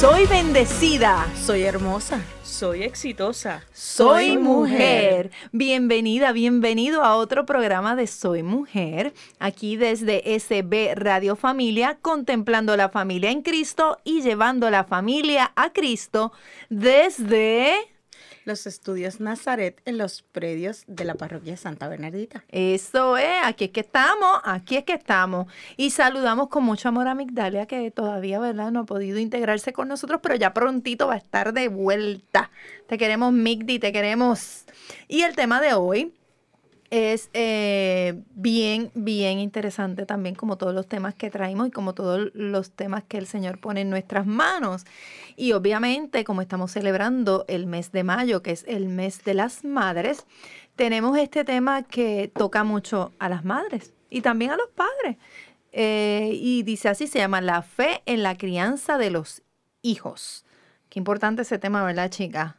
Soy 0.00 0.26
bendecida, 0.26 1.26
soy 1.34 1.64
hermosa, 1.64 2.20
soy 2.44 2.84
exitosa, 2.84 3.64
soy 3.72 4.38
mujer. 4.38 5.32
Bienvenida, 5.50 6.30
bienvenido 6.30 7.02
a 7.02 7.16
otro 7.16 7.44
programa 7.44 7.96
de 7.96 8.06
Soy 8.06 8.44
Mujer, 8.44 9.12
aquí 9.40 9.76
desde 9.76 10.38
SB 10.38 10.94
Radio 10.94 11.34
Familia, 11.34 11.98
contemplando 12.00 12.76
la 12.76 12.90
familia 12.90 13.32
en 13.32 13.42
Cristo 13.42 13.98
y 14.04 14.22
llevando 14.22 14.70
la 14.70 14.84
familia 14.84 15.50
a 15.56 15.72
Cristo 15.72 16.30
desde 16.70 17.74
los 18.48 18.66
estudios 18.66 19.20
Nazaret 19.20 19.80
en 19.84 19.98
los 19.98 20.22
predios 20.22 20.82
de 20.88 21.04
la 21.04 21.14
parroquia 21.14 21.56
Santa 21.56 21.86
Bernardita. 21.86 22.44
Eso 22.48 23.16
es, 23.16 23.36
aquí 23.44 23.66
es 23.66 23.70
que 23.70 23.80
estamos, 23.80 24.40
aquí 24.42 24.76
es 24.76 24.84
que 24.84 24.94
estamos. 24.94 25.46
Y 25.76 25.90
saludamos 25.90 26.48
con 26.48 26.64
mucho 26.64 26.88
amor 26.88 27.06
a 27.06 27.14
Migdalia, 27.14 27.66
que 27.66 27.92
todavía, 27.92 28.40
¿verdad? 28.40 28.72
No 28.72 28.80
ha 28.80 28.84
podido 28.84 29.18
integrarse 29.18 29.72
con 29.72 29.86
nosotros, 29.86 30.20
pero 30.22 30.34
ya 30.34 30.52
prontito 30.52 31.06
va 31.06 31.14
a 31.14 31.18
estar 31.18 31.52
de 31.52 31.68
vuelta. 31.68 32.50
Te 32.88 32.98
queremos, 32.98 33.32
Migdi, 33.32 33.78
te 33.78 33.92
queremos. 33.92 34.64
Y 35.06 35.22
el 35.22 35.36
tema 35.36 35.60
de 35.60 35.74
hoy 35.74 36.12
es 36.90 37.28
eh, 37.34 38.22
bien, 38.34 38.90
bien 38.94 39.38
interesante 39.40 40.06
también, 40.06 40.34
como 40.34 40.56
todos 40.56 40.74
los 40.74 40.86
temas 40.86 41.14
que 41.14 41.30
traemos 41.30 41.68
y 41.68 41.70
como 41.70 41.94
todos 41.94 42.30
los 42.34 42.70
temas 42.70 43.04
que 43.04 43.18
el 43.18 43.26
Señor 43.26 43.58
pone 43.60 43.82
en 43.82 43.90
nuestras 43.90 44.26
manos. 44.26 44.84
Y 45.38 45.52
obviamente, 45.52 46.24
como 46.24 46.42
estamos 46.42 46.72
celebrando 46.72 47.44
el 47.46 47.66
mes 47.66 47.92
de 47.92 48.02
mayo, 48.02 48.42
que 48.42 48.50
es 48.50 48.64
el 48.66 48.88
mes 48.88 49.22
de 49.22 49.34
las 49.34 49.64
madres, 49.64 50.26
tenemos 50.74 51.16
este 51.16 51.44
tema 51.44 51.84
que 51.84 52.28
toca 52.34 52.64
mucho 52.64 53.12
a 53.20 53.28
las 53.28 53.44
madres 53.44 53.94
y 54.10 54.20
también 54.20 54.50
a 54.50 54.56
los 54.56 54.68
padres. 54.70 55.16
Eh, 55.70 56.32
y 56.34 56.64
dice 56.64 56.88
así, 56.88 57.06
se 57.06 57.20
llama 57.20 57.40
la 57.40 57.62
fe 57.62 58.02
en 58.06 58.24
la 58.24 58.36
crianza 58.36 58.98
de 58.98 59.10
los 59.10 59.42
hijos. 59.80 60.44
Qué 60.88 60.98
importante 60.98 61.42
ese 61.42 61.60
tema, 61.60 61.84
¿verdad, 61.84 62.10
chica? 62.10 62.56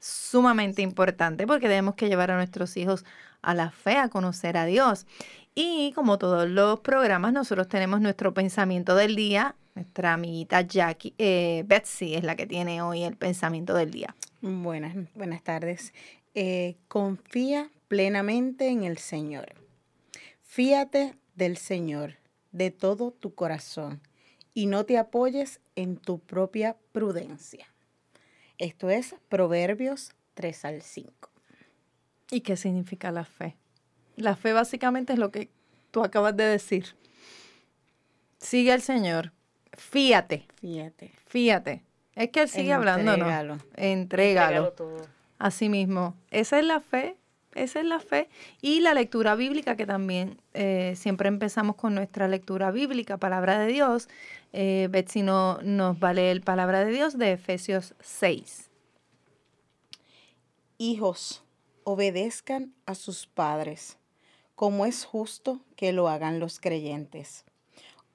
Sumamente 0.00 0.82
importante 0.82 1.46
porque 1.46 1.68
tenemos 1.68 1.94
que 1.94 2.08
llevar 2.08 2.32
a 2.32 2.36
nuestros 2.36 2.76
hijos 2.76 3.04
a 3.40 3.54
la 3.54 3.70
fe, 3.70 3.98
a 3.98 4.08
conocer 4.08 4.56
a 4.56 4.64
Dios. 4.64 5.06
Y 5.54 5.92
como 5.92 6.18
todos 6.18 6.48
los 6.48 6.80
programas, 6.80 7.32
nosotros 7.32 7.68
tenemos 7.68 8.00
nuestro 8.00 8.34
pensamiento 8.34 8.96
del 8.96 9.14
día. 9.14 9.54
Nuestra 9.76 10.14
amiguita 10.14 10.62
Jackie, 10.62 11.12
eh, 11.18 11.62
Betsy 11.66 12.14
es 12.14 12.24
la 12.24 12.34
que 12.34 12.46
tiene 12.46 12.80
hoy 12.80 13.02
el 13.02 13.14
pensamiento 13.14 13.74
del 13.74 13.90
día. 13.90 14.16
Buenas, 14.40 14.96
buenas 15.14 15.42
tardes. 15.42 15.92
Eh, 16.34 16.76
confía 16.88 17.70
plenamente 17.86 18.68
en 18.68 18.84
el 18.84 18.96
Señor. 18.96 19.52
Fíate 20.40 21.14
del 21.34 21.58
Señor 21.58 22.14
de 22.52 22.70
todo 22.70 23.10
tu 23.10 23.34
corazón 23.34 24.00
y 24.54 24.64
no 24.64 24.86
te 24.86 24.96
apoyes 24.96 25.60
en 25.74 25.98
tu 25.98 26.20
propia 26.20 26.78
prudencia. 26.92 27.66
Esto 28.56 28.88
es 28.88 29.14
Proverbios 29.28 30.14
3 30.32 30.64
al 30.64 30.80
5. 30.80 31.12
¿Y 32.30 32.40
qué 32.40 32.56
significa 32.56 33.12
la 33.12 33.26
fe? 33.26 33.56
La 34.16 34.36
fe 34.36 34.54
básicamente 34.54 35.12
es 35.12 35.18
lo 35.18 35.30
que 35.30 35.50
tú 35.90 36.02
acabas 36.02 36.34
de 36.34 36.44
decir. 36.44 36.96
Sigue 38.38 38.72
al 38.72 38.80
Señor. 38.80 39.35
Fíate. 39.76 40.46
Fíate. 40.60 41.12
Fíate. 41.26 41.82
Es 42.14 42.30
que 42.30 42.42
Él 42.42 42.48
sigue 42.48 42.72
hablando, 42.72 43.16
¿no? 43.16 43.24
Entrégalo. 43.24 43.58
Entrégalo 43.76 44.72
todo. 44.72 45.06
Así 45.38 45.68
mismo. 45.68 46.14
Esa 46.30 46.58
es 46.58 46.64
la 46.64 46.80
fe. 46.80 47.16
Esa 47.54 47.80
es 47.80 47.86
la 47.86 48.00
fe. 48.00 48.28
Y 48.60 48.80
la 48.80 48.94
lectura 48.94 49.34
bíblica, 49.34 49.76
que 49.76 49.86
también 49.86 50.40
eh, 50.54 50.94
siempre 50.96 51.28
empezamos 51.28 51.76
con 51.76 51.94
nuestra 51.94 52.28
lectura 52.28 52.70
bíblica, 52.70 53.16
palabra 53.16 53.58
de 53.58 53.66
Dios. 53.66 54.08
Eh, 54.52 54.88
Betsy 54.90 55.22
no, 55.22 55.58
nos 55.62 55.96
va 55.96 56.10
a 56.10 56.14
leer 56.14 56.42
palabra 56.42 56.84
de 56.84 56.92
Dios 56.92 57.18
de 57.18 57.32
Efesios 57.32 57.94
6. 58.00 58.70
Hijos 60.78 61.42
obedezcan 61.84 62.74
a 62.84 62.94
sus 62.94 63.26
padres, 63.26 63.96
como 64.54 64.84
es 64.84 65.04
justo 65.04 65.60
que 65.76 65.92
lo 65.92 66.08
hagan 66.08 66.40
los 66.40 66.60
creyentes. 66.60 67.44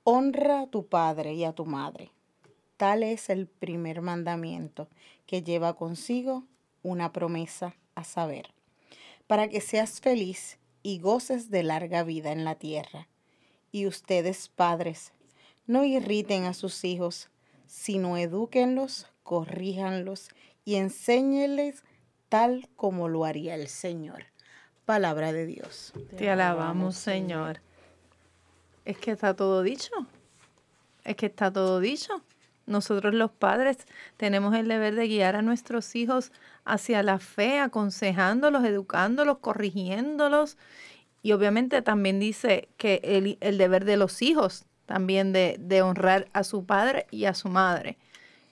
Honra 0.03 0.61
a 0.61 0.67
tu 0.67 0.87
padre 0.87 1.35
y 1.35 1.43
a 1.43 1.53
tu 1.53 1.65
madre. 1.65 2.11
Tal 2.77 3.03
es 3.03 3.29
el 3.29 3.45
primer 3.47 4.01
mandamiento 4.01 4.87
que 5.27 5.43
lleva 5.43 5.75
consigo 5.75 6.45
una 6.81 7.13
promesa 7.13 7.75
a 7.93 8.03
saber, 8.03 8.53
para 9.27 9.47
que 9.47 9.61
seas 9.61 10.01
feliz 10.01 10.57
y 10.81 10.99
goces 10.99 11.51
de 11.51 11.61
larga 11.61 12.03
vida 12.03 12.31
en 12.31 12.43
la 12.45 12.55
tierra. 12.55 13.07
Y 13.71 13.85
ustedes, 13.85 14.49
padres, 14.49 15.13
no 15.67 15.85
irriten 15.85 16.45
a 16.45 16.55
sus 16.55 16.83
hijos, 16.83 17.29
sino 17.67 18.17
edúquenlos, 18.17 19.05
corríjanlos 19.21 20.29
y 20.65 20.75
enséñeles 20.75 21.83
tal 22.27 22.67
como 22.75 23.07
lo 23.07 23.25
haría 23.25 23.53
el 23.53 23.67
Señor. 23.67 24.25
Palabra 24.85 25.31
de 25.31 25.45
Dios. 25.45 25.93
Te, 26.17 26.29
alabamos, 26.29 26.95
Señor. 26.95 27.61
Es 28.85 28.97
que 28.97 29.11
está 29.11 29.35
todo 29.35 29.63
dicho. 29.63 29.91
Es 31.03 31.15
que 31.15 31.27
está 31.27 31.51
todo 31.51 31.79
dicho. 31.79 32.21
Nosotros 32.65 33.13
los 33.13 33.31
padres 33.31 33.77
tenemos 34.17 34.55
el 34.55 34.67
deber 34.67 34.95
de 34.95 35.07
guiar 35.07 35.35
a 35.35 35.41
nuestros 35.41 35.95
hijos 35.95 36.31
hacia 36.63 37.03
la 37.03 37.19
fe, 37.19 37.59
aconsejándolos, 37.59 38.63
educándolos, 38.63 39.39
corrigiéndolos. 39.39 40.57
Y 41.23 41.33
obviamente 41.33 41.81
también 41.81 42.19
dice 42.19 42.69
que 42.77 43.01
el, 43.03 43.37
el 43.41 43.57
deber 43.57 43.85
de 43.85 43.97
los 43.97 44.21
hijos 44.21 44.65
también 44.85 45.33
de, 45.33 45.57
de 45.59 45.81
honrar 45.81 46.27
a 46.33 46.43
su 46.43 46.65
padre 46.65 47.07
y 47.11 47.25
a 47.25 47.33
su 47.33 47.49
madre. 47.49 47.97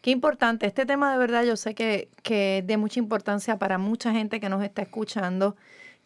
Qué 0.01 0.11
importante. 0.11 0.65
Este 0.65 0.85
tema 0.85 1.11
de 1.11 1.17
verdad 1.17 1.43
yo 1.43 1.57
sé 1.57 1.75
que, 1.75 2.09
que 2.23 2.59
es 2.59 2.67
de 2.67 2.77
mucha 2.77 2.99
importancia 2.99 3.57
para 3.59 3.77
mucha 3.77 4.11
gente 4.11 4.39
que 4.39 4.49
nos 4.49 4.63
está 4.63 4.81
escuchando. 4.81 5.55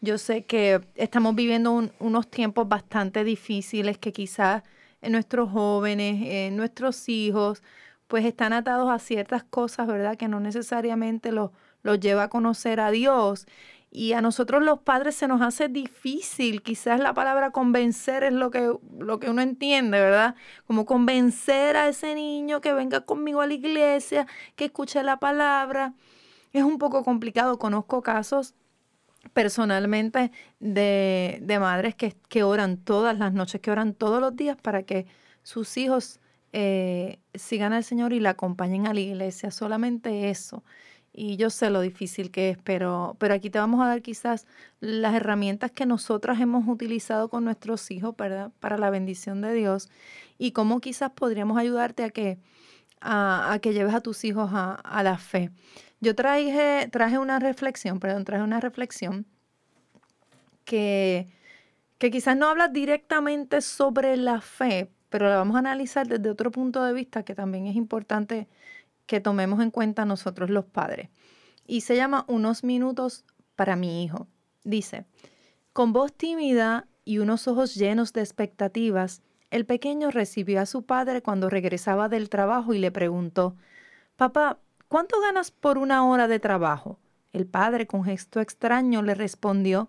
Yo 0.04 0.18
sé 0.18 0.44
que 0.44 0.82
estamos 0.96 1.34
viviendo 1.34 1.88
unos 1.98 2.28
tiempos 2.30 2.68
bastante 2.68 3.24
difíciles 3.24 3.96
que 3.96 4.12
quizás 4.12 4.62
nuestros 5.00 5.50
jóvenes, 5.50 6.52
nuestros 6.52 7.08
hijos, 7.08 7.62
pues 8.06 8.26
están 8.26 8.52
atados 8.52 8.90
a 8.90 8.98
ciertas 8.98 9.44
cosas, 9.44 9.86
¿verdad? 9.86 10.18
Que 10.18 10.28
no 10.28 10.40
necesariamente 10.40 11.32
los, 11.32 11.52
los 11.82 12.00
lleva 12.00 12.24
a 12.24 12.28
conocer 12.28 12.80
a 12.80 12.90
Dios. 12.90 13.46
Y 13.90 14.12
a 14.12 14.20
nosotros 14.20 14.62
los 14.62 14.80
padres 14.80 15.14
se 15.14 15.26
nos 15.26 15.40
hace 15.40 15.68
difícil, 15.68 16.62
quizás 16.62 17.00
la 17.00 17.14
palabra 17.14 17.50
convencer 17.50 18.24
es 18.24 18.34
lo 18.34 18.50
que, 18.50 18.74
lo 18.98 19.18
que 19.20 19.30
uno 19.30 19.40
entiende, 19.40 20.00
¿verdad? 20.00 20.34
Como 20.66 20.84
convencer 20.84 21.76
a 21.78 21.88
ese 21.88 22.14
niño 22.14 22.60
que 22.60 22.74
venga 22.74 23.00
conmigo 23.06 23.40
a 23.40 23.46
la 23.46 23.54
iglesia, 23.54 24.26
que 24.54 24.66
escuche 24.66 25.02
la 25.02 25.18
palabra. 25.18 25.94
Es 26.52 26.62
un 26.62 26.76
poco 26.78 27.04
complicado, 27.04 27.58
conozco 27.58 28.02
casos 28.02 28.54
personalmente 29.32 30.30
de, 30.60 31.38
de 31.42 31.58
madres 31.58 31.94
que, 31.94 32.14
que, 32.28 32.42
oran 32.42 32.76
todas 32.76 33.18
las 33.18 33.32
noches, 33.32 33.60
que 33.60 33.70
oran 33.70 33.94
todos 33.94 34.20
los 34.20 34.36
días 34.36 34.56
para 34.60 34.82
que 34.82 35.06
sus 35.42 35.76
hijos 35.76 36.20
eh, 36.52 37.18
sigan 37.34 37.72
al 37.72 37.84
Señor 37.84 38.12
y 38.12 38.20
la 38.20 38.30
acompañen 38.30 38.86
a 38.86 38.94
la 38.94 39.00
iglesia, 39.00 39.50
solamente 39.50 40.30
eso. 40.30 40.62
Y 41.12 41.36
yo 41.36 41.50
sé 41.50 41.70
lo 41.70 41.80
difícil 41.80 42.30
que 42.30 42.50
es, 42.50 42.58
pero, 42.64 43.16
pero 43.18 43.34
aquí 43.34 43.50
te 43.50 43.58
vamos 43.58 43.80
a 43.80 43.86
dar 43.86 44.02
quizás 44.02 44.46
las 44.80 45.14
herramientas 45.14 45.70
que 45.70 45.86
nosotras 45.86 46.40
hemos 46.40 46.66
utilizado 46.66 47.28
con 47.28 47.44
nuestros 47.44 47.90
hijos 47.92 48.14
para, 48.16 48.50
para 48.60 48.78
la 48.78 48.90
bendición 48.90 49.40
de 49.40 49.54
Dios. 49.54 49.88
Y 50.38 50.52
cómo 50.52 50.80
quizás 50.80 51.10
podríamos 51.10 51.56
ayudarte 51.58 52.02
a 52.02 52.10
que, 52.10 52.38
a, 53.00 53.58
que 53.62 53.72
lleves 53.72 53.94
a 53.94 54.00
tus 54.00 54.24
hijos 54.24 54.50
a, 54.52 55.02
la 55.04 55.18
fe. 55.18 55.50
Yo 56.04 56.14
traje, 56.14 56.86
traje 56.92 57.16
una 57.16 57.38
reflexión, 57.38 57.98
perdón, 57.98 58.26
traje 58.26 58.44
una 58.44 58.60
reflexión 58.60 59.24
que, 60.66 61.28
que 61.96 62.10
quizás 62.10 62.36
no 62.36 62.46
habla 62.46 62.68
directamente 62.68 63.62
sobre 63.62 64.18
la 64.18 64.42
fe, 64.42 64.90
pero 65.08 65.30
la 65.30 65.36
vamos 65.36 65.56
a 65.56 65.60
analizar 65.60 66.06
desde 66.06 66.28
otro 66.28 66.50
punto 66.50 66.84
de 66.84 66.92
vista 66.92 67.22
que 67.22 67.34
también 67.34 67.66
es 67.66 67.74
importante 67.74 68.48
que 69.06 69.20
tomemos 69.20 69.62
en 69.62 69.70
cuenta 69.70 70.04
nosotros 70.04 70.50
los 70.50 70.66
padres. 70.66 71.08
Y 71.66 71.80
se 71.80 71.96
llama 71.96 72.26
Unos 72.28 72.64
minutos 72.64 73.24
para 73.56 73.74
mi 73.74 74.04
hijo. 74.04 74.26
Dice, 74.62 75.06
con 75.72 75.94
voz 75.94 76.12
tímida 76.12 76.86
y 77.06 77.16
unos 77.16 77.48
ojos 77.48 77.76
llenos 77.76 78.12
de 78.12 78.20
expectativas, 78.20 79.22
el 79.50 79.64
pequeño 79.64 80.10
recibió 80.10 80.60
a 80.60 80.66
su 80.66 80.84
padre 80.84 81.22
cuando 81.22 81.48
regresaba 81.48 82.10
del 82.10 82.28
trabajo 82.28 82.74
y 82.74 82.78
le 82.78 82.90
preguntó, 82.90 83.56
Papá, 84.16 84.58
¿cuánto 84.94 85.20
ganas 85.20 85.50
por 85.50 85.76
una 85.76 86.08
hora 86.08 86.28
de 86.28 86.38
trabajo? 86.38 87.00
El 87.32 87.46
padre, 87.46 87.88
con 87.88 88.04
gesto 88.04 88.38
extraño, 88.38 89.02
le 89.02 89.16
respondió, 89.16 89.88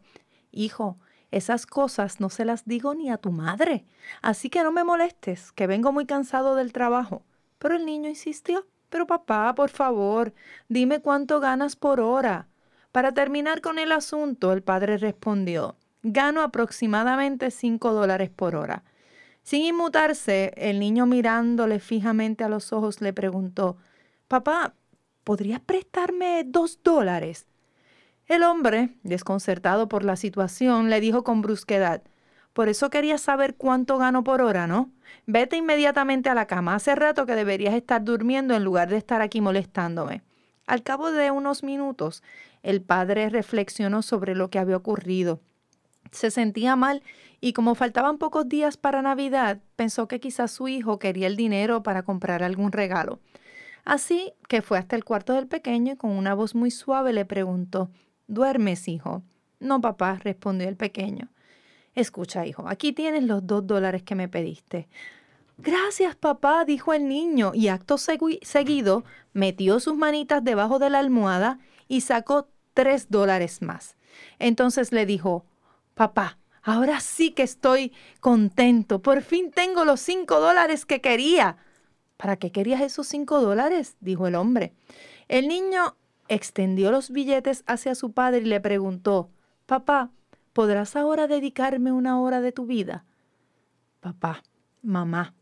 Hijo, 0.52 0.98
esas 1.30 1.68
cosas 1.68 2.20
no 2.20 2.32
se 2.32 2.44
las 2.44 2.66
digo 2.66 2.96
ni 2.96 3.12
a 3.12 3.18
tu 3.18 3.32
madre, 3.32 3.86
así 4.24 4.50
que 4.50 4.64
no 4.64 4.72
me 4.72 4.84
molestes, 4.84 5.52
que 5.52 5.68
vengo 5.68 5.92
muy 5.92 6.08
cansado 6.08 6.56
del 6.56 6.74
trabajo. 6.74 7.24
Pero 7.60 7.76
el 7.76 7.86
niño 7.86 8.10
insistió, 8.10 8.66
Pero 8.90 9.06
papá, 9.06 9.54
por 9.54 9.70
favor, 9.70 10.34
dime 10.70 11.02
cuánto 11.02 11.40
ganas 11.40 11.76
por 11.76 12.00
hora. 12.00 12.48
Para 12.92 13.12
terminar 13.12 13.62
con 13.62 13.78
el 13.78 13.92
asunto, 13.92 14.54
el 14.54 14.64
padre 14.64 14.98
respondió, 14.98 15.76
Gano 16.02 16.42
aproximadamente 16.42 17.52
cinco 17.52 17.94
dólares 17.94 18.32
por 18.32 18.56
hora. 18.56 18.84
Sin 19.44 19.66
inmutarse, 19.66 20.52
el 20.58 20.80
niño 20.80 21.06
mirándole 21.06 21.78
fijamente 21.80 22.44
a 22.44 22.50
los 22.50 22.74
ojos 22.74 23.02
le 23.02 23.14
preguntó, 23.14 23.78
Papá, 24.28 24.74
¿podrías 25.26 25.60
prestarme 25.60 26.44
dos 26.46 26.80
dólares? 26.82 27.48
El 28.28 28.44
hombre, 28.44 28.96
desconcertado 29.04 29.90
por 29.90 30.06
la 30.06 30.16
situación, 30.16 30.90
le 30.90 31.02
dijo 31.02 31.26
con 31.26 31.42
brusquedad, 31.42 32.02
Por 32.54 32.70
eso 32.70 32.90
querías 32.90 33.20
saber 33.20 33.56
cuánto 33.56 33.98
gano 33.98 34.24
por 34.24 34.42
hora, 34.42 34.66
¿no? 34.66 34.90
Vete 35.26 35.58
inmediatamente 35.58 36.30
a 36.30 36.36
la 36.36 36.48
cama. 36.48 36.76
Hace 36.76 36.96
rato 36.96 37.26
que 37.26 37.36
deberías 37.36 37.74
estar 37.74 38.02
durmiendo 38.02 38.56
en 38.56 38.64
lugar 38.64 38.88
de 38.88 38.96
estar 38.96 39.22
aquí 39.22 39.42
molestándome. 39.42 40.22
Al 40.66 40.82
cabo 40.82 41.12
de 41.12 41.32
unos 41.32 41.64
minutos, 41.64 42.24
el 42.64 42.82
padre 42.82 43.30
reflexionó 43.30 44.02
sobre 44.02 44.36
lo 44.36 44.50
que 44.50 44.60
había 44.60 44.78
ocurrido. 44.78 45.42
Se 46.12 46.32
sentía 46.32 46.76
mal 46.76 47.04
y 47.42 47.54
como 47.54 47.76
faltaban 47.76 48.18
pocos 48.18 48.48
días 48.48 48.78
para 48.78 49.02
Navidad, 49.02 49.60
pensó 49.76 50.08
que 50.08 50.20
quizás 50.20 50.52
su 50.52 50.68
hijo 50.68 50.98
quería 50.98 51.28
el 51.28 51.36
dinero 51.36 51.84
para 51.84 52.04
comprar 52.04 52.42
algún 52.42 52.72
regalo. 52.72 53.20
Así 53.86 54.34
que 54.50 54.62
fue 54.62 54.78
hasta 54.78 54.96
el 54.96 55.06
cuarto 55.06 55.34
del 55.34 55.48
pequeño 55.48 55.94
y 55.94 55.96
con 55.98 56.12
una 56.12 56.34
voz 56.34 56.56
muy 56.56 56.72
suave 56.72 57.14
le 57.14 57.24
preguntó, 57.24 57.90
¿Duermes, 58.28 58.88
hijo? 58.88 59.24
No, 59.60 59.80
papá, 59.82 60.20
respondió 60.24 60.68
el 60.68 60.76
pequeño. 60.76 61.30
Escucha, 61.94 62.46
hijo, 62.46 62.68
aquí 62.68 62.92
tienes 62.92 63.24
los 63.24 63.46
dos 63.46 63.66
dólares 63.66 64.04
que 64.04 64.16
me 64.16 64.28
pediste. 64.28 64.88
Gracias, 65.58 66.16
papá, 66.16 66.66
dijo 66.66 66.94
el 66.94 67.08
niño, 67.08 67.52
y 67.54 67.70
acto 67.70 67.98
seguido 67.98 69.06
metió 69.32 69.80
sus 69.80 69.96
manitas 69.96 70.44
debajo 70.44 70.80
de 70.80 70.90
la 70.90 71.00
almohada 71.00 71.60
y 71.88 72.02
sacó 72.02 72.50
tres 72.74 73.10
dólares 73.10 73.62
más. 73.62 73.96
Entonces 74.40 74.92
le 74.92 75.06
dijo, 75.06 75.46
papá, 75.94 76.40
ahora 76.62 77.00
sí 77.00 77.32
que 77.32 77.44
estoy 77.44 77.94
contento, 78.20 79.02
por 79.02 79.22
fin 79.22 79.52
tengo 79.52 79.86
los 79.86 80.02
cinco 80.02 80.40
dólares 80.42 80.86
que 80.86 81.00
quería. 81.00 81.58
¿Para 82.18 82.38
qué 82.38 82.52
querías 82.52 82.82
esos 82.82 83.08
cinco 83.08 83.42
dólares? 83.42 83.96
dijo 84.00 84.28
el 84.28 84.36
hombre. 84.36 84.74
El 85.28 85.48
niño 85.48 85.96
extendió 86.28 86.92
los 86.92 87.10
billetes 87.12 87.64
hacia 87.68 87.96
su 87.96 88.12
padre 88.12 88.40
y 88.42 88.46
le 88.46 88.62
preguntó, 88.62 89.30
Papá, 89.66 90.12
¿podrás 90.54 90.96
ahora 90.96 91.28
dedicarme 91.28 91.92
una 91.92 92.20
hora 92.22 92.42
de 92.42 92.52
tu 92.52 92.66
vida? 92.66 93.06
Papá, 94.00 94.44
mamá, 94.82 95.34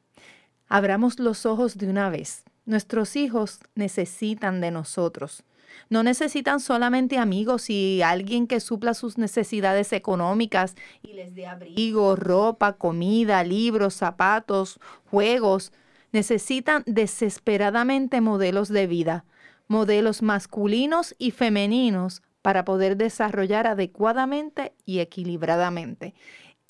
abramos 0.67 1.19
los 1.19 1.45
ojos 1.45 1.77
de 1.77 1.89
una 1.89 2.09
vez. 2.09 2.43
Nuestros 2.65 3.15
hijos 3.15 3.59
necesitan 3.75 4.61
de 4.61 4.71
nosotros. 4.71 5.43
No 5.89 6.03
necesitan 6.03 6.59
solamente 6.59 7.17
amigos 7.17 7.69
y 7.69 8.01
alguien 8.01 8.47
que 8.47 8.59
supla 8.59 8.93
sus 8.93 9.17
necesidades 9.17 9.91
económicas 9.91 10.75
y 11.01 11.13
les 11.13 11.35
dé 11.35 11.45
abrigo, 11.45 12.15
ropa, 12.15 12.73
comida, 12.73 13.43
libros, 13.43 13.95
zapatos, 13.95 14.79
juegos. 15.09 15.73
Necesitan 16.13 16.83
desesperadamente 16.85 18.21
modelos 18.21 18.69
de 18.69 18.87
vida, 18.87 19.25
modelos 19.67 20.21
masculinos 20.21 21.15
y 21.17 21.31
femeninos 21.31 22.21
para 22.43 22.63
poder 22.63 22.97
desarrollar 22.97 23.65
adecuadamente 23.65 24.73
y 24.85 24.99
equilibradamente. 24.99 26.13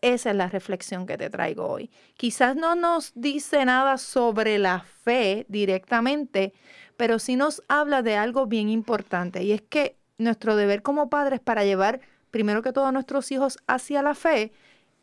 Esa 0.01 0.31
es 0.31 0.35
la 0.35 0.47
reflexión 0.47 1.05
que 1.05 1.17
te 1.17 1.29
traigo 1.29 1.67
hoy. 1.67 1.91
Quizás 2.15 2.55
no 2.55 2.75
nos 2.75 3.11
dice 3.15 3.65
nada 3.65 3.97
sobre 3.97 4.59
la 4.59 4.79
fe 4.81 5.45
directamente, 5.49 6.53
pero 6.95 7.19
sí 7.19 7.35
nos 7.35 7.63
habla 7.67 8.01
de 8.01 8.15
algo 8.15 8.45
bien 8.45 8.69
importante 8.69 9.43
y 9.43 9.51
es 9.51 9.61
que 9.61 9.97
nuestro 10.17 10.55
deber 10.55 10.83
como 10.83 11.09
padres 11.09 11.41
para 11.41 11.65
llevar 11.65 11.99
primero 12.31 12.61
que 12.61 12.71
todo 12.71 12.85
a 12.85 12.91
nuestros 12.93 13.31
hijos 13.31 13.57
hacia 13.67 14.01
la 14.01 14.15
fe 14.15 14.53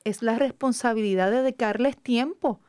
es 0.04 0.22
la 0.22 0.36
responsabilidad 0.36 1.30
de 1.30 1.42
dedicarles 1.42 1.96
tiempo, 1.98 2.60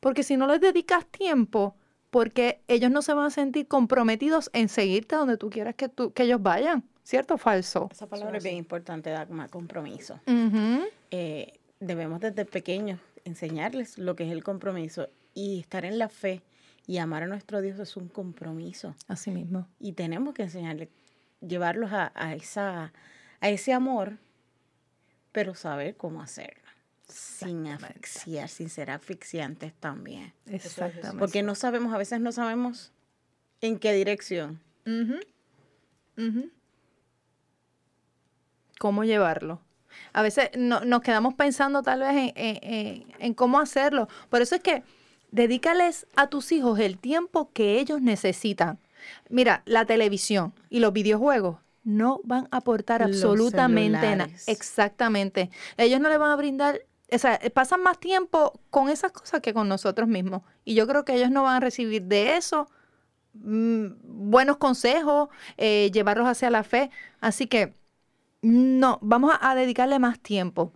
porque 0.00 0.22
si 0.22 0.36
no 0.36 0.46
les 0.46 0.60
dedicas 0.60 1.06
tiempo, 1.06 1.76
porque 2.10 2.62
ellos 2.68 2.90
no 2.90 3.02
se 3.02 3.12
van 3.12 3.26
a 3.26 3.30
sentir 3.30 3.68
comprometidos 3.68 4.50
en 4.52 4.68
seguirte 4.68 5.16
donde 5.16 5.36
tú 5.36 5.50
quieras 5.50 5.74
que, 5.74 5.88
tú, 5.88 6.12
que 6.12 6.24
ellos 6.24 6.42
vayan, 6.42 6.84
¿cierto 7.02 7.34
o 7.34 7.38
falso? 7.38 7.88
Esa 7.90 8.06
palabra 8.06 8.38
es 8.38 8.44
bien 8.44 8.56
importante, 8.56 9.10
Dagma, 9.10 9.48
compromiso. 9.48 10.20
Eh, 11.10 11.52
debemos 11.80 12.20
desde 12.20 12.44
pequeños 12.44 13.00
enseñarles 13.24 13.98
lo 13.98 14.16
que 14.16 14.24
es 14.24 14.32
el 14.32 14.42
compromiso 14.42 15.08
y 15.34 15.60
estar 15.60 15.84
en 15.84 15.98
la 15.98 16.08
fe 16.08 16.42
y 16.86 16.98
amar 16.98 17.24
a 17.24 17.26
nuestro 17.26 17.60
Dios 17.60 17.78
es 17.78 17.96
un 17.96 18.08
compromiso. 18.08 18.94
Así 19.06 19.30
mismo. 19.30 19.68
Y 19.78 19.92
tenemos 19.92 20.32
que 20.32 20.44
enseñarles, 20.44 20.88
llevarlos 21.40 21.92
a, 21.92 22.12
a, 22.14 22.34
esa, 22.34 22.94
a 23.40 23.48
ese 23.50 23.74
amor, 23.74 24.16
pero 25.32 25.54
saber 25.54 25.96
cómo 25.96 26.22
hacerlo 26.22 26.67
sin 27.08 27.66
asfixiar, 27.66 28.48
sin 28.48 28.68
ser 28.68 28.90
asfixiantes 28.90 29.72
también. 29.74 30.32
Exactamente. 30.46 31.18
Porque 31.18 31.42
no 31.42 31.54
sabemos, 31.54 31.94
a 31.94 31.98
veces 31.98 32.20
no 32.20 32.32
sabemos 32.32 32.92
en 33.60 33.78
qué 33.78 33.92
dirección. 33.92 34.60
¿Cómo 38.78 39.04
llevarlo? 39.04 39.60
A 40.12 40.22
veces 40.22 40.50
no, 40.56 40.80
nos 40.80 41.02
quedamos 41.02 41.34
pensando 41.34 41.82
tal 41.82 42.00
vez 42.00 42.32
en, 42.36 43.06
en, 43.18 43.34
cómo 43.34 43.58
hacerlo. 43.58 44.08
Por 44.28 44.42
eso 44.42 44.54
es 44.54 44.62
que 44.62 44.82
dedícales 45.30 46.06
a 46.16 46.28
tus 46.28 46.52
hijos 46.52 46.78
el 46.78 46.98
tiempo 46.98 47.50
que 47.52 47.78
ellos 47.78 48.00
necesitan. 48.00 48.78
Mira, 49.28 49.62
la 49.64 49.84
televisión 49.84 50.54
y 50.70 50.80
los 50.80 50.92
videojuegos 50.92 51.58
no 51.84 52.20
van 52.24 52.48
a 52.50 52.58
aportar 52.58 53.02
absolutamente 53.02 54.16
nada. 54.16 54.28
Exactamente. 54.46 55.50
Ellos 55.76 56.00
no 56.00 56.08
le 56.08 56.18
van 56.18 56.30
a 56.30 56.36
brindar 56.36 56.82
o 57.10 57.18
sea, 57.18 57.38
eh, 57.42 57.50
pasan 57.50 57.82
más 57.82 57.98
tiempo 57.98 58.60
con 58.70 58.88
esas 58.88 59.12
cosas 59.12 59.40
que 59.40 59.54
con 59.54 59.68
nosotros 59.68 60.08
mismos. 60.08 60.42
Y 60.64 60.74
yo 60.74 60.86
creo 60.86 61.04
que 61.04 61.14
ellos 61.14 61.30
no 61.30 61.44
van 61.44 61.56
a 61.56 61.60
recibir 61.60 62.02
de 62.02 62.36
eso 62.36 62.68
mm, 63.34 63.86
buenos 64.30 64.58
consejos, 64.58 65.28
eh, 65.56 65.90
llevarlos 65.92 66.28
hacia 66.28 66.50
la 66.50 66.64
fe. 66.64 66.90
Así 67.20 67.46
que 67.46 67.74
no, 68.42 68.98
vamos 69.02 69.34
a, 69.40 69.54
dedicarle 69.54 69.98
más 69.98 70.20
tiempo. 70.20 70.72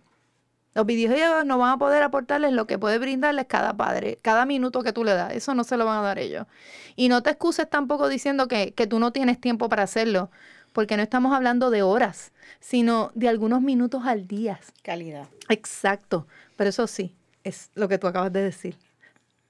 Los 0.75 0.87
videojuegos 0.87 1.45
no 1.45 1.59
van 1.59 1.73
a 1.73 1.77
poder 1.77 2.01
aportarles 2.01 2.51
lo 2.51 2.65
que 2.65 2.79
puede 2.79 2.97
brindarles 2.97 3.45
cada 3.45 3.77
padre, 3.77 4.17
cada 4.23 4.45
minuto 4.45 4.81
que 4.81 4.91
tú 4.91 5.03
le 5.03 5.13
das. 5.13 5.33
Eso 5.33 5.53
no 5.53 5.63
se 5.63 5.77
lo 5.77 5.85
van 5.85 5.99
a 5.99 6.01
dar 6.01 6.17
ellos. 6.17 6.47
Y 6.95 7.09
no 7.09 7.21
te 7.21 7.29
excuses 7.29 7.69
tampoco 7.69 8.09
diciendo 8.09 8.47
que, 8.47 8.73
que 8.73 8.87
tú 8.87 8.99
no 8.99 9.11
tienes 9.13 9.39
tiempo 9.39 9.69
para 9.69 9.83
hacerlo, 9.83 10.31
porque 10.73 10.97
no 10.97 11.03
estamos 11.03 11.33
hablando 11.33 11.69
de 11.69 11.83
horas, 11.83 12.33
sino 12.59 13.11
de 13.13 13.29
algunos 13.29 13.61
minutos 13.61 14.03
al 14.05 14.27
día. 14.27 14.59
Calidad. 14.81 15.29
Exacto, 15.47 16.27
pero 16.57 16.71
eso 16.71 16.87
sí, 16.87 17.15
es 17.43 17.69
lo 17.75 17.87
que 17.87 17.99
tú 17.99 18.07
acabas 18.07 18.33
de 18.33 18.41
decir. 18.41 18.75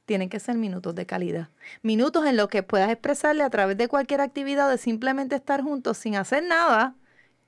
Tienen 0.06 0.30
que 0.30 0.42
ser 0.42 0.58
minutos 0.58 0.94
de 0.96 1.06
calidad. 1.06 1.48
Minutos 1.82 2.26
en 2.26 2.36
los 2.36 2.50
que 2.50 2.62
puedas 2.62 2.92
expresarle 2.92 3.44
a 3.44 3.50
través 3.50 3.78
de 3.78 3.88
cualquier 3.88 4.20
actividad 4.20 4.70
de 4.70 4.78
simplemente 4.78 5.36
estar 5.36 5.64
juntos 5.64 5.98
sin 5.98 6.18
hacer 6.18 6.44
nada, 6.44 6.96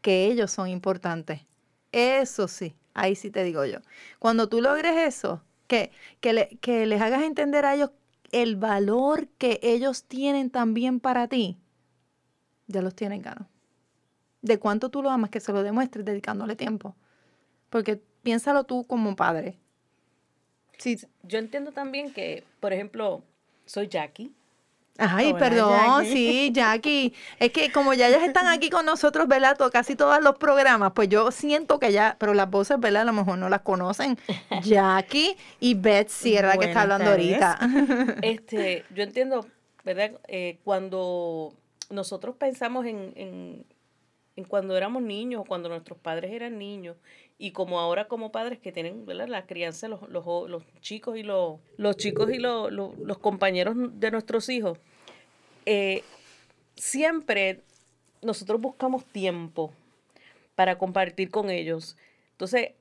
que 0.02 0.26
ellos 0.26 0.52
son 0.52 0.70
importantes. 0.70 1.42
Eso 1.92 2.48
sí, 2.48 2.76
ahí 2.94 3.16
sí 3.16 3.30
te 3.30 3.44
digo 3.44 3.66
yo. 3.66 3.80
Cuando 4.20 4.48
tú 4.48 4.62
logres 4.62 4.96
eso, 4.98 5.44
que, 5.68 5.92
que, 6.22 6.58
que 6.62 6.86
les 6.86 7.02
hagas 7.02 7.24
entender 7.24 7.66
a 7.66 7.76
ellos 7.76 7.92
el 8.32 8.56
valor 8.56 9.28
que 9.38 9.60
ellos 9.62 10.06
tienen 10.06 10.50
también 10.50 11.02
para 11.02 11.28
ti, 11.28 11.58
ya 12.68 12.82
los 12.82 12.96
tienen 12.96 13.22
ganos 13.22 13.48
de 14.46 14.60
cuánto 14.60 14.90
tú 14.90 15.02
lo 15.02 15.10
amas, 15.10 15.32
que 15.32 15.40
se 15.40 15.52
lo 15.52 15.64
demuestres 15.64 16.06
dedicándole 16.06 16.56
tiempo. 16.56 16.96
Porque 17.70 18.00
piénsalo 18.22 18.64
tú 18.64 18.86
como 18.86 19.16
padre. 19.16 19.58
Sí. 20.78 20.98
Yo 21.24 21.40
entiendo 21.40 21.72
también 21.72 22.14
que, 22.14 22.44
por 22.60 22.72
ejemplo, 22.72 23.24
soy 23.66 23.88
Jackie. 23.88 24.32
Ay, 24.98 25.34
perdón, 25.34 26.06
sí, 26.06 26.52
Jackie. 26.54 27.14
Es 27.40 27.52
que 27.52 27.72
como 27.72 27.94
ya 27.94 28.08
ellas 28.08 28.24
están 28.24 28.48
aquí 28.48 28.70
con 28.70 28.86
nosotros, 28.86 29.28
¿verdad? 29.28 29.58
casi 29.72 29.96
todos 29.96 30.22
los 30.22 30.38
programas, 30.38 30.94
pues 30.94 31.10
yo 31.10 31.32
siento 31.32 31.80
que 31.80 31.92
ya, 31.92 32.16
pero 32.18 32.34
las 32.34 32.50
voces, 32.50 32.80
¿verdad? 32.80 33.02
A 33.02 33.06
lo 33.06 33.14
mejor 33.14 33.38
no 33.38 33.50
las 33.50 33.62
conocen. 33.62 34.18
Jackie 34.64 35.36
y 35.60 35.74
Betsy 35.74 36.38
era 36.38 36.50
la 36.50 36.58
que 36.58 36.68
está 36.68 36.84
hablando 36.84 37.10
ahorita. 37.10 37.60
Este, 38.22 38.86
yo 38.94 39.04
entiendo, 39.04 39.46
¿verdad? 39.84 40.12
Eh, 40.28 40.60
cuando 40.64 41.54
nosotros 41.90 42.36
pensamos 42.38 42.86
en, 42.86 43.12
en 43.16 43.66
cuando 44.44 44.76
éramos 44.76 45.02
niños 45.02 45.42
o 45.42 45.46
cuando 45.46 45.70
nuestros 45.70 45.98
padres 45.98 46.32
eran 46.34 46.58
niños 46.58 46.98
y 47.38 47.52
como 47.52 47.80
ahora 47.80 48.08
como 48.08 48.32
padres 48.32 48.60
que 48.60 48.74
tienen 48.74 49.06
la 49.08 49.46
crianza 49.46 49.88
los, 49.88 50.02
los, 50.10 50.26
los, 50.50 50.64
chicos 50.82 51.18
y 51.18 51.24
los, 51.24 51.60
los 51.78 51.96
chicos 51.96 52.30
y 52.32 52.40
los, 52.40 52.72
los 52.72 53.18
compañeros 53.20 53.76
de 53.78 54.12
nuestros 54.12 54.50
hijos 54.50 54.78
eh, 55.66 56.04
siempre 56.76 57.62
nosotros 58.22 58.62
buscamos 58.62 59.06
tiempo 59.06 59.72
para 60.56 60.78
compartir 60.78 61.30
con 61.30 61.50
ellos. 61.50 61.98
Entonces, 62.32 62.72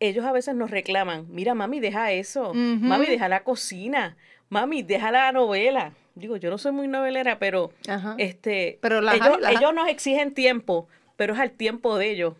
ellos 0.00 0.24
a 0.24 0.32
veces 0.32 0.54
nos 0.54 0.70
reclaman, 0.70 1.26
mira, 1.28 1.54
mami, 1.54 1.80
deja 1.80 2.12
eso, 2.12 2.52
mami, 2.54 3.06
deja 3.06 3.28
la 3.28 3.44
cocina, 3.44 4.16
mami, 4.48 4.82
deja 4.82 5.10
la 5.10 5.32
novela. 5.32 5.92
Digo, 6.14 6.36
yo 6.36 6.50
no 6.50 6.58
soy 6.58 6.72
muy 6.72 6.86
novelera, 6.86 7.38
pero, 7.38 7.72
este, 8.18 8.78
pero 8.80 8.98
ellos, 8.98 9.38
ellos 9.50 9.74
nos 9.74 9.88
exigen 9.88 10.32
tiempo, 10.32 10.88
pero 11.16 11.34
es 11.34 11.40
al 11.40 11.50
tiempo 11.50 11.98
de 11.98 12.10
ellos. 12.10 12.34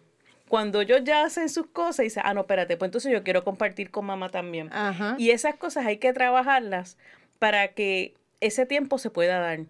Cuando 0.49 0.83
ellos 0.83 1.03
ya 1.03 1.25
hacen 1.25 1.49
sus 1.49 1.67
cosas 1.67 2.01
y 2.01 2.03
dicen, 2.05 2.23
ah, 2.25 2.35
no, 2.35 2.43
espérate, 2.43 2.77
pues 2.77 2.89
entonces 2.89 3.13
yo 3.13 3.25
quiero 3.25 3.43
compartir 3.43 3.91
con 3.91 4.05
mamá 4.05 4.29
también. 4.29 4.71
Y 5.19 5.31
esas 5.31 5.57
cosas 5.57 5.87
hay 5.87 5.97
que 5.97 6.13
trabajarlas 6.13 6.97
para 7.39 7.69
que 7.69 8.15
ese 8.41 8.65
tiempo 8.65 8.99
se 8.99 9.11
pueda 9.11 9.41
dar. 9.41 9.61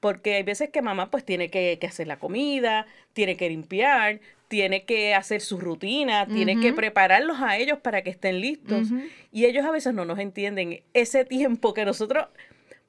Porque 0.00 0.34
hay 0.34 0.42
veces 0.42 0.70
que 0.70 0.82
mamá 0.82 1.10
pues 1.10 1.24
tiene 1.24 1.48
que, 1.50 1.78
hacer 1.86 2.08
la 2.08 2.18
comida, 2.18 2.86
tiene 3.12 3.36
que 3.36 3.48
limpiar, 3.48 4.20
tiene 4.48 4.84
que 4.84 5.14
hacer 5.14 5.40
su 5.40 5.60
rutina, 5.60 6.26
tiene 6.26 6.58
que 6.58 6.72
prepararlos 6.72 7.40
a 7.40 7.56
ellos 7.56 7.78
para 7.78 8.02
que 8.02 8.10
estén 8.10 8.40
listos. 8.40 8.88
Y 9.30 9.44
ellos 9.44 9.64
a 9.64 9.70
veces 9.70 9.94
no 9.94 10.04
nos 10.04 10.18
entienden 10.18 10.82
ese 10.94 11.24
tiempo 11.24 11.74
que 11.74 11.84
nosotros 11.84 12.26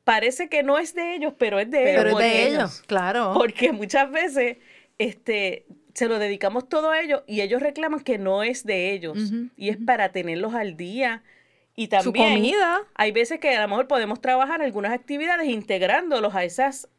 parece 0.10 0.50
que 0.50 0.64
no 0.64 0.80
es 0.80 0.96
de 0.96 1.14
ellos, 1.14 1.34
pero 1.38 1.60
es 1.60 1.70
de 1.70 1.92
ellos. 1.92 2.04
Pero 2.04 2.20
es 2.20 2.34
de 2.34 2.48
ellos, 2.48 2.84
claro. 2.88 3.34
Porque 3.36 3.72
muchas 3.72 4.10
veces 4.12 4.58
este, 4.98 5.68
se 5.94 6.08
lo 6.08 6.18
dedicamos 6.18 6.68
todo 6.68 6.90
a 6.90 7.00
ellos 7.00 7.22
y 7.28 7.42
ellos 7.42 7.62
reclaman 7.62 8.00
que 8.00 8.18
no 8.18 8.42
es 8.42 8.66
de 8.66 8.92
ellos. 8.92 9.20
Y 9.56 9.70
es 9.70 9.78
para 9.78 10.12
tenerlos 10.12 10.56
al 10.56 10.76
día. 10.76 11.22
Y 11.76 11.90
también 11.90 12.38
comida. 12.38 12.82
hay 12.96 13.12
veces 13.12 13.40
que 13.40 13.56
a 13.56 13.62
lo 13.62 13.68
mejor 13.68 13.88
podemos 13.88 14.20
trabajar 14.20 14.64
algunas 14.64 14.94
actividades 14.94 15.48
integrándolos 15.48 16.34
a 16.34 16.44
esas 16.44 16.90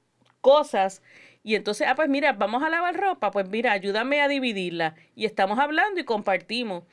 cosas. 0.41 1.03
Y 1.43 1.57
entonces, 1.57 1.89
ah, 1.89 1.97
pues 1.97 2.09
mira, 2.09 2.35
vamos 2.35 2.63
a 2.63 2.71
lavar 2.71 2.97
ropa, 2.97 3.33
pues 3.33 3.49
mira, 3.49 3.73
ayúdame 3.73 4.21
a 4.21 4.29
dividirla. 4.29 4.95
Y 5.17 5.25
estamos 5.25 5.59
hablando 5.59 5.99
y 5.99 6.05
compartimos. 6.05 6.85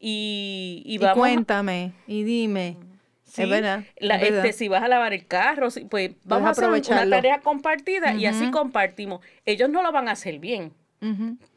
Y, 0.00 0.82
y, 0.86 0.96
vamos 0.96 1.18
cuéntame, 1.18 1.92
y 2.06 2.22
dime. 2.22 2.76
Es 3.36 3.48
verdad, 3.48 3.84
Este, 4.00 4.52
si 4.52 4.68
vas 4.68 4.82
a 4.82 4.88
lavar 4.88 5.12
el 5.12 5.26
carro, 5.26 5.68
pues 5.90 6.12
vamos 6.24 6.48
a 6.48 6.50
hacer 6.50 6.92
una 6.92 7.10
tarea 7.10 7.40
compartida 7.40 8.14
y 8.14 8.26
así 8.26 8.50
compartimos. 8.50 9.20
Ellos 9.44 9.68
no 9.68 9.82
lo 9.82 9.92
van 9.92 10.08
a 10.08 10.12
hacer 10.12 10.38
bien, 10.38 10.72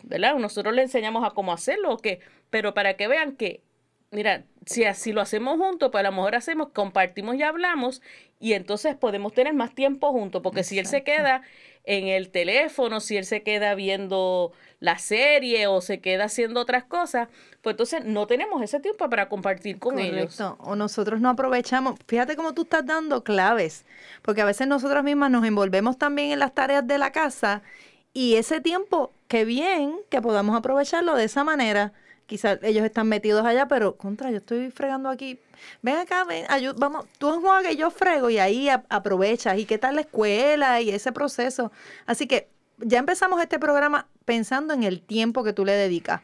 ¿verdad? 0.04 0.36
Nosotros 0.36 0.74
les 0.75 0.86
enseñamos 0.86 1.25
a 1.25 1.32
cómo 1.32 1.54
hacerlo 1.54 1.94
o 1.94 1.98
qué, 1.98 2.20
pero 2.50 2.74
para 2.74 2.96
que 2.96 3.08
vean 3.08 3.36
que 3.36 3.62
mira, 4.12 4.44
si 4.66 4.84
así 4.84 5.13
lo 5.13 5.22
hacemos 5.22 5.58
juntos, 5.58 5.90
pues 5.92 6.04
a 6.04 6.10
lo 6.10 6.16
mejor 6.16 6.36
hacemos, 6.36 6.70
compartimos 6.70 7.36
y 7.36 7.44
hablamos 7.44 8.01
y 8.40 8.54
entonces 8.54 8.96
podemos 8.96 9.34
tener 9.34 9.54
más 9.54 9.74
tiempo 9.74 10.12
juntos, 10.12 10.42
porque 10.42 10.63
si 10.63 10.78
él 10.78 10.86
se 10.86 11.04
queda 11.04 11.42
en 11.83 12.07
el 12.07 12.29
teléfono, 12.29 13.00
si 13.00 13.17
él 13.17 13.25
se 13.25 13.43
queda 13.43 13.75
viendo 13.75 14.51
la 14.79 14.97
serie 14.97 15.67
o 15.67 15.81
se 15.81 16.00
queda 16.00 16.25
haciendo 16.25 16.59
otras 16.59 16.83
cosas, 16.83 17.27
pues 17.61 17.73
entonces 17.73 18.05
no 18.05 18.27
tenemos 18.27 18.61
ese 18.61 18.79
tiempo 18.79 19.09
para 19.09 19.29
compartir 19.29 19.79
con 19.79 20.00
ellos. 20.00 20.39
O 20.59 20.75
nosotros 20.75 21.21
no 21.21 21.29
aprovechamos. 21.29 22.00
Fíjate 22.07 22.35
cómo 22.35 22.53
tú 22.53 22.63
estás 22.63 22.85
dando 22.85 23.23
claves, 23.23 23.85
porque 24.21 24.41
a 24.41 24.45
veces 24.45 24.67
nosotras 24.67 25.03
mismas 25.03 25.31
nos 25.31 25.45
envolvemos 25.45 25.97
también 25.97 26.31
en 26.31 26.39
las 26.39 26.53
tareas 26.53 26.85
de 26.85 26.97
la 26.97 27.11
casa 27.11 27.61
y 28.13 28.35
ese 28.35 28.61
tiempo, 28.61 29.13
qué 29.27 29.45
bien 29.45 29.95
que 30.09 30.21
podamos 30.21 30.57
aprovecharlo 30.57 31.15
de 31.15 31.23
esa 31.25 31.43
manera 31.43 31.93
quizás 32.31 32.59
ellos 32.63 32.85
están 32.85 33.09
metidos 33.09 33.45
allá, 33.45 33.67
pero 33.67 33.97
contra, 33.97 34.31
yo 34.31 34.38
estoy 34.38 34.71
fregando 34.71 35.09
aquí. 35.09 35.38
Ven 35.82 35.98
acá, 35.98 36.24
ven, 36.24 36.46
vamos, 36.77 37.06
tú 37.18 37.39
juegas 37.41 37.63
que 37.63 37.75
yo 37.75 37.91
frego 37.91 38.30
y 38.30 38.39
ahí 38.39 38.70
aprovechas. 38.70 39.58
¿Y 39.58 39.65
qué 39.65 39.77
tal 39.77 39.96
la 39.96 40.01
escuela 40.01 40.82
y 40.82 40.89
ese 40.89 41.12
proceso? 41.12 41.72
Así 42.06 42.27
que 42.27 42.50
ya 42.77 43.00
empezamos 43.00 43.41
este 43.41 43.60
programa 43.60 44.08
pensando 44.25 44.74
en 44.74 44.84
el 44.84 45.01
tiempo 45.01 45.44
que 45.44 45.53
tú 45.53 45.65
le 45.65 45.74
dedicas. 45.74 46.22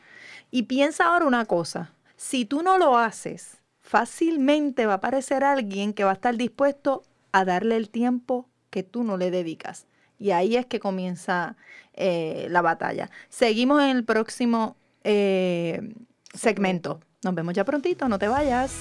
Y 0.51 0.63
piensa 0.63 1.05
ahora 1.05 1.25
una 1.25 1.45
cosa, 1.45 1.91
si 2.15 2.45
tú 2.45 2.63
no 2.63 2.77
lo 2.77 2.97
haces, 2.97 3.57
fácilmente 3.81 4.85
va 4.85 4.93
a 4.93 4.97
aparecer 4.97 5.43
alguien 5.43 5.93
que 5.93 6.03
va 6.03 6.11
a 6.11 6.13
estar 6.13 6.35
dispuesto 6.35 7.03
a 7.31 7.45
darle 7.45 7.75
el 7.75 7.89
tiempo 7.89 8.47
que 8.69 8.83
tú 8.83 9.03
no 9.03 9.17
le 9.17 9.31
dedicas. 9.31 9.85
Y 10.19 10.31
ahí 10.31 10.55
es 10.55 10.65
que 10.65 10.79
comienza 10.79 11.55
eh, 11.93 12.47
la 12.49 12.61
batalla. 12.61 13.09
Seguimos 13.29 13.81
en 13.83 13.95
el 13.97 14.03
próximo 14.03 14.75
eh, 15.03 15.93
segmento. 16.33 16.99
Nos 17.23 17.35
vemos 17.35 17.53
ya 17.53 17.65
prontito, 17.65 18.07
no 18.09 18.19
te 18.19 18.27
vayas. 18.27 18.73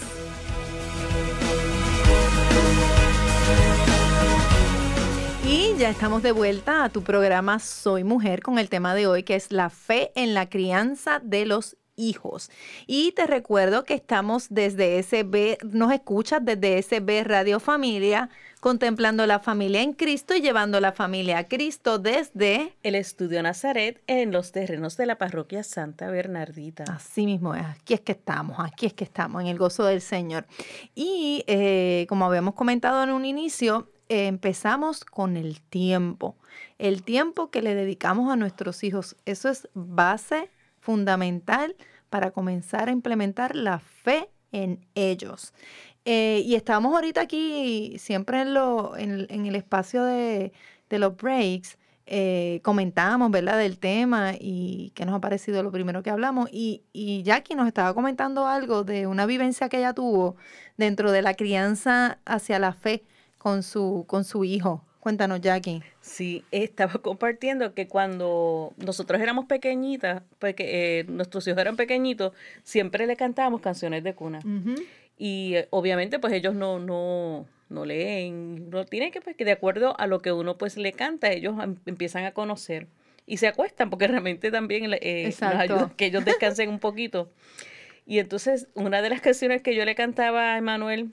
Ya 5.79 5.91
estamos 5.91 6.23
de 6.23 6.33
vuelta 6.33 6.85
a 6.85 6.89
tu 6.89 7.03
programa 7.03 7.59
Soy 7.59 8.03
Mujer 8.03 8.41
con 8.41 8.59
el 8.59 8.71
tema 8.71 8.95
de 8.95 9.07
hoy 9.07 9.25
que 9.25 9.35
es 9.35 9.53
la 9.53 9.69
fe 9.69 10.11
en 10.15 10.33
la 10.33 10.49
crianza 10.49 11.21
de 11.23 11.45
los 11.45 11.77
hijos. 11.97 12.51
Y 12.87 13.13
te 13.13 13.27
recuerdo 13.27 13.85
que 13.85 13.93
estamos 13.93 14.47
desde 14.49 15.03
SB, 15.03 15.59
nos 15.65 15.93
escuchas 15.93 16.43
desde 16.43 16.83
SB 16.83 17.25
Radio 17.25 17.61
Familia 17.61 18.31
contemplando 18.61 19.27
la 19.27 19.39
familia 19.39 19.83
en 19.83 19.93
Cristo 19.93 20.35
y 20.35 20.41
llevando 20.41 20.81
la 20.81 20.93
familia 20.93 21.39
a 21.39 21.45
Cristo 21.45 21.99
desde 21.99 22.75
el 22.83 22.95
Estudio 22.95 23.43
Nazaret 23.43 24.03
en 24.07 24.33
los 24.33 24.53
terrenos 24.53 24.97
de 24.97 25.05
la 25.05 25.19
parroquia 25.19 25.63
Santa 25.63 26.11
Bernardita. 26.11 26.85
Así 26.85 27.27
mismo 27.27 27.55
es, 27.55 27.67
aquí 27.67 27.93
es 27.93 28.01
que 28.01 28.13
estamos, 28.13 28.59
aquí 28.61 28.87
es 28.87 28.95
que 28.95 29.05
estamos, 29.05 29.43
en 29.43 29.49
el 29.49 29.59
gozo 29.59 29.85
del 29.85 30.01
Señor. 30.01 30.47
Y 30.95 31.45
eh, 31.47 32.07
como 32.09 32.25
habíamos 32.25 32.55
comentado 32.55 33.05
en 33.05 33.11
un 33.11 33.27
inicio, 33.27 33.91
empezamos 34.09 35.05
con 35.05 35.37
el 35.37 35.61
tiempo, 35.61 36.37
el 36.79 37.03
tiempo 37.03 37.51
que 37.51 37.63
le 37.63 37.75
dedicamos 37.75 38.33
a 38.33 38.37
nuestros 38.37 38.85
hijos. 38.85 39.17
Eso 39.25 39.49
es 39.49 39.69
base 39.75 40.51
fundamental 40.81 41.77
para 42.11 42.31
comenzar 42.31 42.89
a 42.89 42.93
implementar 42.93 43.57
la 43.57 43.79
fe 43.79 44.29
en 44.53 44.87
ellos. 44.95 45.53
Eh, 46.05 46.43
y 46.45 46.55
estamos 46.55 46.95
ahorita 46.95 47.23
aquí, 47.23 47.97
siempre 47.99 48.43
en, 48.43 49.47
el 49.47 49.57
espacio 49.57 50.05
de, 50.05 50.53
los 50.91 51.17
breaks, 51.17 51.79
eh, 52.07 52.61
comentamos, 52.63 53.33
¿verdad?, 53.33 53.59
del 53.59 53.79
tema 53.79 54.35
y 54.39 54.93
qué 54.95 55.05
nos 55.05 55.17
ha 55.17 55.21
parecido 55.21 55.65
lo 55.65 55.73
primero 55.73 56.05
que 56.05 56.11
hablamos. 56.11 56.49
Y, 56.53 56.85
y 56.93 57.25
Jackie 57.25 57.57
nos 57.57 57.67
estaba 57.67 57.93
comentando 57.93 58.47
algo 58.47 58.85
de 58.85 59.09
una 59.09 59.27
vivencia 59.27 59.69
que 59.69 59.79
ella 59.79 59.95
tuvo 59.95 60.37
dentro 60.77 61.11
de 61.11 61.23
la 61.23 61.35
crianza 61.35 62.21
hacia 62.25 62.61
la 62.61 62.73
fe 62.73 63.03
con 63.47 63.63
su, 63.63 64.05
con 64.09 64.25
su 64.25 64.43
hijo. 64.43 64.85
Cuéntanos, 64.99 65.41
Jackie. 65.41 65.81
Sí, 66.01 66.43
estaba 66.51 66.95
compartiendo 66.95 67.75
que 67.75 67.87
cuando 67.87 68.75
nosotros 68.77 69.21
éramos 69.21 69.45
pequeñitas, 69.45 70.25
porque 70.41 70.99
eh, 70.99 71.05
nuestros 71.05 71.47
hijos 71.47 71.61
eran 71.61 71.77
pequeñitos, 71.77 72.33
siempre 72.65 73.07
le 73.07 73.15
cantábamos 73.15 73.61
canciones 73.61 74.03
de 74.03 74.15
cuna. 74.17 74.41
Y 75.17 75.55
eh, 75.55 75.69
obviamente 75.71 76.19
pues 76.19 76.33
ellos 76.33 76.57
no, 76.57 76.81
no, 76.81 77.47
no 77.69 77.85
leen, 77.85 78.69
no 78.69 78.85
tienen 78.85 79.13
que, 79.13 79.21
pues, 79.21 79.37
que 79.37 79.45
de 79.45 79.53
acuerdo 79.53 79.95
a 79.97 80.09
lo 80.09 80.21
que 80.23 80.33
uno 80.33 80.59
pues 80.59 80.77
le 80.77 80.93
canta, 80.93 81.31
ellos 81.31 81.55
em, 81.63 81.77
empiezan 81.87 82.25
a 82.25 82.33
conocer 82.33 82.89
y 83.27 83.37
se 83.37 83.47
acuestan 83.47 83.91
porque 83.91 84.09
realmente 84.09 84.51
también 84.51 84.91
eh, 84.93 85.33
ayuda 85.41 85.93
que 85.97 86.07
ellos 86.07 86.25
descansen 86.25 86.69
un 86.69 86.81
poquito. 86.81 87.31
Y 88.07 88.19
entonces 88.19 88.67
una 88.75 89.03
de 89.03 89.11
las 89.11 89.21
canciones 89.21 89.63
que 89.63 89.77
yo 89.77 89.85
le 89.85 89.95
cantaba 89.95 90.55
a 90.55 90.59
Emanuel 90.59 91.13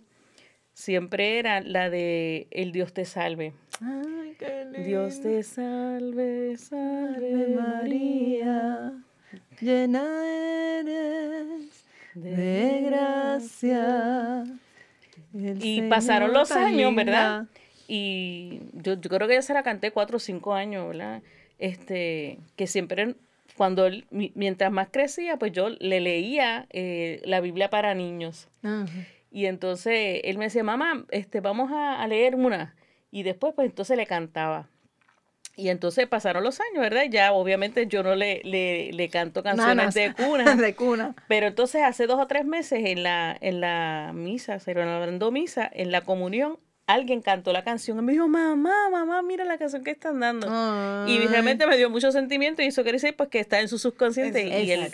siempre 0.74 1.40
era 1.40 1.62
la 1.62 1.90
de 1.90 2.48
El 2.52 2.72
Dios 2.72 2.94
te 2.94 3.06
salve. 3.06 3.54
Ay, 3.82 4.36
qué 4.38 4.66
Dios 4.84 5.22
te 5.22 5.44
salve, 5.44 6.58
salve 6.58 7.56
María, 7.56 8.94
llena 9.60 10.04
eres 10.80 11.86
de 12.16 12.82
gracia. 12.86 14.44
y 15.34 15.82
pasaron 15.84 16.34
los 16.34 16.52
años, 16.52 16.96
¿verdad? 16.96 17.46
Y 17.88 18.62
yo, 18.74 18.94
yo, 19.00 19.10
creo 19.10 19.28
que 19.28 19.36
ya 19.36 19.42
se 19.42 19.54
la 19.54 19.64
canté 19.64 19.92
cuatro 19.92 20.18
o 20.18 20.20
cinco 20.20 20.54
años, 20.54 20.88
¿verdad? 20.88 21.22
Este, 21.60 22.40
que 22.56 22.68
siempre, 22.68 23.16
cuando, 23.56 23.90
mientras 24.12 24.72
más 24.72 24.90
crecía, 24.90 25.38
pues 25.38 25.52
yo 25.52 25.70
le 25.70 26.00
leía 26.00 26.68
eh, 26.72 27.22
la 27.26 27.42
Biblia 27.42 27.70
para 27.70 27.94
niños. 27.94 28.48
Y 29.34 29.48
entonces 29.48 30.22
él 30.24 30.38
me 30.38 30.46
decía, 30.46 30.64
mamá, 30.64 31.06
este, 31.10 31.42
vamos 31.42 31.72
a, 31.72 32.02
a 32.02 32.08
leer 32.08 32.36
una. 32.36 32.76
Y 33.10 33.24
después, 33.24 33.56
pues 33.56 33.68
entonces 33.68 33.98
le 33.98 34.06
cantaba. 34.06 34.70
Y 35.56 35.70
entonces 35.70 36.08
pasaron 36.08 36.44
los 36.44 36.60
años, 36.60 36.82
¿verdad? 36.82 37.06
Ya 37.10 37.34
obviamente 37.34 37.88
yo 37.88 38.04
no 38.04 38.14
le, 38.14 38.42
le, 38.44 39.10
canto 39.10 39.42
canciones 39.42 39.96
de 39.96 40.14
cuna. 40.18 40.56
de 40.56 40.76
cuna. 40.76 41.16
Pero 41.28 41.48
entonces 41.48 41.82
hace 41.82 42.06
dos 42.06 42.20
o 42.20 42.28
tres 42.28 42.46
meses 42.46 42.86
en 42.86 43.02
la, 43.02 43.36
en 43.42 43.60
la 43.60 44.12
misa, 44.14 44.60
se 44.60 44.72
hablando 44.72 45.32
misa, 45.32 45.68
en 45.74 45.92
la 45.92 46.02
comunión, 46.02 46.60
alguien 46.88 47.22
cantó 47.22 47.54
la 47.54 47.64
canción 47.64 47.98
y 48.00 48.02
me 48.02 48.14
dijo, 48.14 48.28
mamá, 48.28 48.90
mamá, 48.92 49.22
mira 49.22 49.46
la 49.46 49.58
canción 49.58 49.84
que 49.84 49.92
están 49.92 50.20
dando. 50.20 50.48
Y 51.08 51.20
realmente 51.28 51.66
me 51.66 51.78
dio 51.78 51.90
mucho 51.90 52.12
sentimiento 52.12 52.62
y 52.62 52.66
eso 52.66 52.84
quiere 52.84 52.98
decir 52.98 53.16
pues 53.16 53.30
que 53.30 53.40
está 53.40 53.62
en 53.62 53.68
su 53.68 53.78
subconsciente 53.78 54.44
y, 54.44 54.72
él, 54.72 54.92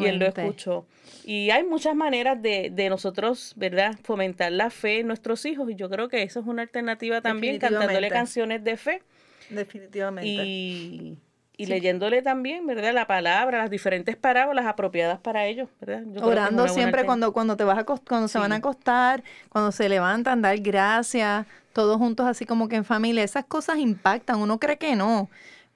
y 0.00 0.04
él 0.06 0.18
lo 0.18 0.26
escuchó. 0.26 0.86
Y 1.24 1.50
hay 1.50 1.62
muchas 1.62 1.94
maneras 1.94 2.40
de, 2.40 2.70
de 2.72 2.88
nosotros, 2.88 3.52
¿verdad?, 3.56 3.98
fomentar 4.02 4.50
la 4.50 4.70
fe 4.70 5.00
en 5.00 5.06
nuestros 5.06 5.44
hijos 5.44 5.70
y 5.70 5.74
yo 5.74 5.90
creo 5.90 6.08
que 6.08 6.22
eso 6.22 6.40
es 6.40 6.46
una 6.46 6.62
alternativa 6.62 7.20
también, 7.20 7.58
cantándole 7.58 8.08
canciones 8.08 8.64
de 8.64 8.76
fe 8.76 9.02
Definitivamente. 9.50 10.28
Y, 10.28 11.18
y 11.60 11.66
leyéndole 11.66 12.22
también, 12.22 12.66
¿verdad? 12.66 12.94
La 12.94 13.08
palabra, 13.08 13.58
las 13.58 13.68
diferentes 13.68 14.16
parábolas 14.16 14.64
apropiadas 14.64 15.18
para 15.18 15.44
ellos, 15.46 15.68
¿verdad? 15.80 16.04
Yo 16.06 16.24
Orando 16.24 16.68
siempre 16.68 17.04
cuando, 17.04 17.32
cuando 17.32 17.56
te 17.56 17.64
vas 17.64 17.78
a 17.78 17.84
cuando 17.84 18.28
se 18.28 18.38
van 18.38 18.52
a 18.52 18.56
acostar, 18.56 19.24
cuando 19.48 19.72
se 19.72 19.88
levantan, 19.88 20.40
dar 20.40 20.56
gracias, 20.58 21.46
todos 21.72 21.98
juntos 21.98 22.26
así 22.26 22.46
como 22.46 22.68
que 22.68 22.76
en 22.76 22.84
familia. 22.84 23.24
Esas 23.24 23.44
cosas 23.44 23.78
impactan, 23.78 24.38
uno 24.38 24.60
cree 24.60 24.78
que 24.78 24.94
no. 24.94 25.28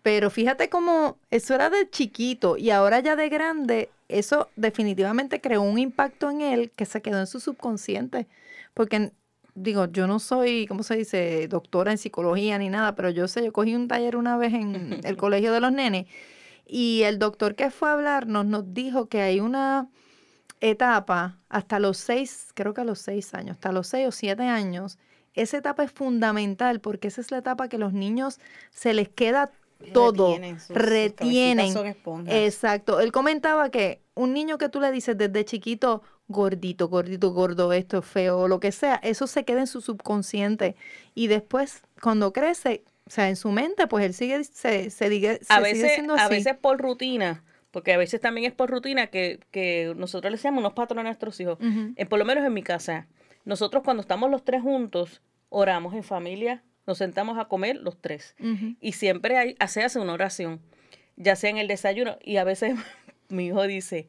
Pero 0.05 0.31
fíjate 0.31 0.69
cómo 0.69 1.17
eso 1.33 1.53
era 1.57 1.69
de 1.69 1.91
chiquito 1.91 2.57
y 2.57 2.71
ahora 2.71 3.01
ya 3.01 3.17
de 3.17 3.29
grande, 3.29 3.91
eso 4.09 4.51
definitivamente 4.55 5.41
creó 5.41 5.63
un 5.63 5.79
impacto 5.79 6.31
en 6.31 6.43
él 6.43 6.71
que 6.77 6.87
se 6.87 7.03
quedó 7.03 7.19
en 7.19 7.27
su 7.27 7.41
subconsciente. 7.41 8.29
Porque, 8.73 9.11
digo, 9.55 9.87
yo 9.87 10.07
no 10.07 10.19
soy, 10.19 10.67
¿cómo 10.67 10.83
se 10.83 10.97
dice?, 10.97 11.47
doctora 11.49 11.93
en 11.93 11.99
psicología 11.99 12.57
ni 12.59 12.69
nada, 12.69 12.95
pero 12.95 13.11
yo 13.11 13.29
sé, 13.29 13.45
yo 13.45 13.53
cogí 13.53 13.75
un 13.75 13.89
taller 13.89 14.17
una 14.17 14.37
vez 14.37 14.55
en 14.55 15.01
el 15.05 15.17
colegio 15.19 15.53
de 15.53 15.61
los 15.61 15.73
nenes 15.73 16.07
y 16.67 17.03
el 17.03 17.19
doctor 17.19 17.55
que 17.55 17.71
fue 17.71 17.91
a 17.91 17.93
hablarnos 17.93 18.47
nos 18.47 18.73
dijo 18.73 19.09
que 19.09 19.21
hay 19.21 19.41
una 19.41 19.89
etapa 20.61 21.39
hasta 21.49 21.79
los 21.79 21.99
seis, 21.99 22.49
creo 22.55 22.73
que 22.75 22.81
a 22.83 22.85
los 22.85 22.99
seis 23.01 23.35
años, 23.35 23.53
hasta 23.53 23.73
los 23.73 23.87
seis 23.89 24.09
o 24.09 24.13
siete 24.13 24.45
años, 24.45 24.99
esa 25.35 25.57
etapa 25.59 25.83
es 25.85 25.91
fundamental 25.93 26.81
porque 26.81 27.09
esa 27.09 27.21
es 27.21 27.31
la 27.31 27.39
etapa 27.39 27.69
que 27.69 27.79
los 27.79 27.93
niños 27.93 28.39
se 28.71 28.95
les 28.95 29.09
queda 29.09 29.51
todo, 29.93 30.29
Retienen, 30.29 30.61
sus- 30.61 30.69
sus 30.69 30.77
son. 31.73 31.85
Exacto. 32.33 33.01
Él 33.01 33.11
comentaba 33.11 33.71
que 33.71 34.01
un 34.15 34.33
niño 34.33 34.57
que 34.57 34.69
tú 34.69 34.81
le 34.81 34.93
dices 34.93 35.19
desde 35.19 35.45
chiquito, 35.45 36.03
gordito, 36.33 36.89
gordito, 36.89 37.31
gordo, 37.31 37.73
esto 37.73 37.99
es 37.99 38.05
feo, 38.05 38.41
o 38.41 38.49
lo 38.49 38.59
que 38.59 38.73
sea, 38.73 38.97
eso 39.03 39.27
se 39.27 39.45
queda 39.45 39.61
en 39.61 39.67
su 39.67 39.81
subconsciente. 39.81 40.75
Y 41.15 41.29
después, 41.29 41.83
cuando 42.01 42.33
crece, 42.33 42.83
o 43.07 43.11
sea, 43.11 43.29
en 43.29 43.37
su 43.37 43.51
mente, 43.51 43.87
pues 43.87 44.05
él 44.05 44.15
sigue, 44.15 44.43
se, 44.45 44.91
se, 44.91 44.91
se 44.91 45.05
a 45.05 45.09
sigue 45.09 45.39
veces, 45.61 45.93
siendo 45.95 46.17
a 46.17 46.29
veces 46.29 46.57
por 46.57 46.81
rutina, 46.81 47.45
porque 47.71 47.93
a 47.93 47.99
veces 47.99 48.21
también 48.21 48.47
es 48.47 48.53
por 48.53 48.71
rutina 48.71 49.09
que, 49.09 49.41
que 49.51 49.93
nosotros 49.97 50.31
le 50.31 50.37
decíamos 50.37 50.61
unos 50.61 50.73
patrones 50.75 51.05
a 51.05 51.09
nuestros 51.09 51.39
hijos. 51.41 51.59
Eh, 51.97 52.07
por 52.07 52.19
lo 52.19 52.25
menos 52.25 52.45
en 52.45 52.53
mi 52.53 52.63
casa, 52.63 53.07
nosotros 53.45 53.83
cuando 53.83 54.03
estamos 54.03 54.31
los 54.31 54.45
tres 54.45 54.63
juntos, 54.63 55.23
oramos 55.49 55.95
en 55.95 56.03
familia, 56.03 56.63
nos 56.87 56.99
sentamos 56.99 57.39
a 57.39 57.47
comer 57.47 57.77
los 57.77 58.01
tres. 58.01 58.35
Y 58.81 58.93
siempre 58.93 59.37
hay, 59.37 59.57
se 59.69 59.83
hace 59.83 59.99
una 59.99 60.13
oración, 60.13 60.61
ya 61.17 61.37
sea 61.37 61.51
en 61.51 61.59
el 61.59 61.69
desayuno. 61.69 62.19
Y 62.23 62.37
a 62.37 62.45
veces 62.45 62.75
mi 63.29 63.47
hijo 63.47 63.67
dice, 63.67 64.09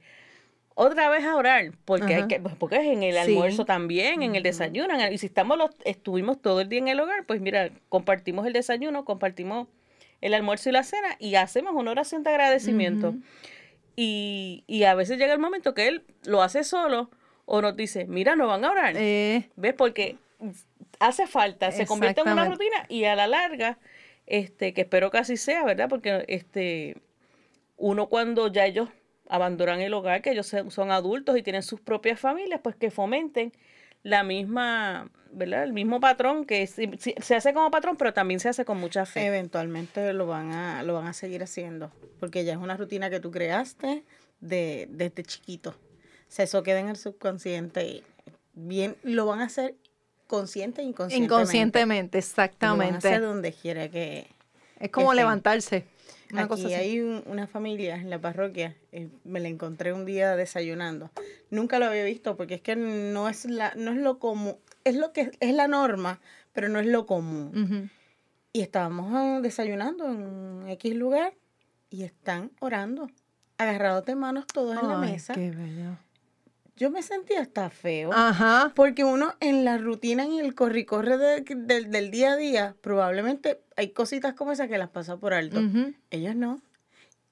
otra 0.76 1.10
vez 1.10 1.24
a 1.26 1.36
orar, 1.36 1.72
porque, 1.86 2.16
hay 2.16 2.28
que, 2.28 2.40
pues, 2.40 2.56
porque 2.56 2.78
es 2.78 2.86
en 2.86 3.04
el 3.04 3.14
Sí. 3.14 3.20
almuerzo 3.20 3.66
también, 3.66 4.24
en 4.24 4.36
el 4.36 4.44
desayuno. 4.44 4.94
en 4.96 5.02
el- 5.02 5.14
y 5.14 5.18
si 5.18 5.28
estamos 5.28 5.58
los, 5.58 5.70
estuvimos 5.86 6.42
todo 6.42 6.62
el 6.62 6.70
día 6.70 6.80
en 6.80 6.88
el 6.88 7.00
hogar, 7.00 7.26
pues 7.26 7.42
mira, 7.42 7.70
compartimos 7.90 8.46
el 8.48 8.54
desayuno, 8.54 9.06
compartimos 9.06 9.68
el 10.22 10.34
almuerzo 10.34 10.70
y 10.70 10.72
la 10.72 10.84
cena 10.84 11.16
y 11.20 11.36
hacemos 11.36 11.74
una 11.76 11.92
oración 11.92 12.24
de 12.24 12.30
agradecimiento. 12.32 13.14
Y, 13.96 14.64
y 14.68 14.84
a 14.86 14.96
veces 14.96 15.18
llega 15.20 15.34
el 15.34 15.40
momento 15.40 15.74
que 15.74 15.88
él 15.88 16.04
lo 16.26 16.42
hace 16.42 16.64
solo 16.64 17.12
o 17.46 17.62
nos 17.62 17.76
dice, 17.76 18.06
mira, 18.06 18.36
no 18.36 18.48
van 18.48 18.66
a 18.66 18.72
orar. 18.72 18.94
Eh, 18.98 19.50
¿Ves? 19.56 19.74
Porque 19.76 20.16
hace 21.00 21.28
falta, 21.28 21.72
se 21.72 21.86
convierte 21.86 22.22
en 22.22 22.30
una 22.30 22.46
rutina 22.46 22.86
y 22.90 23.04
a 23.06 23.16
la 23.16 23.28
larga, 23.28 23.78
este, 24.26 24.74
que 24.74 24.82
espero 24.82 25.12
que 25.12 25.18
así 25.20 25.38
sea, 25.38 25.64
¿verdad? 25.66 25.90
Porque 25.90 26.26
este, 26.28 26.96
uno 27.78 28.08
cuando 28.08 28.48
ya 28.48 28.66
ellos 28.66 28.90
abandonan 29.30 29.82
el 29.82 29.94
hogar, 29.94 30.22
que 30.22 30.32
ellos 30.32 30.54
son 30.70 30.92
adultos 30.92 31.38
y 31.38 31.44
tienen 31.44 31.64
sus 31.64 31.80
propias 31.82 32.20
familias, 32.20 32.60
pues 32.64 32.76
que 32.76 32.92
fomenten 32.92 33.54
la 34.04 34.24
misma, 34.24 35.10
¿verdad? 35.32 35.64
El 35.64 35.74
mismo 35.74 36.00
patrón 36.00 36.46
que 36.46 36.68
se 36.68 37.36
hace 37.36 37.54
como 37.54 37.72
patrón, 37.72 37.96
pero 37.96 38.14
también 38.14 38.40
se 38.40 38.50
hace 38.50 38.66
con 38.66 38.78
mucha 38.80 39.06
fe. 39.06 39.26
Eventualmente 39.26 40.12
lo 40.14 40.28
van 40.28 40.52
a, 40.52 40.84
lo 40.84 40.94
van 40.94 41.08
a 41.08 41.14
seguir 41.14 41.42
haciendo, 41.42 41.92
porque 42.20 42.44
ya 42.44 42.54
es 42.54 42.60
una 42.60 42.76
rutina 42.76 43.10
que 43.10 43.20
tú 43.20 43.32
creaste 43.32 44.04
de, 44.42 44.88
desde 44.92 45.24
chiquito. 45.24 45.72
O 45.72 46.36
sea, 46.36 46.46
eso 46.46 46.64
queda 46.64 46.80
en 46.80 46.90
el 46.90 46.98
subconsciente 46.98 47.86
y 47.86 48.04
bien, 48.54 48.96
lo 49.04 49.26
van 49.26 49.40
a 49.42 49.46
hacer 49.46 49.76
consciente 50.28 50.82
e 50.82 50.86
inconscientemente. 50.86 51.34
inconscientemente, 51.34 52.18
Lo 52.18 52.20
van 52.20 52.20
a 52.20 52.20
exactamente. 52.20 53.08
hacer 53.08 53.22
donde 53.22 53.54
quiera 53.54 53.88
que... 53.90 54.28
Es 54.80 54.90
como 54.90 55.14
levantarse. 55.14 55.86
Una 56.32 56.44
Aquí 56.44 56.50
cosa 56.50 56.66
así. 56.68 56.74
hay 56.76 57.00
un- 57.02 57.24
una 57.28 57.48
familia 57.48 57.96
en 57.96 58.10
la 58.10 58.20
parroquia, 58.20 58.76
eh, 58.92 59.10
me 59.24 59.40
la 59.40 59.50
encontré 59.50 59.94
un 59.94 60.06
día 60.06 60.36
desayunando. 60.36 61.12
Nunca 61.50 61.80
lo 61.80 61.86
había 61.86 62.04
visto 62.06 62.36
porque 62.38 62.56
es 62.56 62.62
que 62.62 62.76
no 62.76 63.30
es 63.30 63.46
la, 63.46 63.74
no 63.76 63.92
es 63.92 63.98
lo 63.98 64.20
común, 64.20 64.56
es 64.84 64.96
lo 64.96 65.12
que 65.14 65.32
es 65.40 65.54
la 65.54 65.68
norma, 65.68 66.20
pero 66.54 66.70
no 66.70 66.80
es 66.80 66.88
lo 66.88 67.06
común. 67.06 67.52
Ujú. 67.56 67.90
Y 68.54 68.62
estábamos 68.62 69.12
ah, 69.14 69.40
desayunando 69.42 70.08
en 70.08 70.68
X 70.70 70.96
lugar 70.96 71.34
y 71.90 72.04
están 72.04 72.52
orando, 72.60 73.08
agarrados 73.58 74.06
de 74.06 74.16
manos 74.16 74.46
todos 74.48 74.78
en 74.82 74.88
la 74.88 75.00
Ay, 75.02 75.12
mesa. 75.12 75.34
qué 75.34 75.52
bello. 75.52 75.98
Yo 76.76 76.90
me 76.90 77.04
sentía 77.04 77.42
hasta 77.42 77.70
feo. 77.70 78.12
Ajá. 78.14 78.72
Porque 78.76 79.04
uno 79.04 79.34
en 79.40 79.64
la 79.64 79.78
rutina, 79.78 80.24
en 80.24 80.40
el 80.40 80.56
corri-corre 80.56 81.18
de- 81.18 81.42
del- 81.56 81.92
del 81.92 82.10
día 82.12 82.34
a 82.34 82.36
día, 82.36 82.76
probablemente 82.82 83.62
hay 83.78 83.90
cositas 83.90 84.34
como 84.34 84.52
esas 84.52 84.68
que 84.70 84.78
las 84.78 84.90
pasa 84.90 85.18
por 85.18 85.34
alto. 85.34 85.60
Ujú. 85.60 85.94
Ellos 86.10 86.36
no. 86.36 86.60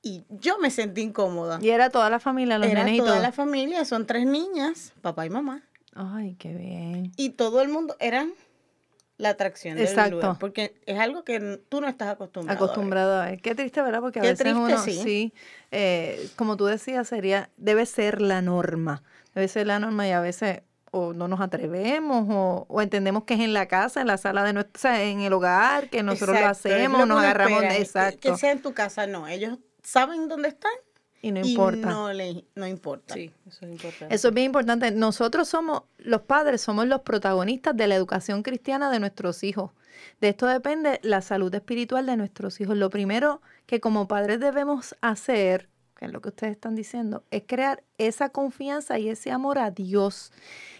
Y 0.04 0.24
yo 0.30 0.58
me 0.60 0.70
sentí 0.72 1.02
incómoda. 1.02 1.60
Y 1.62 1.70
era 1.70 1.90
toda 1.90 2.10
la 2.10 2.20
familia, 2.20 2.58
los 2.60 2.68
Era 2.70 2.84
nenes 2.84 2.96
y 2.96 3.00
toda 3.00 3.14
todo. 3.14 3.22
la 3.22 3.32
familia, 3.32 3.84
son 3.86 4.06
tres 4.08 4.26
niñas, 4.26 4.94
papá 5.02 5.26
y 5.26 5.30
mamá. 5.30 5.64
Ay, 5.94 6.36
qué 6.40 6.54
bien. 6.54 7.12
Y 7.18 7.32
todo 7.32 7.62
el 7.62 7.70
mundo 7.70 7.96
eran 8.00 8.32
la 9.18 9.30
atracción 9.30 9.76
del 9.76 9.86
Exacto. 9.88 10.16
lugar. 10.16 10.38
Porque 10.40 10.74
es 10.88 10.98
algo 11.00 11.24
que 11.24 11.60
tú 11.70 11.82
no 11.82 11.88
estás 11.88 12.10
acostumbrado. 12.10 12.58
a 12.58 12.60
ver. 12.60 12.64
Acostumbrado 12.72 13.22
a 13.22 13.26
ver. 13.26 13.42
Qué 13.42 13.54
triste, 13.54 13.82
¿verdad? 13.82 14.00
Porque 14.02 14.20
a 14.20 14.22
Qué 14.24 14.30
veces 14.30 14.44
triste, 14.44 14.60
uno, 14.60 14.78
sí. 14.80 15.34
eh, 15.72 16.30
como 16.36 16.58
tú 16.58 16.66
decías, 16.66 17.08
sería, 17.08 17.50
debe 17.58 17.86
ser 17.86 18.22
la 18.22 18.42
norma. 18.42 19.04
Debe 19.36 19.48
ser 19.48 19.68
la 19.68 19.80
norma 19.80 20.08
y 20.08 20.12
a 20.12 20.20
veces 20.22 20.62
o 20.94 21.14
no 21.14 21.28
nos 21.30 21.40
atrevemos 21.40 22.28
o, 22.30 22.66
o 22.68 22.82
entendemos 22.82 23.24
que 23.24 23.36
es 23.36 23.40
en 23.40 23.54
la 23.54 23.68
casa, 23.68 24.02
en 24.02 24.08
la 24.08 24.18
sala 24.18 24.44
de 24.44 24.52
nuestra, 24.54 24.74
o 24.76 24.82
sea, 24.82 25.04
en 25.04 25.22
el 25.22 25.32
hogar, 25.32 25.90
que 25.90 26.04
nosotros 26.04 26.36
Exacto, 26.38 26.70
lo 26.70 26.76
hacemos, 26.76 27.00
lo 27.00 27.06
que 27.06 27.10
nos 27.10 27.20
agarramos 27.24 27.62
de 27.62 27.68
que- 27.70 27.78
exacto. 27.78 28.20
Que 28.34 28.38
sea 28.38 28.52
en 28.52 28.62
tu 28.62 28.74
casa, 28.74 29.08
no. 29.08 29.26
Ellos 29.28 29.58
saben 29.84 30.28
dónde 30.28 30.50
están 30.50 30.72
y 31.22 31.32
no 31.32 31.40
y 31.46 31.52
importa. 31.52 31.88
no, 31.90 32.12
le, 32.12 32.44
no 32.56 32.68
importa. 32.68 33.14
Sí, 33.14 33.32
eso 33.48 33.66
es 33.66 33.72
importante. 33.72 34.14
Eso 34.14 34.28
es 34.28 34.34
bien 34.34 34.48
importante. 34.48 34.92
Nosotros 34.92 35.48
somos, 35.48 35.84
los 35.98 36.24
padres, 36.24 36.60
somos 36.62 36.86
los 36.88 37.02
protagonistas 37.02 37.78
de 37.78 37.88
la 37.88 37.96
educación 37.96 38.44
cristiana 38.44 38.92
de 38.92 39.00
nuestros 39.00 39.44
hijos. 39.44 39.72
De 40.20 40.28
esto 40.30 40.46
depende 40.48 41.00
la 41.04 41.22
salud 41.22 41.54
espiritual 41.56 42.06
de 42.06 42.18
nuestros 42.18 42.60
hijos. 42.60 42.76
Lo 42.76 42.90
primero 42.90 43.42
que 43.66 43.80
como 43.80 44.08
padres 44.10 44.40
debemos 44.42 44.96
hacer, 45.00 45.70
que 46.02 46.08
es 46.08 46.14
lo 46.14 46.20
que 46.20 46.30
ustedes 46.30 46.54
están 46.54 46.74
diciendo, 46.74 47.24
es 47.30 47.44
crear 47.46 47.84
esa 48.00 48.30
confianza 48.30 48.98
y 48.98 49.08
ese 49.08 49.30
amor 49.30 49.60
a 49.60 49.70
Dios. 49.70 50.32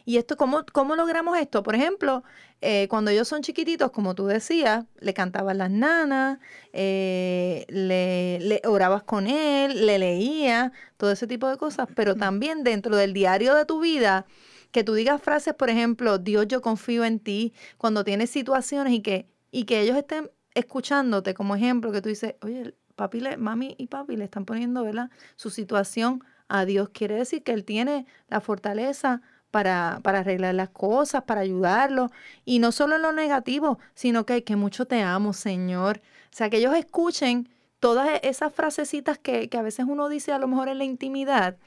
Y 0.04 0.18
esto, 0.18 0.36
¿cómo, 0.36 0.66
cómo 0.74 0.96
logramos 0.96 1.38
esto? 1.38 1.62
Por 1.62 1.76
ejemplo, 1.76 2.24
eh, 2.60 2.88
cuando 2.90 3.12
ellos 3.12 3.28
son 3.28 3.44
chiquititos, 3.44 3.92
como 3.92 4.16
tú 4.16 4.26
decías, 4.26 4.86
le 5.00 5.14
cantaban 5.14 5.60
las 5.60 5.70
nanas, 5.70 6.40
eh, 6.74 7.68
le, 7.70 8.40
le 8.40 8.62
orabas 8.66 9.04
con 9.04 9.28
él, 9.28 9.86
le 9.86 10.00
leía, 10.00 10.72
todo 10.98 11.12
ese 11.12 11.28
tipo 11.28 11.48
de 11.50 11.58
cosas, 11.58 11.88
pero 11.96 12.16
también 12.16 12.64
dentro 12.64 12.96
del 12.96 13.14
diario 13.14 13.54
de 13.54 13.66
tu 13.66 13.80
vida, 13.80 14.26
que 14.72 14.84
tú 14.84 14.96
digas 14.96 15.22
frases, 15.22 15.54
por 15.54 15.70
ejemplo, 15.70 16.18
Dios, 16.18 16.48
yo 16.48 16.64
confío 16.64 17.06
en 17.06 17.20
ti, 17.20 17.54
cuando 17.78 18.04
tienes 18.04 18.32
situaciones 18.32 18.92
y 18.92 19.02
que, 19.02 19.28
y 19.52 19.66
que 19.66 19.82
ellos 19.82 19.98
estén 19.98 20.32
escuchándote 20.56 21.36
como 21.36 21.56
ejemplo, 21.56 21.92
que 21.92 22.02
tú 22.02 22.10
dices, 22.10 22.34
oye, 22.42 22.74
papi, 22.96 23.20
le, 23.20 23.38
mami 23.38 23.76
y 23.78 23.88
papi 23.88 24.18
le 24.18 24.26
están 24.26 24.46
poniendo, 24.46 24.84
¿verdad? 24.84 25.10
Su 25.36 25.50
situación 25.50 26.24
a 26.48 26.66
Dios. 26.66 26.90
Quiere 26.90 27.16
decir 27.16 27.44
que 27.44 27.54
Él 27.54 27.64
tiene 27.64 28.06
la 28.28 28.42
fortaleza 28.42 29.22
para, 29.52 30.00
para 30.04 30.20
arreglar 30.20 30.56
las 30.56 30.70
cosas, 30.70 31.24
para 31.24 31.42
ayudarlo. 31.42 32.12
Y 32.46 32.60
no 32.60 32.72
solo 32.72 32.96
en 32.96 33.02
lo 33.02 33.12
negativo, 33.12 33.80
sino 33.94 34.26
que, 34.26 34.44
que 34.44 34.56
mucho 34.56 34.86
te 34.86 35.02
amo, 35.02 35.34
Señor. 35.34 36.02
O 36.26 36.36
sea, 36.36 36.50
que 36.50 36.58
ellos 36.58 36.76
escuchen 36.76 37.50
todas 37.80 38.10
e- 38.10 38.30
esas 38.30 38.54
frasecitas 38.54 39.18
que, 39.18 39.50
que 39.50 39.58
a 39.58 39.62
veces 39.62 39.86
uno 39.88 40.08
dice 40.10 40.32
a 40.32 40.40
lo 40.40 40.48
mejor 40.48 40.70
en 40.70 40.78
la 40.78 40.86
intimidad, 40.86 41.58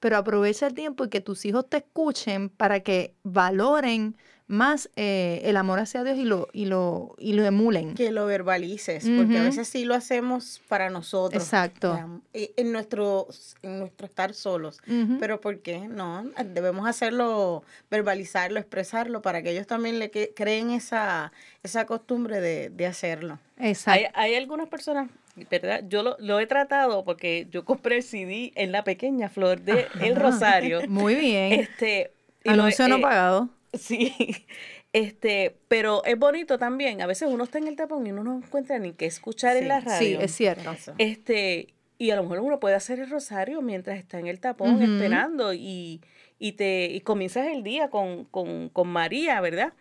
pero 0.00 0.16
aprovecha 0.16 0.66
el 0.66 0.74
tiempo 0.74 1.04
y 1.04 1.08
que 1.08 1.20
tus 1.20 1.44
hijos 1.44 1.68
te 1.68 1.78
escuchen 1.78 2.48
para 2.48 2.80
que 2.80 3.14
valoren 3.22 4.16
más 4.48 4.88
eh, 4.96 5.42
el 5.44 5.58
amor 5.58 5.78
hacia 5.78 6.02
Dios 6.04 6.16
y 6.18 6.24
lo, 6.24 6.48
y 6.54 6.64
lo, 6.64 7.14
y 7.18 7.34
lo 7.34 7.44
emulen. 7.44 7.94
Que 7.94 8.10
lo 8.10 8.24
verbalices, 8.24 9.06
porque 9.16 9.36
a 9.38 9.42
veces 9.42 9.68
sí 9.68 9.84
lo 9.84 9.94
hacemos 9.94 10.62
para 10.68 10.88
nosotros. 10.88 11.42
Exacto. 11.42 12.20
eh, 12.32 12.52
En 12.56 12.72
nuestro, 12.72 13.28
en 13.62 13.78
nuestro 13.80 14.06
estar 14.06 14.32
solos. 14.32 14.80
Pero 15.20 15.40
¿por 15.40 15.58
qué? 15.60 15.80
No, 15.86 16.24
debemos 16.46 16.88
hacerlo, 16.88 17.62
verbalizarlo, 17.90 18.58
expresarlo, 18.58 19.20
para 19.22 19.42
que 19.42 19.50
ellos 19.50 19.66
también 19.66 19.98
le 19.98 20.10
que- 20.10 20.32
creen 20.34 20.70
esa, 20.70 21.30
esa 21.62 21.84
costumbre 21.84 22.40
de, 22.40 22.70
de 22.70 22.86
hacerlo. 22.86 23.38
Exacto. 23.58 24.08
Hay, 24.14 24.30
hay 24.30 24.34
algunas 24.36 24.68
personas, 24.68 25.10
¿verdad? 25.50 25.84
Yo 25.88 26.02
lo, 26.02 26.16
lo 26.20 26.40
he 26.40 26.46
tratado 26.46 27.04
porque 27.04 27.46
yo 27.50 27.66
compré 27.66 27.96
el 27.96 28.02
CD 28.02 28.52
en 28.54 28.72
la 28.72 28.82
pequeña 28.82 29.28
flor 29.28 29.60
de 29.60 29.88
El 30.00 30.16
Rosario. 30.16 30.80
Muy 30.88 31.16
bien. 31.16 31.52
Este, 31.52 32.12
y 32.44 32.48
lo 32.48 32.54
he- 32.54 32.58
Anuncio 32.60 32.88
no 32.88 32.96
eh, 32.96 33.02
pagado. 33.02 33.50
Sí, 33.72 34.46
Este, 34.92 35.56
pero 35.68 36.02
es 36.04 36.18
bonito 36.18 36.58
también. 36.58 37.02
A 37.02 37.06
veces 37.06 37.28
uno 37.30 37.44
está 37.44 37.58
en 37.58 37.68
el 37.68 37.76
tapón 37.76 38.06
y 38.06 38.12
uno 38.12 38.24
no 38.24 38.36
encuentra 38.36 38.78
ni 38.78 38.92
qué 38.92 39.06
escuchar 39.06 39.56
en 39.56 39.68
la 39.68 39.80
radio. 39.80 40.18
Sí, 40.18 40.24
es 40.24 40.34
cierto. 40.34 40.74
Este, 40.96 41.74
y 41.98 42.10
a 42.10 42.16
lo 42.16 42.22
mejor 42.22 42.40
uno 42.40 42.58
puede 42.58 42.74
hacer 42.74 42.98
el 43.00 43.10
rosario 43.10 43.60
mientras 43.60 43.98
está 43.98 44.18
en 44.18 44.28
el 44.28 44.40
tapón 44.40 44.82
esperando 44.82 45.52
y, 45.52 46.00
y 46.38 46.52
te 46.52 46.86
y 46.86 47.00
comienzas 47.00 47.48
el 47.48 47.62
día 47.62 47.90
con, 47.90 48.24
con, 48.24 48.70
con 48.70 48.88
María, 48.88 49.40
¿verdad? 49.40 49.74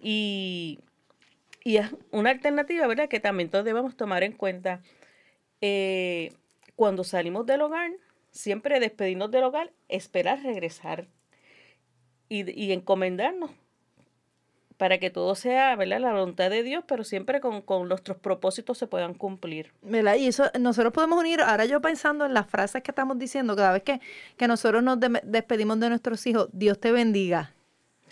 Y, 0.00 0.78
y, 1.62 1.76
es 1.76 1.88
una 2.10 2.30
alternativa, 2.30 2.86
¿verdad? 2.86 3.08
Que 3.08 3.20
también 3.20 3.50
todos 3.50 3.64
debemos 3.64 3.96
tomar 3.96 4.22
en 4.22 4.32
cuenta. 4.32 4.80
Eh, 5.60 6.32
cuando 6.76 7.04
salimos 7.04 7.44
del 7.46 7.60
hogar, 7.62 7.90
siempre 8.30 8.80
despedirnos 8.80 9.30
del 9.30 9.44
hogar, 9.44 9.72
esperar 9.88 10.42
regresar 10.42 11.08
y, 12.28 12.50
y 12.50 12.72
encomendarnos 12.72 13.50
para 14.76 14.98
que 14.98 15.10
todo 15.10 15.34
sea, 15.34 15.74
¿verdad? 15.76 16.00
La 16.00 16.12
voluntad 16.12 16.50
de 16.50 16.62
Dios, 16.62 16.84
pero 16.86 17.04
siempre 17.04 17.40
con, 17.40 17.62
con, 17.62 17.88
nuestros 17.88 18.18
propósitos 18.18 18.76
se 18.78 18.86
puedan 18.86 19.14
cumplir. 19.14 19.72
¿Verdad? 19.82 20.16
Y 20.16 20.26
eso 20.26 20.44
nosotros 20.60 20.92
podemos 20.92 21.18
unir, 21.18 21.40
ahora 21.40 21.64
yo 21.64 21.80
pensando 21.80 22.26
en 22.26 22.34
las 22.34 22.46
frases 22.46 22.82
que 22.82 22.90
estamos 22.90 23.18
diciendo, 23.18 23.56
cada 23.56 23.72
vez 23.72 23.82
que, 23.82 24.00
que 24.36 24.46
nosotros 24.46 24.82
nos 24.82 24.98
despedimos 25.24 25.80
de 25.80 25.88
nuestros 25.88 26.26
hijos, 26.26 26.48
Dios 26.52 26.78
te 26.78 26.92
bendiga. 26.92 27.52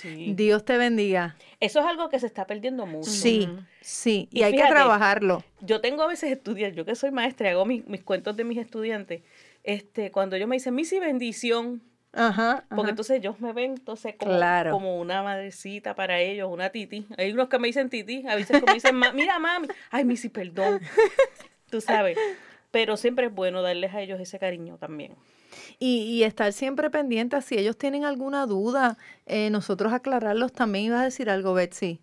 Dios 0.02 0.64
te 0.64 0.76
bendiga. 0.76 1.36
Eso 1.60 1.80
es 1.80 1.86
algo 1.86 2.08
que 2.08 2.18
se 2.18 2.26
está 2.26 2.46
perdiendo 2.46 2.84
mucho. 2.84 3.08
Sí, 3.08 3.48
sí, 3.80 4.28
y, 4.32 4.42
hay 4.42 4.52
que 4.52 4.66
trabajarlo. 4.66 5.44
Yo 5.60 5.80
tengo 5.80 6.02
a 6.02 6.08
veces 6.08 6.32
estudiantes, 6.32 6.76
yo 6.76 6.84
que 6.84 6.94
soy 6.94 7.10
maestra, 7.10 7.50
hago 7.50 7.64
mis, 7.64 7.86
mis 7.86 8.02
cuentos 8.02 8.36
de 8.36 8.44
mis 8.44 8.58
estudiantes, 8.58 9.22
este, 9.62 10.10
cuando 10.10 10.36
ellos 10.36 10.48
me 10.48 10.56
dicen, 10.56 10.74
misi 10.74 10.98
bendición, 10.98 11.80
Ajá, 12.16 12.64
Porque 12.68 12.90
entonces 12.90 13.18
ellos 13.18 13.40
me 13.40 13.52
ven 13.52 13.72
entonces 13.72 14.14
como, 14.16 14.38
como 14.70 15.00
una 15.00 15.22
madrecita 15.22 15.94
para 15.94 16.20
ellos, 16.20 16.48
una 16.50 16.70
titi. 16.70 17.06
Hay 17.18 17.32
unos 17.32 17.48
que 17.48 17.58
me 17.58 17.66
dicen 17.66 17.90
titi, 17.90 18.24
a 18.28 18.36
veces 18.36 18.60
que 18.60 18.66
me 18.66 18.74
dicen, 18.74 18.96
mira 19.14 19.38
mami, 19.38 19.68
ay 19.90 20.04
misi, 20.04 20.28
perdón. 20.28 20.80
Tú 21.70 21.80
sabes. 21.80 22.16
Pero 22.70 22.96
siempre 22.96 23.26
es 23.26 23.34
bueno 23.34 23.62
darles 23.62 23.94
a 23.94 24.00
ellos 24.00 24.20
ese 24.20 24.38
cariño 24.38 24.78
también. 24.78 25.16
Y, 25.78 26.02
y 26.02 26.22
estar 26.22 26.52
siempre 26.52 26.88
pendiente, 26.90 27.40
si 27.42 27.56
ellos 27.56 27.76
tienen 27.76 28.04
alguna 28.04 28.46
duda, 28.46 28.96
eh, 29.26 29.50
nosotros 29.50 29.92
aclararlos 29.92 30.52
también. 30.52 30.86
Ibas 30.86 31.00
a 31.00 31.04
decir 31.04 31.30
algo, 31.30 31.52
Betsy. 31.54 32.00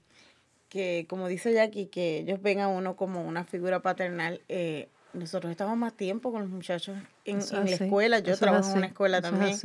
Que 0.68 1.06
como 1.10 1.28
dice 1.28 1.54
Jackie, 1.54 1.88
que 1.88 2.20
ellos 2.20 2.42
ven 2.42 2.60
a 2.60 2.68
uno 2.68 2.96
como 2.96 3.26
una 3.26 3.46
figura 3.46 3.82
paternal. 3.82 4.42
Eh, 4.50 4.90
nosotros 5.14 5.52
estamos 5.52 5.78
más 5.78 5.94
tiempo 5.94 6.32
con 6.32 6.42
los 6.42 6.50
muchachos 6.50 6.98
en, 7.26 7.40
en 7.40 7.66
la 7.66 7.72
escuela. 7.72 8.20
Yo 8.20 8.38
trabajo 8.38 8.72
en 8.72 8.78
una 8.78 8.88
escuela 8.88 9.22
también 9.22 9.58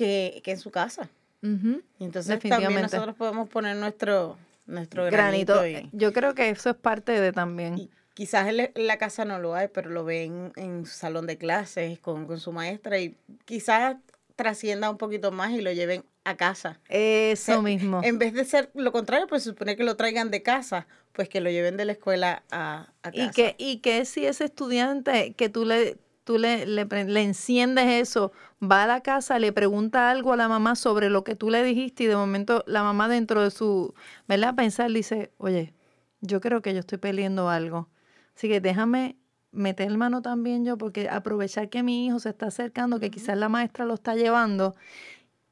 que, 0.00 0.40
que 0.42 0.52
en 0.52 0.58
su 0.58 0.70
casa. 0.70 1.10
Y 1.42 2.04
entonces 2.04 2.38
también 2.38 2.80
nosotros 2.80 3.14
podemos 3.16 3.50
poner 3.50 3.76
nuestro, 3.76 4.38
nuestro 4.64 5.04
granito. 5.04 5.60
Yo 5.92 6.14
creo 6.14 6.34
que 6.34 6.48
eso 6.48 6.70
es 6.70 6.76
parte 6.76 7.20
de 7.20 7.32
también. 7.34 7.90
quizás 8.14 8.48
en 8.48 8.86
la 8.86 8.96
casa 8.96 9.26
no 9.26 9.38
lo 9.38 9.54
hay, 9.54 9.68
pero 9.68 9.90
lo 9.90 10.06
ven 10.06 10.54
en 10.56 10.86
su 10.86 10.92
salón 10.92 11.26
de 11.26 11.36
clases 11.36 11.98
con, 11.98 12.26
con 12.26 12.40
su 12.40 12.50
maestra 12.50 12.98
y 12.98 13.14
quizás 13.44 13.96
trascienda 14.36 14.88
un 14.88 14.96
poquito 14.96 15.32
más 15.32 15.50
y 15.52 15.60
lo 15.60 15.70
lleven 15.70 16.02
a 16.24 16.34
casa. 16.34 16.80
Eso 16.88 17.60
mismo. 17.60 18.00
En 18.02 18.18
vez 18.18 18.32
de 18.32 18.46
ser 18.46 18.70
lo 18.72 18.90
contrario, 18.90 19.26
pues 19.26 19.42
supone 19.42 19.76
que 19.76 19.84
lo 19.84 19.96
traigan 19.96 20.30
de 20.30 20.42
casa, 20.42 20.86
pues 21.12 21.28
que 21.28 21.42
lo 21.42 21.50
lleven 21.50 21.76
de 21.76 21.84
la 21.84 21.92
escuela 21.92 22.42
a, 22.50 22.88
a 23.02 23.10
casa. 23.10 23.22
Y 23.22 23.30
que, 23.32 23.54
y 23.58 23.76
que 23.80 24.06
si 24.06 24.24
ese 24.24 24.44
estudiante 24.46 25.34
que 25.34 25.50
tú 25.50 25.66
le 25.66 25.98
tú 26.30 26.38
le, 26.38 26.64
le, 26.64 26.84
le, 26.84 27.22
enciendes 27.22 27.86
eso, 27.88 28.30
va 28.62 28.84
a 28.84 28.86
la 28.86 29.00
casa, 29.00 29.40
le 29.40 29.52
pregunta 29.52 30.12
algo 30.12 30.32
a 30.32 30.36
la 30.36 30.48
mamá 30.48 30.76
sobre 30.76 31.10
lo 31.10 31.24
que 31.24 31.34
tú 31.34 31.50
le 31.50 31.64
dijiste 31.64 32.04
y 32.04 32.06
de 32.06 32.14
momento 32.14 32.62
la 32.68 32.84
mamá 32.84 33.08
dentro 33.08 33.42
de 33.42 33.50
su, 33.50 33.94
¿verdad? 34.28 34.54
Pensar 34.54 34.92
dice, 34.92 35.32
oye, 35.38 35.74
yo 36.20 36.40
creo 36.40 36.62
que 36.62 36.72
yo 36.72 36.78
estoy 36.78 36.98
peleando 36.98 37.48
algo. 37.48 37.88
Así 38.36 38.46
que 38.46 38.60
déjame 38.60 39.16
meter 39.50 39.90
mano 39.96 40.22
también 40.22 40.64
yo, 40.64 40.78
porque 40.78 41.08
aprovechar 41.08 41.68
que 41.68 41.82
mi 41.82 42.06
hijo 42.06 42.20
se 42.20 42.28
está 42.28 42.46
acercando, 42.46 43.00
que 43.00 43.10
quizás 43.10 43.36
la 43.36 43.48
maestra 43.48 43.84
lo 43.84 43.94
está 43.94 44.14
llevando, 44.14 44.76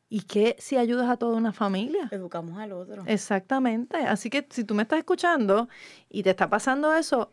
y 0.09 0.23
que 0.23 0.55
si 0.61 0.77
ayudas 0.77 1.11
a 1.11 1.17
toda 1.17 1.37
una 1.37 1.53
familia. 1.53 2.09
Educamos 2.13 2.57
al 2.57 2.71
otro. 2.71 3.03
Exactamente. 3.07 3.97
Así 3.97 4.31
que 4.31 4.47
si 4.49 4.63
tú 4.63 4.77
me 4.77 4.83
estás 4.85 5.01
escuchando 5.01 5.69
y 6.09 6.23
te 6.23 6.31
está 6.31 6.49
pasando 6.49 6.95
eso, 6.95 7.33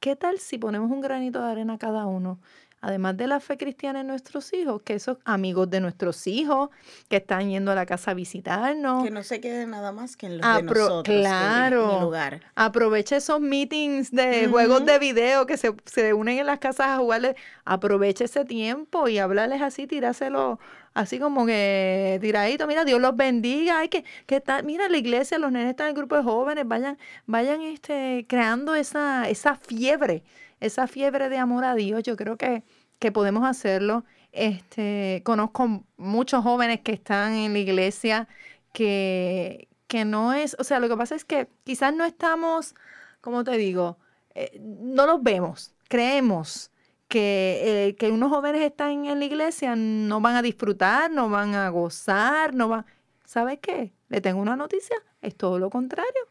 ¿Qué 0.00 0.14
tal 0.14 0.38
si 0.38 0.58
ponemos 0.58 0.90
un 0.90 1.00
granito 1.00 1.42
de 1.42 1.50
arena 1.50 1.76
cada 1.76 2.06
uno? 2.06 2.38
Además 2.80 3.16
de 3.16 3.26
la 3.26 3.40
fe 3.40 3.56
cristiana 3.56 4.00
en 4.00 4.06
nuestros 4.06 4.52
hijos, 4.52 4.82
que 4.82 4.94
esos 4.94 5.18
amigos 5.24 5.68
de 5.68 5.80
nuestros 5.80 6.26
hijos 6.26 6.70
que 7.08 7.16
están 7.16 7.50
yendo 7.50 7.72
a 7.72 7.74
la 7.74 7.86
casa 7.86 8.12
a 8.12 8.14
visitarnos. 8.14 9.04
Que 9.04 9.10
no 9.10 9.22
se 9.24 9.40
queden 9.40 9.70
nada 9.70 9.92
más 9.92 10.16
que 10.16 10.26
en 10.26 10.38
los 10.38 10.56
de 10.56 10.62
nosotros. 10.62 11.02
Claro. 11.04 11.96
En 11.96 12.02
lugar. 12.02 12.40
Aproveche 12.54 13.16
esos 13.16 13.40
meetings 13.40 14.12
de 14.12 14.46
juegos 14.48 14.86
de 14.86 14.98
video 14.98 15.46
que 15.46 15.56
se, 15.56 15.74
se 15.86 16.14
unen 16.14 16.38
en 16.38 16.46
las 16.46 16.58
casas 16.58 16.86
a 16.88 16.98
jugarles. 16.98 17.34
Aproveche 17.64 18.24
ese 18.24 18.44
tiempo 18.44 19.08
y 19.08 19.18
hablarles 19.18 19.60
así, 19.60 19.86
tiráselo 19.86 20.58
así 20.98 21.20
como 21.20 21.46
que 21.46 22.18
tiradito, 22.20 22.66
mira, 22.66 22.84
Dios 22.84 23.00
los 23.00 23.16
bendiga, 23.16 23.78
hay 23.78 23.88
que, 23.88 24.04
que 24.26 24.40
tal, 24.40 24.64
mira, 24.64 24.88
la 24.88 24.98
iglesia, 24.98 25.38
los 25.38 25.52
nenes 25.52 25.70
están 25.70 25.86
en 25.86 25.90
el 25.90 25.96
grupo 25.96 26.16
de 26.16 26.24
jóvenes, 26.24 26.66
vayan, 26.66 26.98
vayan 27.26 27.62
este, 27.62 28.26
creando 28.28 28.74
esa, 28.74 29.28
esa 29.28 29.54
fiebre, 29.54 30.24
esa 30.60 30.86
fiebre 30.86 31.28
de 31.28 31.38
amor 31.38 31.64
a 31.64 31.74
Dios, 31.74 32.02
yo 32.02 32.16
creo 32.16 32.36
que, 32.36 32.62
que 32.98 33.12
podemos 33.12 33.44
hacerlo. 33.46 34.04
Este, 34.32 35.22
conozco 35.24 35.84
muchos 35.96 36.42
jóvenes 36.42 36.80
que 36.80 36.92
están 36.92 37.34
en 37.34 37.52
la 37.52 37.58
iglesia 37.58 38.28
que, 38.72 39.68
que 39.86 40.04
no 40.04 40.32
es, 40.32 40.56
o 40.58 40.64
sea, 40.64 40.80
lo 40.80 40.88
que 40.88 40.96
pasa 40.96 41.14
es 41.14 41.24
que 41.24 41.48
quizás 41.64 41.94
no 41.94 42.04
estamos, 42.04 42.74
como 43.20 43.44
te 43.44 43.56
digo, 43.56 43.98
eh, 44.34 44.58
no 44.60 45.06
los 45.06 45.22
vemos, 45.22 45.74
creemos 45.88 46.70
que, 47.08 47.88
eh, 47.88 47.96
que 47.96 48.10
unos 48.10 48.30
jóvenes 48.30 48.62
están 48.62 49.06
en 49.06 49.18
la 49.18 49.24
iglesia 49.24 49.74
no 49.76 50.20
van 50.20 50.36
a 50.36 50.42
disfrutar, 50.42 51.10
no 51.10 51.28
van 51.30 51.54
a 51.54 51.68
gozar, 51.70 52.54
no 52.54 52.68
van... 52.68 52.86
¿Sabes 53.24 53.58
qué? 53.60 53.92
Le 54.08 54.20
tengo 54.20 54.40
una 54.40 54.56
noticia, 54.56 54.96
es 55.22 55.34
todo 55.34 55.58
lo 55.58 55.70
contrario. 55.70 56.22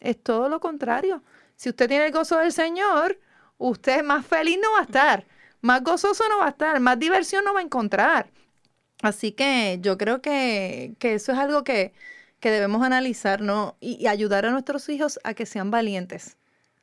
Es 0.00 0.22
todo 0.22 0.48
lo 0.48 0.60
contrario. 0.60 1.22
Si 1.56 1.68
usted 1.68 1.88
tiene 1.88 2.06
el 2.06 2.12
gozo 2.12 2.38
del 2.38 2.52
Señor, 2.52 3.18
usted 3.60 4.02
más 4.02 4.26
feliz 4.26 4.58
no 4.60 4.72
va 4.72 4.80
a 4.80 4.84
estar, 4.84 5.26
más 5.60 5.84
gozoso 5.84 6.24
no 6.28 6.38
va 6.38 6.46
a 6.46 6.50
estar, 6.50 6.80
más 6.80 6.98
diversión 6.98 7.44
no 7.44 7.54
va 7.54 7.60
a 7.60 7.62
encontrar. 7.62 8.30
Así 9.02 9.32
que 9.32 9.78
yo 9.80 9.96
creo 9.96 10.20
que, 10.20 10.94
que 10.98 11.14
eso 11.14 11.32
es 11.32 11.38
algo 11.38 11.62
que, 11.62 11.92
que 12.40 12.50
debemos 12.50 12.82
analizar 12.82 13.40
¿no? 13.40 13.76
y, 13.80 14.02
y 14.02 14.08
ayudar 14.08 14.46
a 14.46 14.50
nuestros 14.50 14.88
hijos 14.88 15.20
a 15.24 15.34
que 15.34 15.46
sean 15.46 15.70
valientes. 15.70 16.36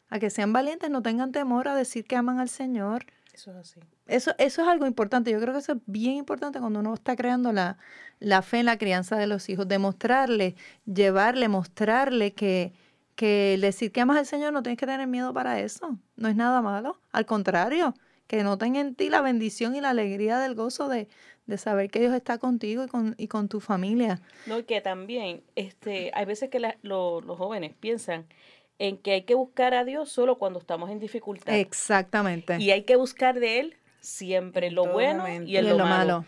A 0.09 0.19
que 0.19 0.29
sean 0.29 0.53
valientes, 0.53 0.89
no 0.89 1.01
tengan 1.01 1.31
temor 1.31 1.67
a 1.67 1.75
decir 1.75 2.05
que 2.05 2.15
aman 2.15 2.39
al 2.39 2.49
Señor, 2.49 3.05
eso 3.33 3.51
es 3.51 3.57
así. 3.57 3.79
Eso, 4.07 4.31
eso 4.39 4.61
es 4.63 4.67
algo 4.67 4.87
importante. 4.87 5.31
Yo 5.31 5.39
creo 5.39 5.53
que 5.53 5.59
eso 5.59 5.73
es 5.73 5.79
bien 5.85 6.15
importante 6.15 6.59
cuando 6.59 6.79
uno 6.79 6.95
está 6.95 7.15
creando 7.15 7.51
la, 7.51 7.77
la 8.19 8.41
fe 8.41 8.59
en 8.59 8.65
la 8.65 8.79
crianza 8.79 9.15
de 9.15 9.27
los 9.27 9.47
hijos. 9.49 9.67
Demostrarle, 9.67 10.55
llevarle, 10.85 11.47
mostrarle 11.47 12.33
que, 12.33 12.73
que 13.17 13.57
decir 13.59 13.91
que 13.91 13.99
amas 13.99 14.17
al 14.17 14.25
Señor 14.25 14.53
no 14.53 14.63
tienes 14.63 14.79
que 14.79 14.85
tener 14.85 15.07
miedo 15.07 15.33
para 15.33 15.59
eso. 15.59 15.97
No 16.15 16.29
es 16.29 16.35
nada 16.35 16.61
malo. 16.61 17.01
Al 17.11 17.25
contrario, 17.25 17.93
que 18.27 18.43
noten 18.43 18.77
en 18.77 18.95
ti 18.95 19.09
la 19.09 19.21
bendición 19.21 19.75
y 19.75 19.81
la 19.81 19.89
alegría 19.89 20.37
del 20.37 20.55
gozo 20.55 20.87
de, 20.87 21.09
de 21.47 21.57
saber 21.57 21.89
que 21.89 21.99
Dios 21.99 22.13
está 22.13 22.37
contigo 22.37 22.83
y 22.83 22.87
con, 22.87 23.15
y 23.17 23.27
con 23.27 23.49
tu 23.49 23.59
familia. 23.59 24.21
No, 24.45 24.59
y 24.59 24.63
que 24.63 24.81
también 24.81 25.41
este, 25.55 26.11
hay 26.13 26.25
veces 26.25 26.49
que 26.49 26.61
los 26.83 27.37
jóvenes 27.37 27.73
piensan 27.79 28.27
en 28.79 28.97
que 28.97 29.13
hay 29.13 29.23
que 29.23 29.33
buscar 29.33 29.73
a 29.73 29.83
Dios 29.83 30.09
solo 30.11 30.37
cuando 30.37 30.59
estamos 30.59 30.91
en 30.91 30.99
dificultad. 30.99 31.57
Exactamente. 31.57 32.57
Y 32.59 32.69
hay 32.71 32.83
que 32.83 32.95
buscar 32.95 33.39
de 33.39 33.59
Él 33.59 33.77
siempre 33.99 34.69
lo 34.69 34.85
bueno 34.85 35.27
y, 35.27 35.57
en 35.57 35.69
lo, 35.77 35.79
malo. 35.79 36.25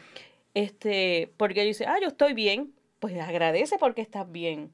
Este, 0.55 1.31
porque 1.37 1.63
dice, 1.63 1.85
ah, 1.85 1.97
yo 2.01 2.07
estoy 2.07 2.33
bien, 2.33 2.73
pues 2.99 3.17
agradece 3.19 3.77
porque 3.77 4.01
estás 4.01 4.29
bien. 4.31 4.71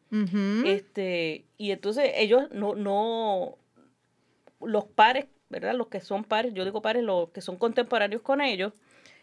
Este, 0.65 1.45
y 1.57 1.71
entonces 1.71 2.11
ellos 2.15 2.49
no, 2.51 2.75
no, 2.75 3.57
los 4.61 4.85
pares, 4.85 5.25
¿verdad? 5.49 5.75
Los 5.75 5.87
que 5.87 6.01
son 6.01 6.23
pares, 6.23 6.53
yo 6.53 6.65
digo 6.65 6.81
pares, 6.81 7.03
los 7.03 7.29
que 7.29 7.41
son 7.41 7.57
contemporáneos 7.57 8.21
con 8.21 8.41
ellos, 8.41 8.73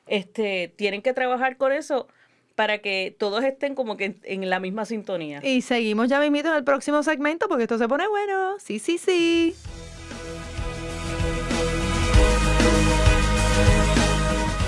este, 0.06 0.72
tienen 0.76 1.02
que 1.02 1.12
trabajar 1.12 1.56
con 1.56 1.72
eso 1.72 2.08
para 2.54 2.78
que 2.78 3.14
todos 3.18 3.42
estén 3.44 3.74
como 3.74 3.96
que 3.96 4.16
en 4.22 4.48
la 4.48 4.60
misma 4.60 4.84
sintonía. 4.84 5.40
Y 5.44 5.62
seguimos 5.62 6.08
ya 6.08 6.20
mismito 6.20 6.48
en 6.48 6.56
el 6.56 6.64
próximo 6.64 7.02
segmento 7.02 7.48
porque 7.48 7.64
esto 7.64 7.78
se 7.78 7.88
pone 7.88 8.06
bueno. 8.06 8.58
Sí, 8.58 8.78
sí, 8.78 8.98
sí. 8.98 9.54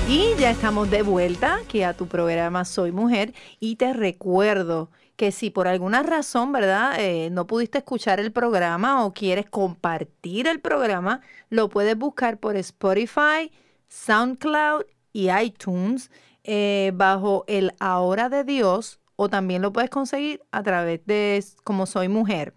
Y 0.07 0.35
ya 0.39 0.51
estamos 0.51 0.91
de 0.91 1.03
vuelta 1.03 1.57
aquí 1.57 1.83
a 1.83 1.95
tu 1.95 2.07
programa 2.07 2.67
Soy 2.67 2.93
Mujer 2.93 3.33
y 3.59 3.77
te 3.77 3.95
recuerdo 3.95 4.91
que 5.17 5.33
si 5.33 5.49
por 5.49 5.67
alguna 5.67 6.03
razón, 6.03 6.53
¿verdad? 6.53 6.97
Eh, 6.99 7.31
no 7.31 7.47
pudiste 7.47 7.79
escuchar 7.79 8.21
el 8.21 8.31
programa 8.31 9.07
o 9.07 9.15
quieres 9.15 9.49
compartir 9.49 10.47
el 10.47 10.61
programa, 10.61 11.23
lo 11.49 11.71
puedes 11.71 11.97
buscar 11.97 12.37
por 12.39 12.57
Spotify, 12.57 13.51
SoundCloud 13.89 14.83
y 15.15 15.31
iTunes 15.31 16.11
eh, 16.43 16.93
bajo 16.95 17.45
el 17.47 17.73
Ahora 17.81 18.29
de 18.29 18.45
Dios 18.45 19.01
o 19.17 19.31
también 19.31 19.63
lo 19.63 19.73
puedes 19.73 19.89
conseguir 19.89 20.43
a 20.53 20.63
través 20.63 21.01
de 21.07 21.43
Como 21.65 21.87
Soy 21.87 22.09
Mujer. 22.09 22.53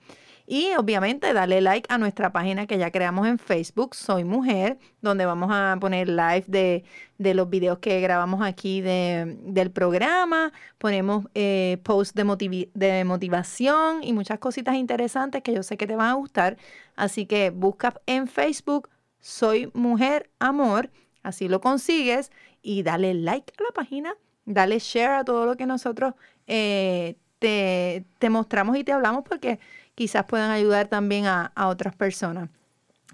Y 0.50 0.74
obviamente 0.78 1.34
dale 1.34 1.60
like 1.60 1.94
a 1.94 1.98
nuestra 1.98 2.32
página 2.32 2.68
que 2.68 2.78
ya 2.78 2.90
creamos 2.90 3.28
en 3.28 3.38
Facebook, 3.38 3.94
Soy 3.96 4.24
Mujer, 4.24 4.80
donde 5.02 5.26
vamos 5.26 5.50
a 5.52 5.76
poner 5.82 6.08
live 6.08 6.46
de, 6.48 7.34
los 7.34 7.50
videos 7.50 7.80
que 7.80 8.00
grabamos 8.00 8.42
aquí 8.42 8.80
del 8.80 9.72
programa. 9.72 10.54
Ponemos 10.78 11.26
eh, 11.36 11.80
posts 11.84 12.16
de, 12.16 12.70
de 12.74 13.04
motivación 13.04 14.02
y 14.02 14.14
muchas 14.14 14.40
cositas 14.40 14.76
interesantes 14.76 15.44
que 15.44 15.54
yo 15.54 15.64
sé 15.64 15.76
que 15.76 15.86
te 15.86 15.98
van 15.98 16.12
a 16.12 16.14
gustar. 16.14 16.56
Así 16.96 17.26
que 17.26 17.50
busca 17.50 17.96
en 18.06 18.28
Facebook 18.28 18.90
Soy 19.20 19.70
Mujer 19.74 20.30
Amor, 20.40 20.90
así 21.24 21.50
lo 21.50 21.60
consigues 21.60 22.32
y 22.62 22.84
dale 22.84 23.14
like 23.16 23.52
a 23.60 23.64
la 23.64 23.72
página, 23.72 24.16
dale 24.46 24.80
share 24.80 25.12
a 25.12 25.26
todo 25.26 25.46
lo 25.46 25.58
que 25.58 25.66
nosotros 25.66 26.14
eh, 26.48 27.18
te, 27.40 28.06
te 28.18 28.30
mostramos 28.30 28.78
y 28.78 28.86
te 28.86 28.94
hablamos 28.94 29.26
porque 29.28 29.60
quizás 29.98 30.26
puedan 30.26 30.52
ayudar 30.52 30.90
también 30.90 31.26
a, 31.26 31.52
otras 31.56 31.96
personas. 31.96 32.50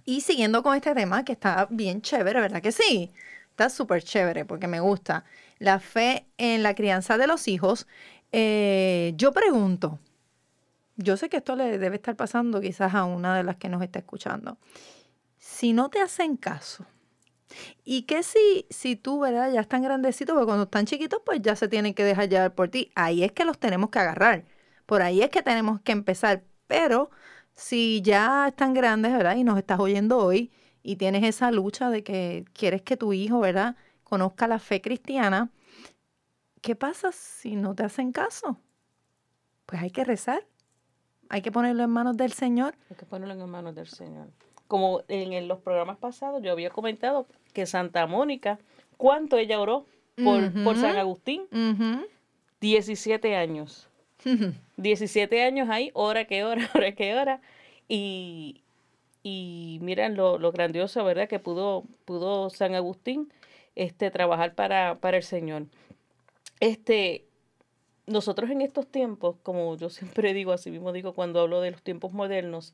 Y 0.04 0.20
siguiendo 0.20 0.62
con 0.64 0.76
este 0.76 0.94
tema 0.94 1.24
que 1.24 1.32
está 1.32 1.66
bien 1.70 2.02
chévere, 2.02 2.42
¿verdad 2.42 2.62
que 2.62 2.74
sí? 2.74 3.10
Está 3.52 3.70
súper 3.70 4.04
chévere 4.04 4.44
porque 4.44 4.68
me 4.68 4.82
gusta. 4.82 5.24
La 5.60 5.80
fe 5.80 6.28
en 6.38 6.62
la 6.62 6.76
crianza 6.76 7.18
de 7.18 7.26
los 7.26 7.48
hijos. 7.48 7.88
Eh, 8.34 9.14
yo 9.16 9.32
pregunto, 9.32 9.98
yo 10.98 11.16
sé 11.16 11.30
que 11.30 11.38
esto 11.38 11.56
le 11.56 11.78
debe 11.78 11.96
estar 11.96 12.18
pasando 12.18 12.60
quizás 12.60 12.94
a 12.94 13.06
una 13.06 13.38
de 13.38 13.44
las 13.44 13.56
que 13.56 13.70
nos 13.70 13.82
está 13.82 14.00
escuchando. 14.00 14.58
Si 15.38 15.72
no 15.72 15.90
te 15.90 16.02
hacen 16.02 16.36
caso, 16.36 16.86
¿y 17.86 18.02
qué 18.02 18.24
si, 18.24 18.66
si 18.70 18.98
tú, 18.98 19.22
verdad, 19.22 19.54
ya 19.54 19.62
están 19.62 19.84
grandecitos, 19.84 20.34
porque 20.34 20.48
cuando 20.48 20.66
están 20.66 20.86
chiquitos, 20.86 21.22
pues 21.26 21.42
ya 21.42 21.56
se 21.56 21.70
tienen 21.70 21.94
que 21.94 22.04
dejar 22.04 22.28
llevar 22.28 22.54
por 22.54 22.68
ti? 22.68 22.92
Ahí 22.94 23.24
es 23.24 23.32
que 23.32 23.46
los 23.46 23.58
tenemos 23.58 23.90
que 23.90 24.00
agarrar. 24.00 24.44
Por 24.86 25.02
ahí 25.02 25.22
es 25.22 25.30
que 25.30 25.42
tenemos 25.42 25.80
que 25.80 25.94
empezar. 25.94 26.44
Pero 26.68 27.10
si 27.54 28.02
ya 28.02 28.48
están 28.48 28.74
grandes, 28.74 29.14
¿verdad? 29.14 29.36
Y 29.36 29.44
nos 29.44 29.58
estás 29.58 29.80
oyendo 29.80 30.18
hoy 30.18 30.52
y 30.82 30.98
tienes 30.98 31.24
esa 31.24 31.52
lucha 31.52 31.90
de 31.90 32.04
que 32.04 32.46
quieres 32.54 32.82
que 32.82 32.98
tu 32.98 33.14
hijo, 33.14 33.40
¿verdad? 33.40 33.76
Conozca 34.04 34.48
la 34.48 34.60
fe 34.60 34.82
cristiana, 34.82 35.50
¿qué 36.62 36.76
pasa 36.76 37.12
si 37.12 37.56
no 37.56 37.74
te 37.76 37.84
hacen 37.84 38.12
caso? 38.12 38.58
Pues 39.66 39.82
hay 39.82 39.92
que 39.92 40.04
rezar. 40.04 40.46
Hay 41.30 41.42
que 41.42 41.52
ponerlo 41.52 41.84
en 41.84 41.90
manos 41.90 42.18
del 42.18 42.32
Señor. 42.34 42.76
Hay 42.90 42.96
que 42.96 43.06
ponerlo 43.06 43.34
en 43.34 43.50
manos 43.50 43.74
del 43.74 43.88
Señor. 43.88 44.28
Como 44.68 45.02
en 45.08 45.48
los 45.48 45.60
programas 45.60 45.98
pasados 45.98 46.42
yo 46.44 46.52
había 46.52 46.70
comentado 46.70 47.28
que 47.54 47.66
Santa 47.66 48.06
Mónica, 48.08 48.60
¿cuánto 48.98 49.38
ella 49.38 49.60
oró 49.60 49.86
por, 50.24 50.52
por 50.64 50.78
San 50.78 50.98
Agustín? 50.98 51.48
17 52.60 53.36
años. 53.36 53.90
17 54.78 55.44
años 55.44 55.70
ahí, 55.70 55.92
hora 55.94 56.26
que 56.26 56.44
hora, 56.44 56.70
hora 56.76 56.92
que 56.94 57.16
hora. 57.16 57.42
Y, 57.88 58.62
y 59.24 59.80
miren 59.82 60.16
lo, 60.16 60.38
lo, 60.38 60.52
grandioso, 60.52 61.04
¿verdad? 61.04 61.28
Que 61.28 61.40
pudo, 61.40 61.84
pudo 62.06 62.50
San 62.50 62.76
Agustín 62.76 63.32
este, 63.76 64.12
trabajar 64.12 64.56
para, 64.56 65.00
para 65.00 65.18
el 65.18 65.24
Señor. 65.24 65.66
Este, 66.60 67.26
nosotros 68.06 68.50
en 68.50 68.62
estos 68.62 68.88
tiempos, 68.88 69.36
como 69.44 69.76
yo 69.78 69.90
siempre 69.90 70.34
digo, 70.34 70.52
así 70.52 70.72
mismo 70.72 70.92
digo 70.92 71.14
cuando 71.14 71.42
hablo 71.42 71.62
de 71.62 71.72
los 71.72 71.82
tiempos 71.82 72.14
modernos, 72.14 72.74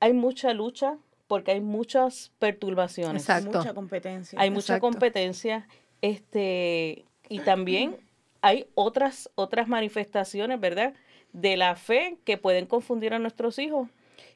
hay 0.00 0.12
mucha 0.12 0.52
lucha 0.52 0.98
porque 1.28 1.52
hay 1.52 1.60
muchas 1.60 2.32
perturbaciones. 2.38 3.28
Hay 3.30 3.44
mucha 3.44 3.72
competencia. 3.72 4.40
Hay 4.40 4.50
mucha 4.50 4.80
competencia. 4.80 5.66
Este, 6.02 7.04
y 7.28 7.38
también 7.40 7.96
hay 8.42 8.66
otras, 8.74 9.30
otras 9.36 9.68
manifestaciones, 9.68 10.60
¿verdad? 10.60 10.94
De 11.32 11.56
la 11.56 11.76
fe 11.76 12.18
que 12.24 12.36
pueden 12.36 12.66
confundir 12.66 13.14
a 13.14 13.18
nuestros 13.18 13.58
hijos. 13.58 13.88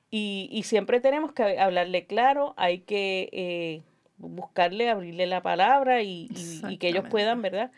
Y, 0.09 0.63
siempre 0.65 1.01
tenemos 1.01 1.33
que 1.33 1.59
hablarle 1.59 2.07
claro, 2.07 2.55
hay 2.57 2.79
que 2.79 3.29
eh, 3.33 3.83
buscarle, 4.17 4.89
abrirle 4.89 5.27
la 5.27 5.43
palabra 5.43 6.03
y, 6.03 6.29
que 6.81 6.89
ellos 6.89 7.05
puedan, 7.11 7.43
¿verdad? 7.43 7.73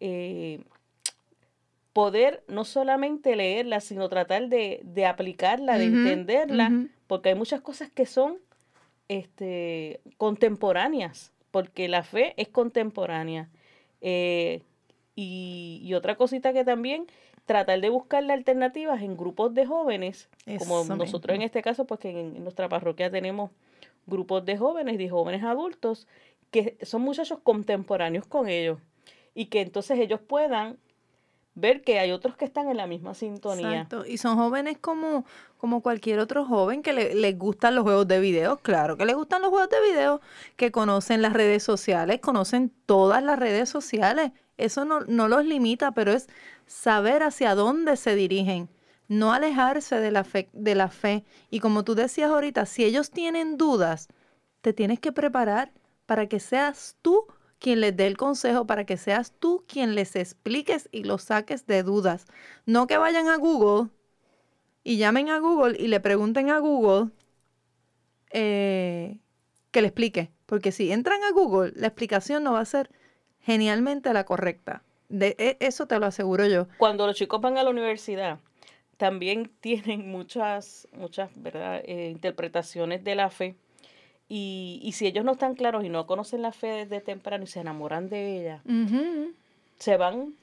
Eh, 0.00 0.60
poder 1.92 2.42
no 2.48 2.64
solamente 2.64 3.36
leerla, 3.36 3.80
sino 3.80 4.08
tratar 4.08 4.48
de, 4.48 5.06
aplicarla, 5.06 5.78
de 5.78 5.84
entenderla, 5.84 6.72
porque 7.06 7.28
hay 7.28 7.34
muchas 7.34 7.60
cosas 7.60 7.90
que 7.90 8.06
son 8.06 8.38
este, 9.08 10.00
contemporáneas, 10.16 11.32
porque 11.50 11.86
la 11.86 12.02
fe 12.02 12.32
es 12.38 12.48
contemporánea. 12.48 13.50
Eh, 14.00 14.62
y, 15.14 15.92
otra 15.94 16.16
cosita 16.16 16.52
que 16.52 16.64
también, 16.64 17.06
tratar 17.44 17.80
de 17.80 17.90
buscarle 17.90 18.32
alternativas 18.32 19.02
en 19.02 19.16
grupos 19.16 19.52
de 19.54 19.66
jóvenes, 19.66 20.28
como 20.58 20.84
nosotros 20.84 21.34
en 21.36 21.42
este 21.42 21.62
caso, 21.62 21.86
pues 21.86 22.00
que 22.00 22.10
en, 22.10 22.42
nuestra 22.42 22.68
parroquia 22.68 23.10
tenemos 23.10 23.50
grupos 24.06 24.44
de 24.44 24.56
jóvenes, 24.56 24.98
de 24.98 25.08
jóvenes 25.08 25.42
adultos, 25.42 26.06
que 26.50 26.76
son 26.82 27.02
muchachos 27.02 27.38
contemporáneos 27.42 28.26
con 28.26 28.48
ellos 28.48 28.78
y 29.34 29.46
que 29.46 29.60
entonces 29.60 29.98
ellos 29.98 30.20
puedan 30.20 30.78
ver 31.54 31.82
que 31.82 31.98
hay 31.98 32.12
otros 32.12 32.36
que 32.36 32.44
están 32.44 32.68
en 32.68 32.78
la 32.78 32.86
misma 32.86 33.14
sintonía. 33.14 33.82
Exacto. 33.82 34.06
Y 34.06 34.16
son 34.16 34.36
jóvenes 34.36 34.78
como, 34.78 35.26
como 35.58 35.82
cualquier 35.82 36.18
otro 36.18 36.46
joven 36.46 36.82
que 36.82 36.92
le, 36.92 37.14
les 37.14 37.38
gustan 37.38 37.74
los 37.74 37.84
juegos 37.84 38.08
de 38.08 38.20
video. 38.20 38.56
Claro 38.58 38.96
que 38.96 39.04
les 39.04 39.14
gustan 39.14 39.42
los 39.42 39.50
juegos 39.50 39.68
de 39.68 39.80
video, 39.82 40.20
que 40.56 40.72
conocen 40.72 41.20
las 41.20 41.34
redes 41.34 41.62
sociales, 41.62 42.20
conocen 42.20 42.72
todas 42.86 43.22
las 43.22 43.38
redes 43.38 43.68
sociales 43.68 44.32
eso 44.56 44.84
no, 44.84 45.00
los 45.00 45.44
limita, 45.44 45.92
pero 45.92 46.12
es 46.12 46.28
saber 46.66 47.22
hacia 47.22 47.54
dónde 47.54 47.96
se 47.96 48.14
dirigen, 48.14 48.68
no 49.08 49.32
alejarse 49.32 49.96
de 49.96 50.10
la, 50.10 50.24
fe, 50.24 50.48
de 50.52 50.74
la 50.74 50.88
fe. 50.88 51.24
Y 51.50 51.60
como 51.60 51.84
tú 51.84 51.94
decías 51.94 52.30
ahorita, 52.30 52.66
si 52.66 52.84
ellos 52.84 53.10
tienen 53.10 53.56
dudas, 53.56 54.08
te 54.60 54.72
tienes 54.72 55.00
que 55.00 55.12
preparar 55.12 55.72
para 56.06 56.28
que 56.28 56.40
seas 56.40 56.96
tú 57.02 57.26
quien 57.58 57.80
les 57.80 57.96
dé 57.96 58.06
el 58.06 58.16
consejo, 58.16 58.66
para 58.66 58.84
que 58.84 58.96
seas 58.96 59.32
tú 59.38 59.64
quien 59.68 59.94
les 59.94 60.16
expliques 60.16 60.88
y 60.92 61.04
los 61.04 61.22
saques 61.22 61.66
de 61.66 61.82
dudas. 61.82 62.26
No 62.66 62.86
que 62.86 62.96
vayan 62.96 63.28
a 63.28 63.36
Google 63.36 63.90
y 64.84 64.96
llamen 64.96 65.28
a 65.30 65.38
Google 65.38 65.76
y 65.78 65.88
le 65.88 66.00
pregunten 66.00 66.50
a 66.50 66.58
Google 66.58 67.10
eh, 68.30 69.20
que 69.70 69.80
le 69.80 69.88
explique. 69.88 70.32
Porque 70.46 70.72
si 70.72 70.90
entran 70.90 71.22
a 71.22 71.30
Google, 71.30 71.72
la 71.76 71.86
explicación 71.86 72.42
no 72.42 72.52
va 72.52 72.60
a 72.60 72.64
ser 72.64 72.90
genialmente 73.42 74.12
la 74.12 74.24
correcta. 74.24 74.82
De, 75.08 75.36
e, 75.38 75.56
eso 75.60 75.86
te 75.86 75.98
lo 75.98 76.06
aseguro 76.06 76.46
yo. 76.46 76.68
Cuando 76.78 77.06
los 77.06 77.16
chicos 77.16 77.40
van 77.40 77.58
a 77.58 77.62
la 77.62 77.70
universidad, 77.70 78.38
también 78.96 79.50
tienen 79.60 80.10
muchas, 80.10 80.88
muchas 80.92 81.30
¿verdad? 81.36 81.82
Eh, 81.84 82.10
interpretaciones 82.10 83.04
de 83.04 83.14
la 83.14 83.30
fe. 83.30 83.56
Y, 84.28 84.80
y, 84.82 84.92
si 84.92 85.06
ellos 85.06 85.24
no 85.26 85.32
están 85.32 85.54
claros 85.54 85.84
y 85.84 85.90
no 85.90 86.06
conocen 86.06 86.40
la 86.40 86.52
fe 86.52 86.86
desde 86.86 87.02
temprano 87.02 87.44
y 87.44 87.46
se 87.46 87.60
enamoran 87.60 88.08
de 88.08 88.40
ella, 88.40 88.62
se 89.76 89.96
van 89.98 90.34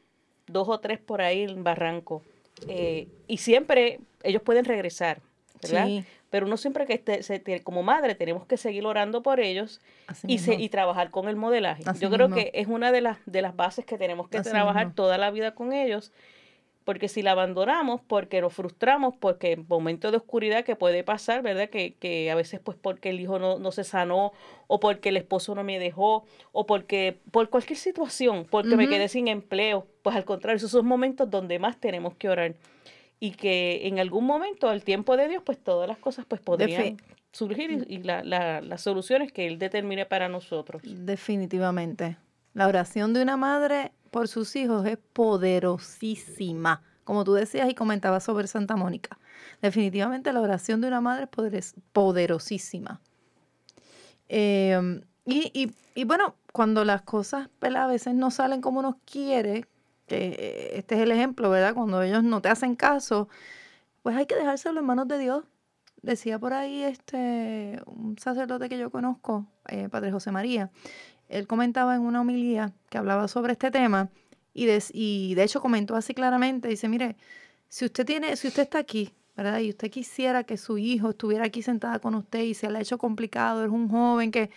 dos 0.46 0.70
o 0.70 0.80
tres 0.80 1.00
por 1.00 1.22
ahí 1.22 1.44
en 1.44 1.64
barranco. 1.64 2.22
Eh, 2.68 3.08
y 3.28 3.38
siempre 3.38 4.00
ellos 4.22 4.44
pueden 4.44 4.66
regresar, 4.66 5.22
¿verdad? 5.62 5.88
Pero 6.30 6.46
uno 6.46 6.58
siempre 6.58 6.86
que 6.86 6.94
esté, 6.94 7.24
se, 7.24 7.42
como 7.64 7.84
madre 7.84 8.16
tenemos 8.16 8.46
que 8.46 8.58
seguir 8.58 8.86
orando 8.86 9.24
por 9.24 9.40
ellos 9.40 9.82
y, 10.28 10.40
y 10.52 10.70
trabajar 10.70 11.12
con 11.12 11.28
el 11.28 11.36
modelaje. 11.36 11.84
Yo 12.00 12.10
creo 12.10 12.30
que 12.30 12.52
es 12.54 12.68
una 12.68 12.92
de 12.92 13.02
las, 13.02 13.18
de 13.26 13.42
las 13.42 13.56
bases 13.56 13.86
que 13.86 13.98
tenemos 13.98 14.30
que 14.30 14.42
trabajar 14.42 14.94
toda 14.94 15.18
la 15.18 15.32
vida 15.32 15.56
con 15.56 15.74
ellos, 15.74 16.12
porque 16.86 17.08
si 17.08 17.22
la 17.22 17.32
abandonamos, 17.32 18.02
porque 18.02 18.42
nos 18.42 18.54
frustramos, 18.54 19.16
porque 19.16 19.52
en 19.52 19.66
momentos 19.68 20.12
de 20.12 20.18
oscuridad 20.18 20.64
que 20.64 20.76
puede 20.76 21.04
pasar, 21.04 21.42
¿verdad? 21.42 21.70
Que, 21.70 21.94
que 21.94 22.32
a 22.32 22.36
veces 22.36 22.60
pues 22.64 22.78
porque 22.82 23.10
el 23.10 23.20
hijo 23.20 23.38
no, 23.38 23.60
no, 23.60 23.72
se 23.72 23.84
sanó, 23.84 24.34
o 24.68 24.80
porque 24.80 25.10
el 25.10 25.18
esposo 25.18 25.54
no 25.54 25.64
me 25.64 25.78
dejó, 25.78 26.26
o 26.52 26.66
porque 26.66 27.20
por 27.32 27.50
cualquier 27.50 27.78
situación, 27.78 28.46
porque 28.50 28.76
me 28.76 28.88
quedé 28.88 29.08
sin 29.08 29.28
empleo, 29.28 29.86
pues 30.02 30.16
al 30.16 30.26
contrario, 30.26 30.58
esos 30.58 30.72
son 30.72 30.88
momentos 30.88 31.30
donde 31.30 31.60
más 31.60 31.80
tenemos 31.80 32.16
que 32.16 32.30
orar 32.30 32.56
y 33.20 33.32
que 33.32 33.88
en 33.88 34.00
algún 34.00 34.26
momento, 34.26 34.70
al 34.70 34.84
tiempo 34.84 35.18
de 35.18 35.28
Dios, 35.28 35.44
pues 35.46 35.58
todas 35.62 35.88
las 35.88 35.98
cosas 35.98 36.26
pues 36.28 36.42
podrían 36.42 36.98
surgir 37.32 37.86
y, 37.88 37.98
la, 38.04 38.24
la, 38.24 38.62
las 38.62 38.82
soluciones 38.82 39.32
que 39.32 39.48
Él 39.48 39.60
determine 39.60 40.06
para 40.06 40.30
nosotros. 40.30 40.82
Definitivamente. 40.86 42.18
La 42.54 42.68
oración 42.68 43.14
de 43.14 43.22
una 43.22 43.38
madre 43.38 43.92
por 44.10 44.28
sus 44.28 44.56
hijos 44.56 44.86
es 44.86 44.98
poderosísima, 45.14 46.82
como 47.04 47.24
tú 47.24 47.34
decías 47.34 47.70
y 47.70 47.76
comentabas 47.76 48.24
sobre 48.24 48.48
Santa 48.48 48.76
Mónica. 48.76 49.20
Definitivamente 49.62 50.34
la 50.34 50.42
oración 50.42 50.82
de 50.82 50.88
una 50.88 51.02
madre 51.02 51.28
es 51.54 51.76
poderosísima. 51.92 53.02
Em, 54.30 55.02
y, 55.26 55.52
y, 55.54 55.72
y, 55.96 56.04
bueno, 56.06 56.36
cuando 56.54 56.86
las 56.86 57.02
cosas 57.02 57.50
a 57.62 57.88
veces 57.88 58.16
no 58.16 58.32
salen 58.32 58.62
como 58.62 58.80
uno 58.80 59.00
quiere, 59.06 59.66
que 60.10 60.72
este 60.76 60.96
es 60.96 61.02
el 61.02 61.12
ejemplo, 61.12 61.50
¿verdad? 61.50 61.74
Cuando 61.74 62.02
ellos 62.02 62.24
no 62.24 62.42
te 62.42 62.50
hacen 62.50 62.76
caso, 62.76 63.30
pues 64.02 64.18
hay 64.18 64.26
que 64.26 64.36
dejárselo 64.36 64.82
en 64.82 64.86
manos 64.86 65.08
de 65.08 65.18
Dios. 65.18 65.46
Decía 66.02 66.40
por 66.40 66.54
ahí 66.54 66.84
este 66.84 67.82
un 67.86 68.18
sacerdote 68.18 68.70
que 68.70 68.78
yo 68.78 68.90
conozco, 68.90 69.46
eh, 69.68 69.90
Padre 69.90 70.12
José 70.12 70.32
María, 70.32 70.72
él 71.30 71.48
comentaba 71.48 71.96
en 71.96 72.02
una 72.02 72.22
homilía 72.22 72.74
que 72.90 72.98
hablaba 72.98 73.28
sobre 73.28 73.54
este 73.54 73.72
tema 73.72 74.10
y 74.54 74.66
de, 74.66 74.84
y 74.94 75.36
de 75.36 75.44
hecho 75.44 75.62
comentó 75.62 75.96
así 75.96 76.14
claramente, 76.14 76.68
dice, 76.68 76.90
mire, 76.90 77.16
si 77.70 77.86
usted 77.86 78.06
tiene, 78.06 78.36
si 78.36 78.48
usted 78.48 78.64
está 78.64 78.80
aquí, 78.80 79.14
¿verdad? 79.38 79.60
Y 79.60 79.70
usted 79.70 79.92
quisiera 79.92 80.44
que 80.44 80.58
su 80.58 80.78
hijo 80.78 81.12
estuviera 81.12 81.46
aquí 81.46 81.62
sentada 81.62 82.00
con 82.00 82.16
usted 82.16 82.42
y 82.42 82.54
se 82.54 82.70
le 82.70 82.80
ha 82.80 82.82
hecho 82.82 82.98
complicado, 82.98 83.64
es 83.64 83.72
un 83.72 83.90
joven 83.90 84.32
que 84.32 84.50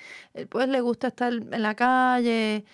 pues 0.48 0.68
le 0.68 0.80
gusta 0.80 1.08
estar 1.08 1.32
en 1.32 1.62
la 1.62 1.74
calle 1.74 2.64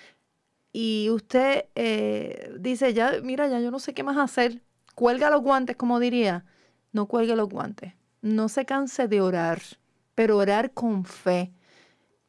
y 0.80 1.10
usted 1.10 1.64
eh, 1.74 2.54
dice, 2.60 2.94
ya, 2.94 3.14
mira, 3.20 3.48
ya 3.48 3.58
yo 3.58 3.72
no 3.72 3.80
sé 3.80 3.94
qué 3.94 4.04
más 4.04 4.16
hacer, 4.16 4.62
cuelga 4.94 5.28
los 5.28 5.42
guantes, 5.42 5.74
como 5.74 5.98
diría, 5.98 6.44
no 6.92 7.06
cuelgue 7.06 7.34
los 7.34 7.48
guantes, 7.48 7.94
no 8.22 8.48
se 8.48 8.64
canse 8.64 9.08
de 9.08 9.20
orar, 9.20 9.60
pero 10.14 10.36
orar 10.36 10.70
con 10.70 11.04
fe. 11.04 11.52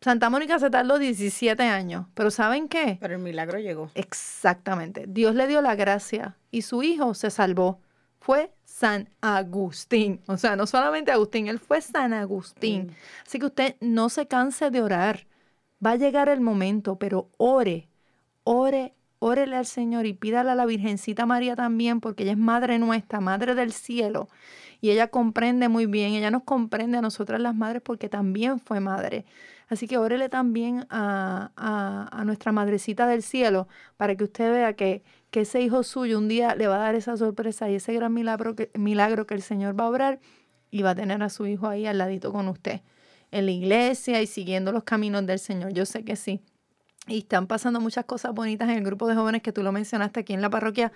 Santa 0.02 0.32
Mónica 0.32 0.58
se 0.58 0.72
tardó 0.72 0.98
17 0.98 1.62
años, 1.62 2.08
pero 2.16 2.32
¿saben 2.32 2.68
qué? 2.70 2.98
Pero 3.00 3.14
el 3.14 3.22
milagro 3.22 3.60
llegó. 3.60 3.92
Exactamente. 3.94 5.06
Dios 5.08 5.36
le 5.36 5.46
dio 5.46 5.62
la 5.62 5.76
gracia 5.76 6.36
y 6.50 6.64
su 6.64 6.82
hijo 6.82 7.14
se 7.14 7.30
salvó. 7.30 7.82
Fue 8.20 8.52
San 8.64 9.10
Agustín. 9.22 10.22
O 10.26 10.38
sea, 10.38 10.56
no 10.56 10.66
solamente 10.66 11.12
Agustín, 11.12 11.50
él 11.50 11.60
fue 11.60 11.82
San 11.82 12.14
Agustín. 12.14 12.88
Mm. 12.88 13.28
Así 13.28 13.38
que 13.38 13.46
usted 13.46 13.76
no 13.80 14.10
se 14.10 14.28
canse 14.28 14.72
de 14.72 14.82
orar. 14.82 15.28
Va 15.86 15.92
a 15.92 15.98
llegar 15.98 16.30
el 16.30 16.42
momento, 16.42 16.98
pero 16.98 17.30
ore, 17.38 17.89
ore, 18.44 18.94
órele 19.20 19.56
al 19.56 19.66
Señor 19.66 20.06
y 20.06 20.14
pídale 20.14 20.52
a 20.52 20.56
la 20.56 20.66
Virgencita 20.66 21.26
María 21.26 21.56
también, 21.56 22.00
porque 22.02 22.24
ella 22.24 22.34
es 22.34 22.38
Madre 22.38 22.80
nuestra, 22.80 23.20
Madre 23.20 23.56
del 23.56 23.72
cielo. 23.72 24.30
Y 24.82 24.92
ella 24.92 25.08
comprende 25.08 25.68
muy 25.68 25.86
bien, 25.86 26.14
ella 26.14 26.32
nos 26.32 26.44
comprende 26.44 26.98
a 26.98 27.02
nosotras 27.02 27.42
las 27.42 27.54
madres 27.54 27.82
porque 27.82 28.08
también 28.08 28.60
fue 28.60 28.80
madre. 28.80 29.26
Así 29.68 29.88
que 29.88 29.98
órele 29.98 30.30
también 30.30 30.88
a, 30.90 31.52
a, 31.56 32.08
a 32.12 32.26
nuestra 32.26 32.52
Madrecita 32.52 33.06
del 33.06 33.22
cielo 33.22 33.68
para 33.98 34.16
que 34.16 34.24
usted 34.24 34.52
vea 34.52 34.74
que, 34.74 35.04
que 35.32 35.42
ese 35.42 35.62
hijo 35.62 35.84
suyo 35.84 36.18
un 36.18 36.28
día 36.28 36.56
le 36.56 36.68
va 36.68 36.78
a 36.78 36.80
dar 36.80 36.96
esa 36.96 37.18
sorpresa 37.18 37.70
y 37.70 37.76
ese 37.76 37.94
gran 37.94 38.14
milagro 38.14 38.56
que, 38.56 38.72
milagro 38.74 39.28
que 39.28 39.36
el 39.36 39.42
Señor 39.42 39.80
va 39.80 39.84
a 39.86 39.90
obrar 39.90 40.20
y 40.72 40.82
va 40.82 40.92
a 40.92 40.96
tener 40.96 41.22
a 41.22 41.30
su 41.30 41.46
hijo 41.46 41.68
ahí 41.68 41.86
al 41.86 41.98
ladito 41.98 42.32
con 42.32 42.48
usted, 42.48 42.82
en 43.32 43.46
la 43.46 43.52
iglesia 43.52 44.22
y 44.22 44.28
siguiendo 44.28 44.72
los 44.72 44.84
caminos 44.84 45.26
del 45.26 45.40
Señor. 45.40 45.74
Yo 45.74 45.86
sé 45.86 46.04
que 46.04 46.16
sí. 46.16 46.42
Y 47.10 47.20
están 47.20 47.48
pasando 47.48 47.80
muchas 47.80 48.06
cosas 48.06 48.34
bonitas 48.34 48.70
en 48.70 48.78
el 48.78 48.84
grupo 48.84 49.08
de 49.08 49.16
jóvenes 49.16 49.42
que 49.42 49.52
tú 49.52 49.64
lo 49.64 49.72
mencionaste 49.72 50.20
aquí 50.22 50.34
en 50.34 50.42
la 50.42 50.50
parroquia. 50.50 50.92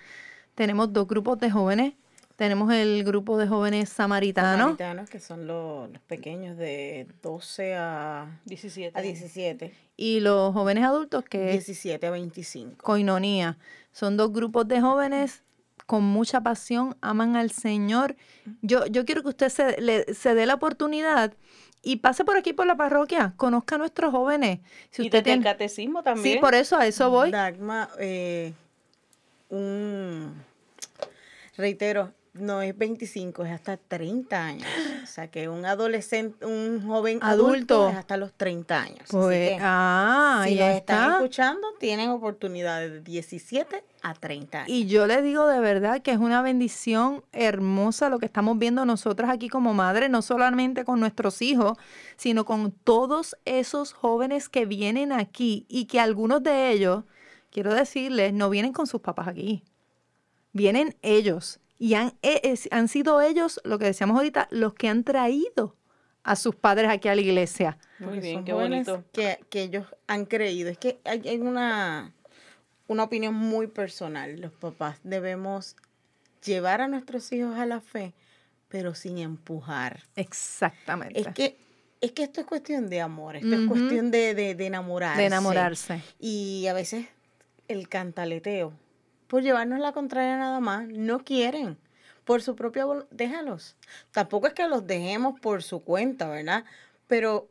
Tenemos 0.56 0.93
dos 0.93 1.08
grupos 1.08 1.39
de 1.39 1.49
jóvenes. 1.52 1.93
Tenemos 2.36 2.71
el 2.73 3.04
grupo 3.04 3.38
de 3.38 3.47
jóvenes 3.47 3.89
samaritanos. 3.89 4.60
Samaritanos, 4.78 5.10
que 5.10 5.19
son 5.19 5.45
los, 5.45 5.89
los 5.91 6.02
pequeños 6.04 6.58
de 6.58 7.08
12 7.21 7.76
a, 7.76 8.39
17. 8.45 8.97
a 8.97 9.02
17. 9.02 9.73
Y 9.97 10.19
los 10.19 10.52
jóvenes 10.54 10.84
adultos 10.84 11.23
que 11.26 11.49
es 11.49 11.65
17 11.67 12.08
a 12.08 12.12
25. 12.12 12.84
Coinonía. 12.84 13.58
Son 13.91 14.17
dos 14.17 14.34
grupos 14.34 14.67
de 14.67 14.82
jóvenes 14.82 15.43
con 15.86 16.04
mucha 16.04 16.41
pasión, 16.41 16.95
aman 17.02 17.36
al 17.36 17.52
Señor. 17.52 18.15
Yo, 18.62 18.86
yo 18.88 19.06
quiero 19.06 19.21
que 19.21 19.30
usted 19.30 19.49
se, 19.49 19.80
le- 19.82 20.13
se 20.13 20.34
dé 20.34 20.45
la 20.47 20.56
oportunidad 20.56 21.34
y 21.84 21.98
pase 21.98 22.24
por 22.24 22.38
aquí 22.38 22.54
por 22.54 22.65
la 22.65 22.78
parroquia, 22.78 23.34
conozca 23.36 23.76
a 23.76 23.78
nuestros 23.78 24.12
jóvenes. 24.12 24.60
Si 24.89 25.04
y 25.04 25.06
usted 25.06 25.19
el 25.19 25.24
tiene... 25.24 25.43
catecismo 25.43 26.02
también. 26.02 26.36
Sí, 26.36 26.39
por 26.39 26.56
eso 26.56 26.78
a 26.78 26.88
eso 26.88 27.10
voy. 27.10 27.30
Dagma, 27.30 27.89
eh, 28.00 28.54
un, 29.50 30.34
reitero, 31.58 32.13
no 32.34 32.62
es 32.63 32.76
25, 32.76 33.46
es 33.46 33.52
hasta 33.52 33.78
30 33.78 34.43
años. 34.46 34.67
O 35.04 35.06
sea 35.06 35.30
que 35.30 35.50
un 35.50 35.65
adolescente, 35.65 36.46
un 36.46 36.82
joven 36.86 37.19
adulto, 37.22 37.76
Adulto. 37.84 37.89
es 37.89 37.96
hasta 37.96 38.17
los 38.17 38.34
30 38.34 38.82
años. 38.82 39.00
Así 39.04 39.15
Pues, 39.15 39.50
que, 39.52 39.58
ah, 39.62 40.43
si 40.48 40.56
nos 40.56 40.69
están 40.69 40.76
está. 41.04 41.15
escuchando, 41.17 41.67
tienen 41.80 42.10
oportunidades 42.10 42.91
de 42.91 43.02
17 43.02 43.84
a 44.02 44.13
30 44.15 44.58
años. 44.62 44.69
Y 44.69 44.88
yo 44.88 45.06
le 45.06 45.22
digo 45.22 45.46
de 45.48 45.60
verdad 45.60 46.02
que 46.02 46.12
es 46.12 46.17
una 46.17 46.41
bendición 46.41 47.24
hermosa 47.34 48.10
lo 48.10 48.17
que 48.17 48.26
estamos 48.26 48.58
viendo 48.58 48.84
nosotras 48.86 49.30
aquí 49.30 49.48
como 49.48 49.74
madres, 49.76 50.10
no 50.10 50.22
solamente 50.24 50.86
con 50.86 51.00
nuestros 51.00 51.41
hijos, 51.43 51.78
sino 52.17 52.46
con 52.46 52.72
todos 52.72 53.38
esos 53.46 53.93
jóvenes 53.93 54.50
que 54.50 54.65
vienen 54.65 55.12
aquí 55.12 55.65
y 55.69 55.86
que 55.86 56.00
algunos 56.00 56.41
de 56.41 56.72
ellos, 56.72 57.04
quiero 57.52 57.74
decirles, 57.76 58.34
no 58.34 58.50
vienen 58.50 58.74
con 58.74 58.88
sus 58.88 59.02
papás 59.02 59.28
aquí. 59.28 59.63
Vienen 60.52 60.96
ellos 61.02 61.60
y 61.79 61.95
han, 61.95 62.13
e- 62.21 62.41
es- 62.43 62.67
han 62.71 62.88
sido 62.88 63.21
ellos, 63.21 63.59
lo 63.63 63.77
que 63.79 63.86
decíamos 63.86 64.17
ahorita, 64.17 64.47
los 64.51 64.73
que 64.73 64.88
han 64.89 65.03
traído 65.03 65.75
a 66.23 66.36
sus 66.38 66.55
padres 66.55 66.89
aquí 66.89 67.09
a 67.09 67.15
la 67.15 67.21
iglesia. 67.21 67.77
Muy 67.99 68.19
bien, 68.19 68.45
qué 68.45 68.53
bonito. 68.53 69.03
Que, 69.12 69.39
que 69.49 69.63
ellos 69.63 69.86
han 70.07 70.25
creído. 70.25 70.69
Es 70.69 70.77
que 70.77 70.99
hay, 71.03 71.27
hay 71.27 71.38
una, 71.39 72.13
una 72.88 73.03
opinión 73.03 73.33
muy 73.33 73.67
personal. 73.67 74.39
Los 74.39 74.53
papás 74.53 74.99
debemos 75.03 75.75
llevar 76.45 76.79
a 76.81 76.88
nuestros 76.88 77.29
hijos 77.33 77.57
a 77.57 77.65
la 77.65 77.81
fe, 77.81 78.13
pero 78.69 78.95
sin 78.95 79.17
empujar. 79.17 80.03
Exactamente. 80.15 81.19
Es 81.19 81.27
que, 81.29 81.57
es 81.99 82.12
que 82.13 82.23
esto 82.23 82.39
es 82.41 82.47
cuestión 82.47 82.89
de 82.89 83.01
amor, 83.01 83.36
esto 83.36 83.53
es 83.55 83.67
cuestión 83.67 84.09
de, 84.12 84.33
de, 84.33 84.55
de 84.55 84.65
enamorarse. 84.65 85.19
de 85.21 85.27
enamorarse. 85.27 86.01
Y 86.19 86.67
a 86.67 86.73
veces 86.73 87.05
el 87.67 87.89
cantaleteo, 87.89 88.73
por 89.34 89.41
llevarnos 89.41 89.80
la 89.80 89.93
contraria 89.93 90.38
nada 90.38 90.60
más, 90.60 90.88
no 90.88 91.24
quieren. 91.24 91.80
Por 92.24 92.43
su 92.43 92.56
propia 92.56 92.86
voluntad, 92.86 93.10
déjalos. 93.10 93.76
Tampoco 94.12 94.46
es 94.46 94.54
que 94.54 94.67
los 94.67 94.86
dejemos 94.86 95.39
por 95.39 95.63
su 95.63 95.84
cuenta, 95.84 96.30
¿verdad? 96.30 96.65
Pero 97.08 97.50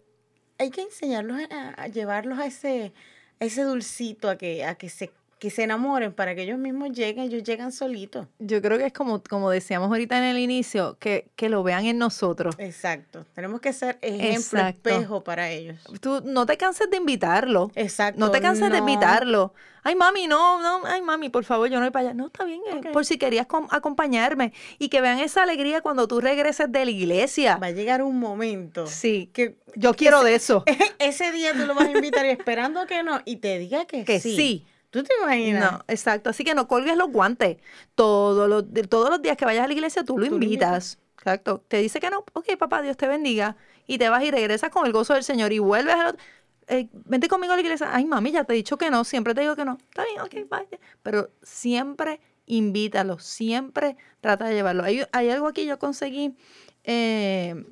hay 0.59 0.71
que 0.71 0.83
enseñarlos 0.83 1.40
a, 1.51 1.71
a 1.71 1.88
llevarlos 1.88 2.38
a 2.38 2.47
ese, 2.47 2.92
a 3.40 3.45
ese 3.47 3.64
dulcito, 3.64 4.31
a 4.31 4.38
que, 4.38 4.64
a 4.64 4.77
que 4.77 4.88
se, 4.88 5.11
que 5.42 5.50
se 5.50 5.64
enamoren 5.64 6.12
para 6.12 6.37
que 6.37 6.42
ellos 6.42 6.57
mismos 6.57 6.92
lleguen, 6.92 7.24
ellos 7.24 7.42
llegan 7.42 7.72
solitos. 7.72 8.28
Yo 8.38 8.62
creo 8.62 8.78
que 8.78 8.87
es 8.87 8.92
como, 8.92 9.20
como 9.24 9.50
decíamos 9.50 9.88
ahorita 9.88 10.16
en 10.16 10.22
el 10.22 10.38
inicio, 10.38 10.96
que, 11.00 11.33
que 11.35 11.48
lo 11.48 11.64
vean 11.64 11.85
en 11.85 11.98
nosotros. 11.98 12.55
Exacto. 12.59 13.26
Tenemos 13.35 13.61
que 13.61 13.72
ser 13.72 13.98
ejemplo, 14.02 14.61
Exacto. 14.61 14.88
espejo 14.90 15.24
para 15.24 15.50
ellos. 15.50 15.81
Tú 16.00 16.22
no 16.24 16.46
te 16.46 16.57
canses 16.57 16.88
de 16.90 16.96
invitarlo. 16.96 17.72
Exacto. 17.74 18.20
No 18.20 18.31
te 18.31 18.40
canses 18.40 18.70
de 18.70 18.78
invitarlo. 18.78 19.52
Ay, 19.83 19.96
mami, 19.96 20.28
no, 20.28 20.62
no, 20.62 20.87
ay, 20.87 21.02
mami, 21.02 21.28
por 21.28 21.42
favor, 21.42 21.68
yo 21.68 21.81
no 21.81 21.87
voy 21.87 21.90
para 21.90 22.11
allá. 22.11 22.14
No, 22.14 22.26
está 22.28 22.44
bien, 22.44 22.61
eh, 22.70 22.90
por 22.92 23.05
si 23.05 23.18
querías 23.18 23.48
com- 23.48 23.66
acompañarme 23.72 24.52
y 24.78 24.90
que 24.90 25.00
vean 25.00 25.18
esa 25.18 25.42
alegría 25.42 25.81
cuando 25.81 26.07
tú 26.07 26.20
regreses 26.20 26.70
de 26.70 26.85
la 26.85 26.90
iglesia. 26.92 27.57
Va 27.57 27.66
a 27.66 27.70
llegar 27.72 28.00
un 28.05 28.20
momento 28.20 28.87
Sí, 28.87 29.28
que 29.33 29.57
yo 29.74 29.92
quiero 29.94 30.22
de 30.22 30.37
eso. 30.37 30.62
ese 31.00 31.33
día 31.33 31.52
tú 31.52 31.66
lo 31.66 31.74
vas 31.74 31.88
a 31.88 31.90
invitar 31.90 32.24
y 32.26 32.28
esperando 32.28 32.87
que 32.87 33.02
no, 33.02 33.20
y 33.24 33.38
te 33.38 33.59
diga 33.59 33.87
que, 33.87 34.05
Que 34.05 34.20
sí. 34.20 34.37
sí. 34.37 34.66
¿Tú 34.92 35.02
te 35.05 35.12
imaginas? 35.22 35.72
No, 35.72 35.85
exacto. 35.88 36.31
Así 36.31 36.44
que 36.44 36.55
no 36.55 36.68
colgues 36.68 36.96
los 36.98 37.11
guantes. 37.11 37.59
Todos 37.96 38.48
los, 38.48 38.64
todos 38.90 39.11
los 39.11 39.22
días 39.22 39.37
que 39.38 39.46
vayas 39.46 39.64
a 39.64 39.68
la 39.68 39.72
iglesia, 39.74 40.05
tú 40.05 40.18
lo 40.18 40.26
Tú 40.28 40.38
lo 40.38 40.44
invitas. 40.46 41.00
Exacto. 41.18 41.64
Te 41.68 41.78
dice 41.78 42.00
que 42.00 42.11
no. 42.11 42.24
Ok, 42.35 42.57
papá, 42.59 42.83
Dios 42.83 42.96
te 42.98 43.09
bendiga. 43.09 43.57
Y 43.87 43.98
te 43.98 44.09
vas 44.11 44.24
y 44.24 44.31
regresas 44.31 44.70
con 44.70 44.87
el 44.87 44.92
gozo 44.92 45.14
del 45.14 45.24
Señor 45.24 45.52
y 45.52 45.61
vuelves 45.61 45.94
al 45.96 46.07
otro. 46.09 46.24
eh, 46.68 46.88
vente 46.92 47.28
conmigo 47.28 47.52
a 47.55 47.57
la 47.57 47.62
iglesia. 47.62 47.88
Ay, 47.92 48.05
mami, 48.07 48.33
ya 48.33 48.44
te 48.44 48.52
he 48.55 48.57
dicho 48.57 48.78
que 48.78 48.90
no. 48.90 49.05
Siempre 49.05 49.35
te 49.35 49.42
digo 49.42 49.57
que 49.57 49.64
no. 49.64 49.78
Está 49.90 50.05
bien, 50.05 50.20
ok, 50.20 50.48
vaya. 50.50 50.78
Pero 51.02 51.31
siempre 51.42 52.20
invítalo. 52.46 53.18
Siempre 53.20 53.96
trata 54.20 54.46
de 54.46 54.55
llevarlo. 54.55 54.85
Hay, 54.85 55.02
hay 55.12 55.31
algo 55.31 55.48
aquí, 55.48 55.66
yo 55.66 55.78
conseguí. 55.78 56.37
eh, 56.85 57.64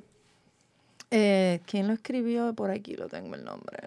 eh, 1.11 1.61
¿Quién 1.65 1.87
lo 1.87 1.93
escribió? 1.93 2.53
Por 2.53 2.71
aquí 2.71 2.95
lo 2.95 3.07
tengo 3.09 3.35
el 3.35 3.43
nombre. 3.43 3.79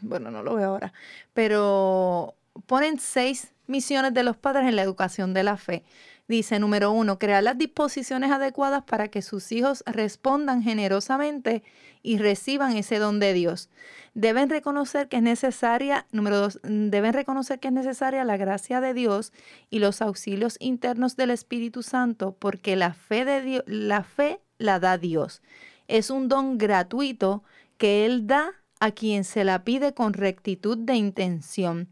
Bueno, 0.00 0.30
no 0.30 0.42
lo 0.42 0.54
veo 0.54 0.70
ahora. 0.70 0.92
Pero 1.34 2.34
ponen 2.66 2.98
seis 2.98 3.52
misiones 3.66 4.12
de 4.14 4.22
los 4.22 4.36
padres 4.36 4.68
en 4.68 4.76
la 4.76 4.82
educación 4.82 5.32
de 5.34 5.44
la 5.44 5.56
fe. 5.56 5.84
Dice, 6.28 6.60
número 6.60 6.92
uno, 6.92 7.18
crear 7.18 7.42
las 7.42 7.58
disposiciones 7.58 8.30
adecuadas 8.30 8.84
para 8.84 9.08
que 9.08 9.20
sus 9.20 9.50
hijos 9.50 9.82
respondan 9.86 10.62
generosamente 10.62 11.64
y 12.04 12.18
reciban 12.18 12.76
ese 12.76 12.98
don 12.98 13.18
de 13.18 13.32
Dios. 13.32 13.68
Deben 14.14 14.48
reconocer 14.48 15.08
que 15.08 15.16
es 15.16 15.22
necesaria, 15.22 16.06
número 16.12 16.38
dos, 16.38 16.60
deben 16.62 17.14
reconocer 17.14 17.58
que 17.58 17.68
es 17.68 17.74
necesaria 17.74 18.24
la 18.24 18.36
gracia 18.36 18.80
de 18.80 18.94
Dios 18.94 19.32
y 19.70 19.80
los 19.80 20.02
auxilios 20.02 20.56
internos 20.60 21.16
del 21.16 21.30
Espíritu 21.30 21.82
Santo, 21.82 22.36
porque 22.38 22.76
la 22.76 22.92
fe 22.92 23.24
de 23.24 23.42
Dios, 23.42 23.64
la 23.66 24.04
fe 24.04 24.40
la 24.58 24.78
da 24.78 24.98
Dios. 24.98 25.42
Es 25.88 26.10
un 26.10 26.28
don 26.28 26.58
gratuito 26.58 27.42
que 27.76 28.06
Él 28.06 28.28
da 28.28 28.52
a 28.78 28.92
quien 28.92 29.24
se 29.24 29.42
la 29.42 29.64
pide 29.64 29.94
con 29.94 30.12
rectitud 30.12 30.78
de 30.78 30.94
intención. 30.94 31.88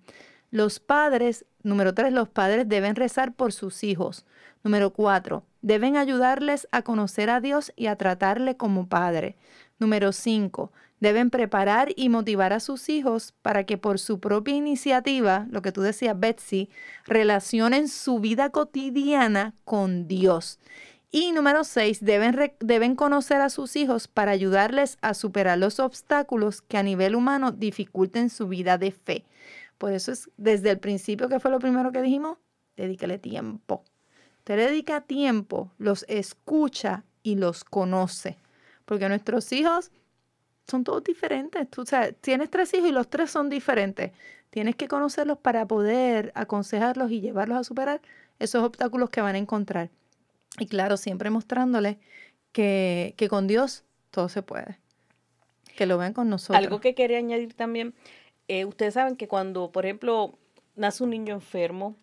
Los 0.51 0.80
padres, 0.80 1.44
número 1.62 1.94
tres, 1.94 2.12
los 2.12 2.28
padres 2.28 2.68
deben 2.68 2.96
rezar 2.96 3.34
por 3.34 3.53
sus 3.53 3.84
hijos. 3.84 4.24
Número 4.64 4.92
cuatro, 4.92 5.44
deben 5.62 5.96
ayudarles 5.96 6.68
a 6.72 6.82
conocer 6.82 7.30
a 7.30 7.40
Dios 7.40 7.72
y 7.76 7.86
a 7.86 7.96
tratarle 7.96 8.57
como 8.57 8.88
padre. 8.88 9.36
Número 9.78 10.12
cinco, 10.12 10.72
deben 11.01 11.30
preparar 11.30 11.90
y 11.94 12.09
motivar 12.09 12.53
a 12.53 12.61
sus 12.61 12.88
hijos 12.88 13.34
para 13.42 13.64
que 13.64 13.78
por 13.78 13.99
su 13.99 14.20
propia 14.20 14.55
iniciativa, 14.55 15.46
lo 15.51 15.62
que 15.62 15.72
tú 15.72 15.82
decías, 15.82 16.18
Betsy, 16.18 16.70
relacionen 17.05 17.88
su 17.88 18.18
vida 18.18 18.51
cotidiana 18.51 19.55
con 19.64 20.09
Dios. 20.09 20.59
Y 21.11 21.32
número 21.32 21.64
seis, 21.64 22.05
deben, 22.05 22.53
deben 22.61 22.94
conocer 22.94 23.40
a 23.40 23.49
sus 23.49 23.76
hijos 23.76 24.09
para 24.09 24.32
ayudarles 24.32 24.99
a 25.01 25.14
superar 25.14 25.57
los 25.57 25.80
obstáculos 25.80 26.61
que 26.61 26.76
a 26.76 26.82
nivel 26.82 27.14
humano 27.14 27.51
dificulten 27.53 28.28
su 28.28 28.49
vida 28.49 28.76
de 28.76 28.92
fe. 28.92 29.24
Por 29.79 29.93
eso 29.93 30.12
es 30.12 30.31
desde 30.37 30.70
el 30.70 30.79
principio 30.79 31.29
que 31.29 31.41
fue 31.41 31.51
lo 31.51 31.61
primero 31.61 31.93
que 31.93 32.03
dijimos, 32.03 32.39
dedícale 32.76 33.18
tiempo. 33.18 33.85
Le 34.49 34.57
dedica 34.57 35.03
tiempo, 35.03 35.72
los 35.76 36.07
escucha 36.09 37.05
y 37.22 37.37
los 37.37 37.64
conoce. 37.64 38.39
Porque 38.87 39.09
nuestros 39.09 39.53
hijos 39.53 39.91
son 40.66 40.85
todos 40.85 41.05
diferentes. 41.05 41.68
Tú, 41.68 41.85
tienes 42.22 42.51
tres 42.51 42.72
hijos 42.72 42.89
y 42.89 42.93
los 42.93 43.11
tres 43.11 43.31
son 43.31 43.51
diferentes. 43.51 44.12
Tienes 44.49 44.74
que 44.74 44.89
conocerlos 44.89 45.37
para 45.37 45.66
poder 45.66 46.33
aconsejarlos 46.35 47.11
y 47.11 47.20
llevarlos 47.20 47.59
a 47.59 47.64
superar 47.64 48.01
esos 48.39 48.64
obstáculos 48.64 49.11
que 49.11 49.20
van 49.20 49.35
a 49.35 49.39
encontrar. 49.39 49.91
Y 50.59 50.66
claro, 50.66 50.97
siempre 50.97 51.29
mostrándoles 51.29 51.99
que, 52.53 53.14
que 53.18 53.29
con 53.29 53.47
Dios 53.47 53.85
todo 54.11 54.31
se 54.31 54.43
puede. 54.43 54.79
Que 55.76 55.85
lo 55.85 55.99
vean 55.99 56.14
con 56.14 56.31
nosotros. 56.31 56.57
Algo 56.57 56.81
que 56.81 56.95
quería 56.95 57.18
añadir 57.18 57.53
también, 57.53 57.95
eh, 58.49 58.64
ustedes 58.64 58.94
saben 58.94 59.16
que 59.16 59.28
cuando, 59.28 59.70
por 59.70 59.84
ejemplo, 59.84 60.34
nace 60.74 61.05
un 61.05 61.11
niño 61.11 61.34
enfermo, 61.34 61.96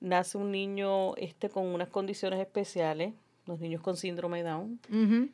nace 0.00 0.36
un 0.36 0.50
niño 0.50 1.14
este, 1.16 1.48
con 1.48 1.66
unas 1.66 1.88
condiciones 1.88 2.40
especiales, 2.40 3.14
los 3.46 3.60
niños 3.60 3.80
con 3.80 3.96
síndrome 3.96 4.42
Down, 4.42 4.78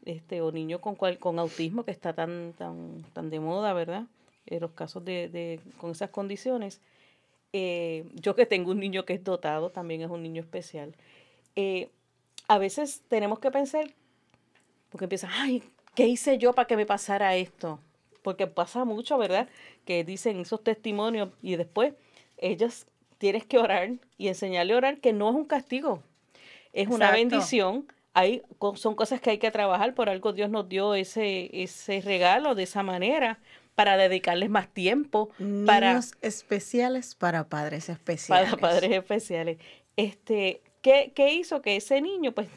este, 0.05 0.41
o 0.41 0.53
niños 0.53 0.81
con, 0.81 0.95
cual, 0.95 1.19
con 1.19 1.39
autismo, 1.39 1.85
que 1.85 1.91
está 1.91 2.13
tan, 2.13 2.53
tan, 2.55 3.03
tan 3.13 3.31
de 3.31 3.41
moda, 3.41 3.73
¿verdad? 3.73 4.05
En 4.47 4.61
los 4.61 4.71
casos 4.73 5.05
de, 5.05 5.29
de 5.29 5.61
con 5.79 5.91
esas 5.91 6.11
condiciones. 6.11 6.81
Eh, 7.53 8.05
yo 8.15 8.35
que 8.35 8.47
tengo 8.47 8.71
un 8.71 8.81
niño 8.81 9.05
que 9.05 9.15
es 9.15 9.25
dotado, 9.25 9.71
también 9.71 10.03
es 10.03 10.11
un 10.11 10.23
niño 10.23 10.43
especial. 10.43 10.95
Eh, 11.57 11.89
a 12.49 12.59
veces 12.59 13.03
tenemos 13.09 13.39
que 13.39 13.51
pensar, 13.51 13.91
porque 14.91 15.05
empiezan, 15.05 15.31
ay, 15.33 15.63
¿qué 15.95 16.07
hice 16.07 16.39
yo 16.39 16.53
para 16.53 16.67
que 16.67 16.77
me 16.77 16.87
pasara 16.87 17.37
esto? 17.37 17.81
Porque 18.27 18.49
pasa 18.49 18.85
mucho, 18.85 19.19
¿verdad? 19.19 19.49
Que 19.85 20.03
dicen 20.03 20.41
esos 20.41 20.65
testimonios 20.65 21.29
y 21.43 21.55
después 21.55 21.95
ellas 22.39 22.89
tienes 23.19 23.47
que 23.47 23.57
orar 23.57 23.91
y 24.19 24.27
enseñarle 24.27 24.75
a 24.75 24.79
orar 24.79 24.99
que 24.99 25.13
no 25.13 25.31
es 25.31 25.37
un 25.37 25.45
castigo, 25.45 26.03
es 26.73 26.89
una 26.89 27.13
bendición. 27.13 27.87
Hay, 28.15 28.43
son 28.75 28.97
cosas 28.97 29.21
que 29.21 29.31
hay 29.31 29.39
que 29.39 29.53
trabajar, 29.53 29.95
por 29.95 30.09
algo 30.09 30.33
Dios 30.33 30.51
nos 30.51 30.69
dio 30.69 30.97
ese, 30.97 31.51
ese 31.53 32.01
regalo 32.01 32.57
de 32.57 32.65
esa 32.65 32.83
manera 32.83 33.39
para 33.77 33.97
dedicarles 33.97 34.51
más 34.51 34.75
tiempo. 34.75 35.31
Niños 35.39 35.67
para, 35.69 36.01
especiales 36.21 37.15
para 37.15 37.49
padres 37.49 37.89
especiales. 37.89 38.51
Para 38.51 38.61
padres 38.61 38.91
especiales. 38.91 39.59
Este, 39.95 40.63
¿qué, 40.83 41.13
¿Qué 41.15 41.33
hizo 41.33 41.63
que 41.63 41.77
ese 41.77 42.01
niño 42.01 42.33
pues 42.33 42.49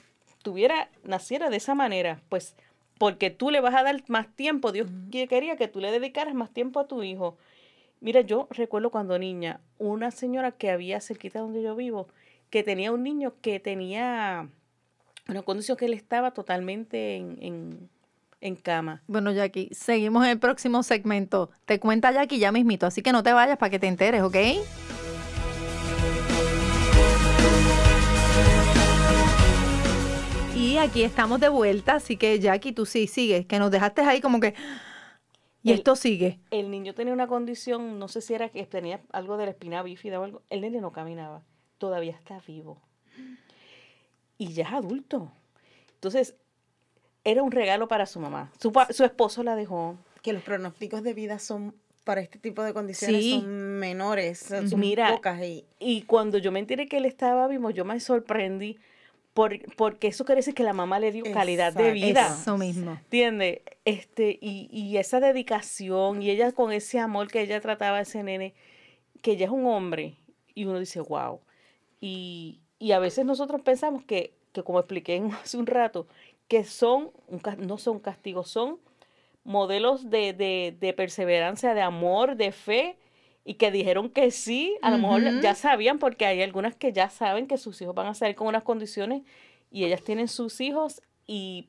tuviera, 0.42 0.90
naciera 1.04 1.52
de 1.52 1.58
esa 1.58 1.76
manera? 1.76 2.22
Pues 2.28 2.56
porque 3.00 3.32
tú 3.32 3.50
le 3.50 3.62
vas 3.62 3.74
a 3.74 3.82
dar 3.82 4.04
más 4.10 4.28
tiempo. 4.36 4.72
Dios 4.72 4.88
quería 5.10 5.56
que 5.56 5.68
tú 5.68 5.80
le 5.80 5.90
dedicaras 5.90 6.36
más 6.36 6.52
tiempo 6.52 6.80
a 6.80 6.88
tu 6.88 7.02
hijo. 7.02 7.38
Mira, 8.02 8.22
yo 8.22 8.48
recuerdo 8.52 8.92
cuando 8.92 9.18
niña, 9.18 9.62
una 9.80 10.12
señora 10.12 10.52
que 10.52 10.70
había 10.70 11.02
cerquita 11.02 11.40
donde 11.40 11.64
yo 11.64 11.76
vivo, 11.76 12.08
que 12.50 12.62
tenía 12.62 12.92
un 12.92 13.04
niño 13.04 13.34
que 13.42 13.60
tenía 13.60 14.48
una 15.28 15.42
condición 15.42 15.78
que 15.78 15.86
él 15.86 15.94
estaba 15.94 16.32
totalmente 16.32 17.16
en, 17.16 17.38
en, 17.42 17.90
en 18.42 18.56
cama. 18.56 19.02
Bueno, 19.08 19.32
Jackie, 19.32 19.70
seguimos 19.72 20.26
en 20.26 20.32
el 20.32 20.40
próximo 20.40 20.84
segmento. 20.84 21.52
Te 21.66 21.80
cuenta 21.80 22.12
Jackie 22.12 22.40
ya 22.40 22.52
mismito, 22.52 22.86
así 22.86 23.02
que 23.02 23.12
no 23.12 23.24
te 23.24 23.34
vayas 23.34 23.58
para 23.58 23.70
que 23.70 23.80
te 23.80 23.88
enteres, 23.88 24.24
¿ok? 24.24 24.36
Y 30.70 30.78
aquí 30.78 31.02
estamos 31.02 31.40
de 31.40 31.50
vuelta, 31.50 31.96
así 31.96 32.16
que 32.16 32.40
Jackie, 32.40 32.74
tú 32.74 32.86
sí 32.86 33.08
sigues, 33.08 33.48
que 33.48 33.58
nos 33.58 33.72
dejaste 33.72 34.02
ahí 34.02 34.22
como 34.22 34.40
que... 34.40 34.54
Y 35.64 35.72
El- 35.72 35.80
esto 35.80 35.96
sigue. 35.96 36.40
El 36.52 36.70
niño 36.70 36.94
tenía 36.94 37.12
una 37.12 37.26
condición, 37.26 37.98
no 37.98 38.08
sé 38.08 38.22
si 38.22 38.36
era 38.36 38.50
que 38.50 38.64
tenía 38.68 39.02
algo 39.12 39.38
de 39.38 39.46
la 39.46 39.52
espina 39.52 39.82
bífida 39.82 40.20
o 40.20 40.24
algo. 40.24 40.44
El 40.52 40.62
nene 40.62 40.80
no 40.80 40.92
caminaba, 40.92 41.42
todavía 41.80 42.12
está 42.14 42.40
vivo. 42.46 42.80
Y 44.38 44.54
ya 44.54 44.66
es 44.66 44.74
adulto. 44.74 45.32
Entonces, 45.96 46.36
era 47.24 47.42
un 47.42 47.52
regalo 47.52 47.88
para 47.88 48.06
su 48.06 48.20
mamá. 48.20 48.52
Su, 48.62 48.72
su 48.92 49.04
esposo 49.04 49.42
la 49.42 49.56
dejó. 49.56 49.98
Que 50.22 50.34
los 50.34 50.44
pronósticos 50.44 51.02
de 51.02 51.14
vida 51.16 51.40
son 51.40 51.74
para 52.04 52.22
este 52.22 52.38
tipo 52.38 52.62
de 52.64 52.74
condiciones 52.74 53.18
Sí. 53.24 53.40
son 53.42 53.80
menores, 53.80 54.38
son 54.40 54.70
son 54.70 54.80
Mira, 54.80 55.12
pocas 55.16 55.42
y 55.44 55.66
Y 55.80 56.04
cuando 56.04 56.38
yo 56.38 56.52
me 56.52 56.60
enteré 56.60 56.88
que 56.88 56.98
él 56.98 57.06
estaba 57.06 57.48
vivo, 57.48 57.70
yo 57.72 57.86
me 57.86 58.00
sorprendí 58.00 58.78
por, 59.40 59.58
porque 59.76 60.08
eso 60.08 60.26
quiere 60.26 60.40
decir 60.40 60.54
que 60.54 60.64
la 60.64 60.74
mamá 60.74 61.00
le 61.00 61.14
dio 61.14 61.24
calidad 61.32 61.72
de 61.72 61.94
vida. 61.94 62.28
Eso 62.42 62.58
mismo. 62.58 62.92
¿Entiendes? 62.92 63.62
Este, 63.86 64.38
y, 64.42 64.68
y 64.70 64.98
esa 64.98 65.22
dedicación, 65.22 66.22
y 66.22 66.30
ella 66.30 66.52
con 66.52 66.74
ese 66.74 67.00
amor 67.00 67.30
que 67.30 67.40
ella 67.40 67.62
trataba 67.62 68.00
a 68.00 68.02
ese 68.02 68.22
nene, 68.22 68.54
que 69.22 69.32
ella 69.32 69.46
es 69.46 69.52
un 69.54 69.66
hombre, 69.66 70.18
y 70.54 70.66
uno 70.66 70.78
dice, 70.78 71.00
wow. 71.00 71.40
Y, 72.02 72.60
y 72.80 72.92
a 72.92 73.00
veces 73.00 73.24
nosotros 73.24 73.62
pensamos 73.62 74.04
que, 74.04 74.34
que 74.52 74.62
como 74.62 74.78
expliqué 74.78 75.24
hace 75.42 75.56
un 75.56 75.68
rato, 75.68 76.06
que 76.50 76.66
son, 76.66 77.10
un 77.30 77.42
no 77.66 77.78
son 77.78 78.02
castigos, 78.02 78.50
son 78.50 78.78
modelos 79.46 80.10
de, 80.10 80.34
de, 80.34 80.76
de 80.78 80.92
perseverancia, 80.92 81.74
de 81.74 81.82
amor, 81.82 82.36
de 82.36 82.52
fe, 82.52 82.98
y 83.46 83.56
que 83.56 83.72
dijeron 83.72 84.10
que 84.10 84.32
sí, 84.32 84.78
a 84.82 84.92
lo 84.92 84.98
mejor 85.00 85.24
ya 85.42 85.56
sabían, 85.56 85.98
porque 86.00 86.26
hay 86.26 86.42
algunas 86.42 86.76
que 86.76 86.92
ya 86.94 87.10
saben 87.10 87.48
que 87.48 87.58
sus 87.58 87.82
hijos 87.82 87.96
van 87.96 88.08
a 88.08 88.14
salir 88.14 88.36
con 88.36 88.48
unas 88.48 88.64
condiciones, 88.64 89.24
y 89.72 89.86
ellas 89.86 90.02
tienen 90.04 90.28
sus 90.28 90.62
hijos 90.62 91.02
y 91.28 91.68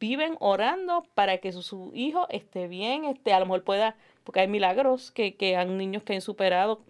viven 0.00 0.36
orando 0.40 1.04
para 1.14 1.38
que 1.38 1.50
su, 1.52 1.62
su 1.62 1.90
hijo 1.94 2.26
esté 2.28 2.68
bien, 2.68 3.04
este, 3.04 3.32
a 3.32 3.40
lo 3.40 3.46
mejor 3.46 3.64
pueda, 3.64 3.96
porque 4.24 4.40
hay 4.40 4.48
milagros 4.48 5.10
que, 5.10 5.34
que 5.36 5.56
han 5.56 5.76
niños 5.78 6.02
que 6.02 6.14
han 6.14 6.20
superado 6.20 6.82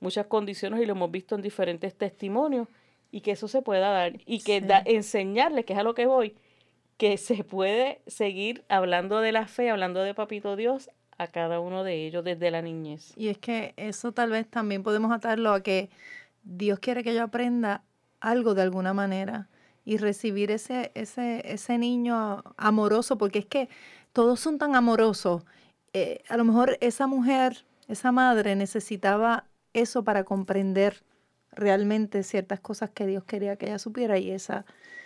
muchas 0.00 0.26
condiciones 0.26 0.80
y 0.80 0.86
lo 0.86 0.92
hemos 0.92 1.10
visto 1.10 1.34
en 1.34 1.42
diferentes 1.42 1.94
testimonios, 1.96 2.68
y 3.10 3.22
que 3.22 3.32
eso 3.32 3.48
se 3.48 3.62
pueda 3.62 3.90
dar, 3.90 4.12
y 4.26 4.40
que 4.40 4.60
Sí. 4.60 4.66
da- 4.66 4.82
enseñarles, 4.84 5.64
que 5.64 5.72
es 5.72 5.78
a 5.78 5.82
lo 5.82 5.94
que 5.94 6.06
voy, 6.06 6.34
que 6.96 7.16
se 7.16 7.42
puede 7.44 8.00
seguir 8.06 8.64
hablando 8.68 9.20
de 9.20 9.32
la 9.32 9.46
fe, 9.46 9.70
hablando 9.70 10.02
de 10.02 10.14
Papito 10.14 10.56
Dios 10.56 10.90
a 11.18 11.26
cada 11.26 11.60
uno 11.60 11.84
de 11.84 12.06
ellos 12.06 12.24
desde 12.24 12.50
la 12.50 12.62
niñez. 12.62 13.12
Y 13.16 13.28
es 13.28 13.38
que 13.38 13.74
eso 13.76 14.12
tal 14.12 14.30
vez 14.30 14.48
también 14.48 14.82
podemos 14.82 15.12
atarlo 15.12 15.52
a 15.52 15.62
que 15.62 15.90
Dios 16.44 16.78
quiere 16.78 17.02
que 17.02 17.14
yo 17.14 17.24
aprenda 17.24 17.82
algo 18.20 18.54
de 18.54 18.62
alguna 18.62 18.94
manera 18.94 19.48
y 19.84 19.96
recibir 19.96 20.50
ese, 20.50 20.92
ese, 20.94 21.42
ese 21.44 21.78
niño 21.78 22.42
amoroso, 22.56 23.18
porque 23.18 23.40
es 23.40 23.46
que 23.46 23.68
todos 24.12 24.38
son 24.38 24.58
tan 24.58 24.76
amorosos. 24.76 25.42
Eh, 25.92 26.22
a 26.28 26.36
lo 26.36 26.44
mejor 26.44 26.78
esa 26.80 27.06
mujer, 27.06 27.64
esa 27.88 28.12
madre 28.12 28.54
necesitaba 28.54 29.44
eso 29.72 30.04
para 30.04 30.24
comprender 30.24 31.02
realmente 31.58 32.22
ciertas 32.22 32.60
cosas 32.60 32.90
que 32.90 33.06
Dios 33.06 33.24
quería 33.24 33.56
que 33.56 33.66
ella 33.66 33.78
supiera 33.78 34.18
y 34.18 34.30
esa... 34.30 34.64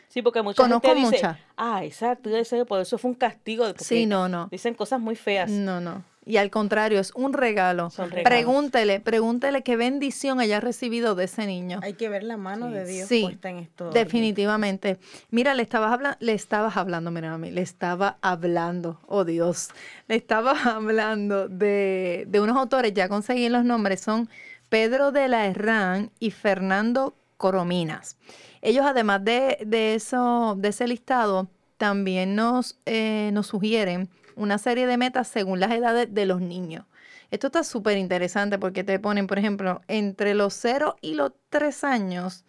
Sí, 0.09 0.21
porque 0.21 0.43
mucha 0.43 0.63
Conozco 0.63 0.89
gente 0.89 1.01
dice, 1.01 1.17
muchas. 1.17 1.39
ah, 1.57 1.85
exacto, 1.85 2.29
por 2.69 2.81
eso 2.81 2.99
fue 2.99 3.11
un 3.11 3.15
castigo. 3.15 3.65
Sí, 3.79 4.05
no, 4.05 4.29
no. 4.29 4.49
Dicen 4.51 4.75
cosas 4.75 5.01
muy 5.01 5.17
feas. 5.17 5.51
No, 5.51 5.81
no. 5.81 6.05
Y 6.25 6.37
al 6.37 6.51
contrario, 6.51 7.01
es 7.01 7.13
un 7.15 7.33
regalo. 7.33 7.91
Son 7.91 8.11
regalos. 8.11 8.29
Pregúntele, 8.29 9.01
pregúntele 9.01 9.63
qué 9.63 9.75
bendición 9.77 10.41
ella 10.41 10.59
ha 10.59 10.61
recibido 10.61 11.15
de 11.15 11.25
ese 11.25 11.47
niño. 11.47 11.81
hay 11.83 11.95
que 11.95 12.09
ver 12.09 12.23
la 12.23 12.37
mano 12.37 12.71
de 12.71 12.85
Dios 12.85 13.09
Sí, 13.09 13.23
puesta 13.23 13.51
en 13.51 13.59
esto. 13.59 13.91
Definitivamente. 13.91 14.99
Mira, 15.31 15.55
le 15.55 15.63
estabas 15.63 15.93
hablando, 15.93 16.17
le 16.21 16.35
estabas 16.35 16.77
hablando, 16.77 17.11
mira 17.11 17.33
a 17.33 17.39
mí, 17.39 17.51
le 17.51 17.63
estaba 17.63 18.19
hablando, 18.21 19.01
oh 19.09 19.25
Dios, 19.25 19.71
le 20.07 20.15
estaba 20.15 20.53
hablando 20.77 21.49
de, 21.49 22.25
de 22.29 22.41
unos 22.41 22.57
autores, 22.57 22.93
ya 22.95 23.09
conseguí 23.09 23.49
los 23.49 23.65
nombres, 23.65 24.01
son 24.03 24.29
Pedro 24.73 25.13
de 25.13 25.29
la 25.29 25.45
Herrán 25.49 26.13
y 26.19 26.31
Fernando 26.31 27.15
Corominas. 27.37 28.17
Ellos, 28.63 28.87
además 28.87 29.23
de, 29.23 29.59
de 29.67 29.95
eso, 29.95 30.55
de 30.57 30.69
ese 30.69 30.89
listado, 30.89 31.51
también 31.77 32.35
nos, 32.35 32.81
eh, 32.87 33.29
nos 33.35 33.49
sugieren 33.49 34.09
una 34.35 34.57
serie 34.57 34.87
de 34.87 34.97
metas 34.97 35.29
según 35.29 35.61
las 35.61 35.73
edades 35.73 36.15
de 36.15 36.25
los 36.25 36.41
niños. 36.41 36.87
Esto 37.31 37.49
está 37.49 37.65
súper 37.65 37.99
interesante 37.99 38.59
porque 38.59 38.83
te 38.83 38.99
ponen, 38.99 39.27
por 39.27 39.39
ejemplo, 39.39 39.83
entre 39.89 40.33
los 40.33 40.55
0 40.55 40.97
y 41.03 41.17
los 41.17 41.33
3 41.51 41.85
años, 41.85 42.47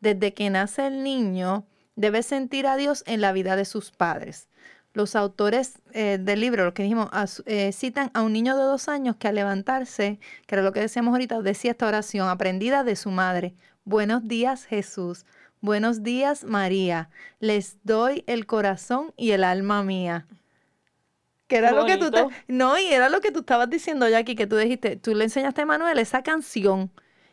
desde 0.00 0.32
que 0.32 0.48
nace 0.48 0.86
el 0.86 1.02
niño, 1.02 1.66
debe 1.94 2.22
sentir 2.22 2.66
a 2.66 2.78
Dios 2.78 3.04
en 3.06 3.20
la 3.20 3.32
vida 3.32 3.54
de 3.54 3.66
sus 3.66 3.90
padres. 3.90 4.48
Los 4.96 5.14
autores 5.14 5.74
eh, 5.92 6.16
del 6.18 6.40
libro, 6.40 6.64
lo 6.64 6.72
que 6.72 6.82
dijimos, 6.82 7.10
as- 7.12 7.42
eh, 7.44 7.70
citan 7.72 8.10
a 8.14 8.22
un 8.22 8.32
niño 8.32 8.56
de 8.56 8.62
dos 8.62 8.88
años 8.88 9.14
que 9.16 9.28
al 9.28 9.34
levantarse, 9.34 10.18
que 10.46 10.54
era 10.54 10.62
lo 10.62 10.72
que 10.72 10.80
decíamos 10.80 11.12
ahorita, 11.12 11.42
decía 11.42 11.72
esta 11.72 11.86
oración 11.86 12.28
aprendida 12.30 12.82
de 12.82 12.96
su 12.96 13.10
madre. 13.10 13.54
Buenos 13.84 14.26
días 14.26 14.64
Jesús. 14.64 15.26
Buenos 15.60 16.02
días 16.02 16.44
María. 16.44 17.10
Les 17.40 17.76
doy 17.84 18.24
el 18.26 18.46
corazón 18.46 19.12
y 19.18 19.32
el 19.32 19.44
alma 19.44 19.82
mía. 19.82 20.26
Que 21.46 21.56
era 21.56 21.72
lo 21.72 21.84
que 21.84 21.98
tú 21.98 22.10
te-. 22.10 22.26
No, 22.48 22.78
y 22.78 22.86
era 22.86 23.10
lo 23.10 23.20
que 23.20 23.30
tú 23.30 23.40
estabas 23.40 23.68
diciendo, 23.68 24.08
Jackie, 24.08 24.34
que 24.34 24.46
tú 24.46 24.56
dijiste, 24.56 24.96
tú 24.96 25.14
le 25.14 25.24
enseñaste 25.24 25.60
a 25.60 25.66
Manuel 25.66 25.98
esa 25.98 26.22
canción. 26.22 26.90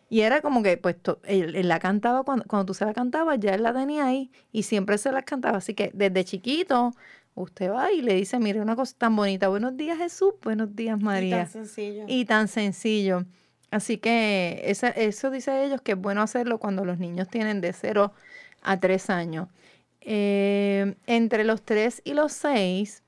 Y 0.09 0.19
era 0.21 0.41
como 0.41 0.61
que, 0.61 0.77
pues, 0.77 1.01
to- 1.01 1.19
él, 1.23 1.55
él 1.55 1.67
la 1.69 1.79
cantaba 1.79 2.23
cuando, 2.23 2.45
cuando 2.45 2.65
tú 2.67 2.73
se 2.75 2.85
la 2.85 2.93
cantabas, 2.93 3.39
ya 3.39 3.55
él 3.55 3.63
la 3.63 3.73
tenía 3.73 4.05
ahí 4.05 4.31
y 4.51 4.63
siempre 4.63 4.97
se 4.99 5.11
la 5.11 5.23
cantaba. 5.23 5.57
Así 5.57 5.73
que 5.73 5.89
desde 5.95 6.23
chiquito, 6.25 6.93
usted 7.35 7.71
va 7.71 7.91
y 7.91 8.01
le 8.01 8.13
dice, 8.15 8.39
mire, 8.39 8.61
una 8.61 8.75
cosa 8.75 8.95
tan 8.97 9.15
bonita, 9.15 9.47
buenos 9.47 9.75
días 9.77 9.97
Jesús, 9.97 10.33
buenos 10.43 10.75
días 10.75 10.99
Y 10.99 11.03
María. 11.03 11.37
tan 11.43 11.47
sencillo. 11.51 12.05
Y 12.07 12.25
tan 12.25 12.47
sencillo. 12.47 13.25
Así 13.71 13.97
que 13.97 14.61
esa- 14.65 14.89
eso 14.89 15.31
dice 15.31 15.65
ellos 15.65 15.81
que 15.81 15.93
es 15.93 15.97
bueno 15.97 16.21
hacerlo 16.21 16.59
cuando 16.59 16.85
los 16.85 16.99
niños 16.99 17.27
tienen 17.27 17.59
de 17.61 17.73
0 17.73 18.13
a 18.61 18.79
3 18.79 19.09
años. 19.09 19.47
Eh, 20.01 20.95
entre 21.07 21.43
los 21.43 21.63
3 21.63 22.01
y 22.05 22.13
los 22.13 22.33
6, 22.33 23.01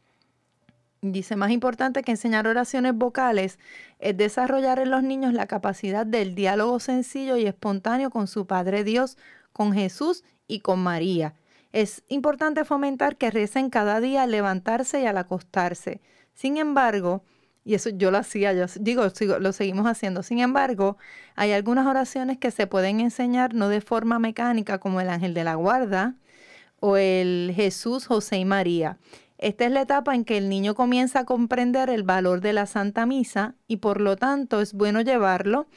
dice, 1.01 1.35
más 1.35 1.51
importante 1.51 2.01
que 2.01 2.11
enseñar 2.11 2.47
oraciones 2.47 2.95
vocales 2.95 3.59
es 3.99 4.17
desarrollar 4.17 4.79
en 4.79 4.89
los 4.89 5.03
niños 5.03 5.33
la 5.33 5.45
capacidad 5.45 6.05
del 6.05 6.33
diálogo 6.33 6.79
sencillo 6.79 7.37
y 7.37 7.45
espontáneo 7.45 8.09
con 8.09 8.27
su 8.27 8.47
Padre 8.47 8.83
Dios, 8.83 9.17
con 9.53 9.73
Jesús 9.73 10.23
y 10.47 10.61
con 10.61 10.79
María. 10.81 11.35
Es 11.75 12.05
importante 12.07 12.63
fomentar 12.63 13.17
que 13.17 13.29
recen 13.29 13.69
cada 13.69 13.99
día 13.99 14.23
al 14.23 14.31
levantarse 14.31 15.01
y 15.01 15.07
al 15.07 15.17
acostarse. 15.17 15.99
Sin 16.33 16.55
embargo, 16.55 17.25
y 17.65 17.73
eso 17.73 17.89
yo 17.89 18.11
lo 18.11 18.17
hacía, 18.17 18.53
yo 18.53 18.63
digo, 18.79 19.03
lo 19.41 19.51
seguimos 19.51 19.85
haciendo. 19.85 20.23
Sin 20.23 20.39
embargo, 20.39 20.95
hay 21.35 21.51
algunas 21.51 21.85
oraciones 21.85 22.37
que 22.37 22.51
se 22.51 22.65
pueden 22.65 23.01
enseñar 23.01 23.53
no 23.53 23.67
de 23.67 23.81
forma 23.81 24.19
mecánica 24.19 24.77
como 24.77 25.01
el 25.01 25.09
ángel 25.09 25.33
de 25.33 25.43
la 25.43 25.55
guarda 25.55 26.15
o 26.79 26.95
el 26.95 27.51
Jesús, 27.53 28.07
José 28.07 28.37
y 28.37 28.45
María. 28.45 28.97
Esta 29.37 29.65
es 29.65 29.71
la 29.73 29.81
etapa 29.81 30.15
en 30.15 30.23
que 30.23 30.37
el 30.37 30.47
niño 30.47 30.75
comienza 30.75 31.19
a 31.19 31.25
comprender 31.25 31.89
el 31.89 32.03
valor 32.03 32.39
de 32.39 32.53
la 32.53 32.67
Santa 32.67 33.05
Misa 33.05 33.55
y 33.67 33.77
por 33.77 33.99
lo 33.99 34.15
tanto 34.15 34.61
es 34.61 34.71
bueno 34.71 35.01
llevarlo 35.01 35.67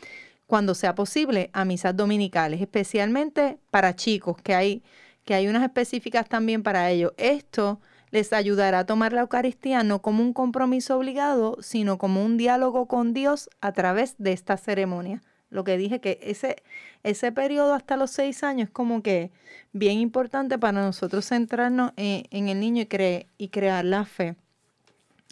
cuando 0.46 0.76
sea 0.76 0.94
posible 0.94 1.50
a 1.52 1.64
misas 1.64 1.96
dominicales, 1.96 2.60
especialmente 2.60 3.58
para 3.72 3.96
chicos, 3.96 4.36
que 4.40 4.54
hay, 4.54 4.84
que 5.28 5.34
hay 5.34 5.46
unas 5.46 5.62
específicas 5.62 6.26
también 6.26 6.62
para 6.62 6.88
ellos. 6.88 7.12
Esto 7.18 7.82
les 8.10 8.32
ayudará 8.32 8.78
a 8.78 8.86
tomar 8.86 9.12
la 9.12 9.20
Eucaristía 9.20 9.82
no 9.82 10.00
como 10.00 10.22
un 10.22 10.32
compromiso 10.32 10.96
obligado, 10.96 11.58
sino 11.60 11.98
como 11.98 12.24
un 12.24 12.38
diálogo 12.38 12.86
con 12.86 13.12
Dios 13.12 13.50
a 13.60 13.72
través 13.72 14.14
de 14.16 14.32
esta 14.32 14.56
ceremonia. 14.56 15.20
Lo 15.50 15.64
que 15.64 15.76
dije 15.76 16.00
que 16.00 16.18
ese, 16.22 16.62
ese 17.02 17.30
periodo 17.30 17.74
hasta 17.74 17.98
los 17.98 18.10
seis 18.10 18.42
años 18.42 18.68
es 18.68 18.72
como 18.72 19.02
que 19.02 19.30
bien 19.74 19.98
importante 19.98 20.58
para 20.58 20.80
nosotros 20.80 21.26
centrarnos 21.26 21.92
en, 21.96 22.24
en 22.30 22.48
el 22.48 22.58
niño 22.58 22.80
y, 22.80 22.86
cre- 22.86 23.26
y 23.36 23.48
crear 23.48 23.84
la 23.84 24.06
fe. 24.06 24.34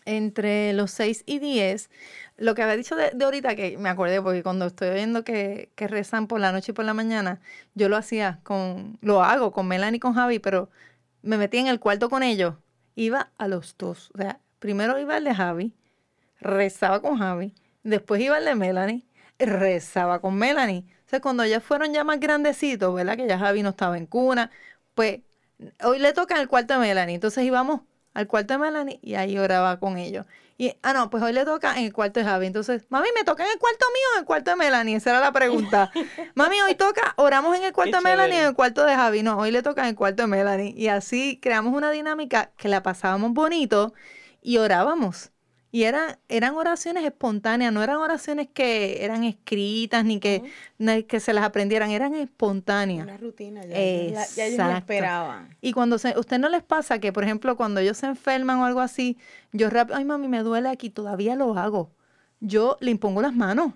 Entre 0.06 0.72
los 0.72 0.92
6 0.92 1.24
y 1.26 1.40
10, 1.40 1.90
lo 2.38 2.54
que 2.54 2.62
había 2.62 2.76
dicho 2.76 2.96
de, 2.96 3.12
ahorita, 3.22 3.56
que 3.56 3.76
me 3.76 3.88
acordé, 3.88 4.22
porque 4.22 4.42
cuando 4.42 4.66
estoy 4.66 4.94
viendo 4.94 5.24
que, 5.24 5.70
rezan 5.76 6.28
por 6.28 6.40
la 6.40 6.52
noche 6.52 6.72
y 6.72 6.74
por 6.74 6.84
la 6.84 6.94
mañana, 6.94 7.40
yo 7.74 7.88
lo 7.88 7.96
hacía 7.96 8.40
con, 8.44 8.98
lo 9.02 9.22
hago 9.22 9.52
con 9.52 9.66
Melanie 9.68 9.96
y 9.96 10.00
con 10.00 10.14
Javi, 10.14 10.38
pero 10.38 10.70
me 11.22 11.36
metí 11.38 11.58
en 11.58 11.66
el 11.66 11.80
cuarto 11.80 12.08
con 12.08 12.22
ellos. 12.22 12.54
Iba 12.94 13.32
a 13.36 13.48
los 13.48 13.76
dos. 13.76 14.10
O 14.14 14.18
sea, 14.18 14.40
primero 14.58 14.98
iba 14.98 15.16
el 15.16 15.24
de 15.24 15.34
Javi, 15.34 15.74
rezaba 16.40 17.02
con 17.02 17.18
Javi, 17.18 17.52
después 17.82 18.20
iba 18.20 18.38
el 18.38 18.44
de 18.44 18.54
Melanie, 18.54 19.06
rezaba 19.38 20.20
con 20.20 20.36
Melanie. 20.36 20.84
O 21.06 21.08
sea, 21.08 21.20
cuando 21.20 21.44
ya 21.44 21.60
fueron 21.60 21.92
ya 21.92 22.04
más 22.04 22.20
grandecitos, 22.20 22.94
¿verdad? 22.94 23.16
Que 23.16 23.26
ya 23.26 23.38
Javi 23.38 23.62
no 23.62 23.70
estaba 23.70 23.98
en 23.98 24.06
cuna, 24.06 24.50
pues 24.94 25.20
hoy 25.84 25.98
le 25.98 26.12
toca 26.12 26.40
el 26.40 26.48
cuarto 26.48 26.74
de 26.74 26.80
Melanie. 26.80 27.14
Entonces 27.14 27.44
íbamos 27.44 27.82
al 28.16 28.26
cuarto 28.26 28.54
de 28.54 28.58
Melanie 28.58 28.98
y 29.02 29.14
ahí 29.14 29.38
oraba 29.38 29.78
con 29.78 29.98
ellos. 29.98 30.24
Y, 30.56 30.74
ah, 30.82 30.94
no, 30.94 31.10
pues 31.10 31.22
hoy 31.22 31.34
le 31.34 31.44
toca 31.44 31.76
en 31.76 31.84
el 31.84 31.92
cuarto 31.92 32.18
de 32.18 32.24
Javi. 32.24 32.46
Entonces, 32.46 32.86
mami, 32.88 33.08
¿me 33.14 33.24
toca 33.24 33.44
en 33.44 33.50
el 33.52 33.58
cuarto 33.58 33.84
mío 33.92 34.04
o 34.10 34.14
en 34.14 34.20
el 34.20 34.24
cuarto 34.24 34.50
de 34.52 34.56
Melanie? 34.56 34.96
Esa 34.96 35.10
era 35.10 35.20
la 35.20 35.32
pregunta. 35.32 35.92
mami, 36.34 36.62
hoy 36.62 36.74
toca, 36.74 37.12
oramos 37.16 37.54
en 37.58 37.64
el 37.64 37.74
cuarto 37.74 37.98
Qué 37.98 37.98
de 37.98 38.02
Melanie 38.02 38.36
o 38.36 38.38
en 38.38 38.44
chévere. 38.44 38.48
el 38.48 38.54
cuarto 38.54 38.86
de 38.86 38.94
Javi. 38.94 39.22
No, 39.22 39.36
hoy 39.36 39.50
le 39.50 39.62
toca 39.62 39.82
en 39.82 39.88
el 39.88 39.96
cuarto 39.96 40.22
de 40.22 40.28
Melanie. 40.28 40.72
Y 40.74 40.88
así 40.88 41.38
creamos 41.42 41.74
una 41.74 41.90
dinámica 41.90 42.52
que 42.56 42.68
la 42.68 42.82
pasábamos 42.82 43.34
bonito 43.34 43.92
y 44.40 44.56
orábamos. 44.56 45.30
Y 45.76 45.84
era, 45.84 46.18
eran 46.30 46.54
oraciones 46.54 47.04
espontáneas, 47.04 47.70
no 47.70 47.82
eran 47.82 47.98
oraciones 47.98 48.48
que 48.48 49.04
eran 49.04 49.24
escritas 49.24 50.06
ni 50.06 50.18
que, 50.20 50.42
ni 50.78 51.02
que 51.02 51.20
se 51.20 51.34
las 51.34 51.44
aprendieran, 51.44 51.90
eran 51.90 52.14
espontáneas. 52.14 53.04
Una 53.04 53.18
rutina, 53.18 53.62
ya, 53.62 53.74
ya 53.74 54.46
ellos 54.46 54.58
Exacto. 54.58 54.78
esperaban. 54.78 55.54
Y 55.60 55.74
cuando 55.74 55.98
se, 55.98 56.18
usted 56.18 56.38
no 56.38 56.48
les 56.48 56.62
pasa 56.62 56.98
que, 56.98 57.12
por 57.12 57.24
ejemplo, 57.24 57.58
cuando 57.58 57.80
ellos 57.80 57.98
se 57.98 58.06
enferman 58.06 58.60
o 58.60 58.64
algo 58.64 58.80
así, 58.80 59.18
yo 59.52 59.68
rápido, 59.68 59.98
ay 59.98 60.06
mami, 60.06 60.28
me 60.28 60.38
duele 60.38 60.70
aquí, 60.70 60.88
todavía 60.88 61.34
lo 61.34 61.58
hago. 61.58 61.90
Yo 62.40 62.78
le 62.80 62.90
impongo 62.90 63.20
las 63.20 63.34
manos. 63.34 63.74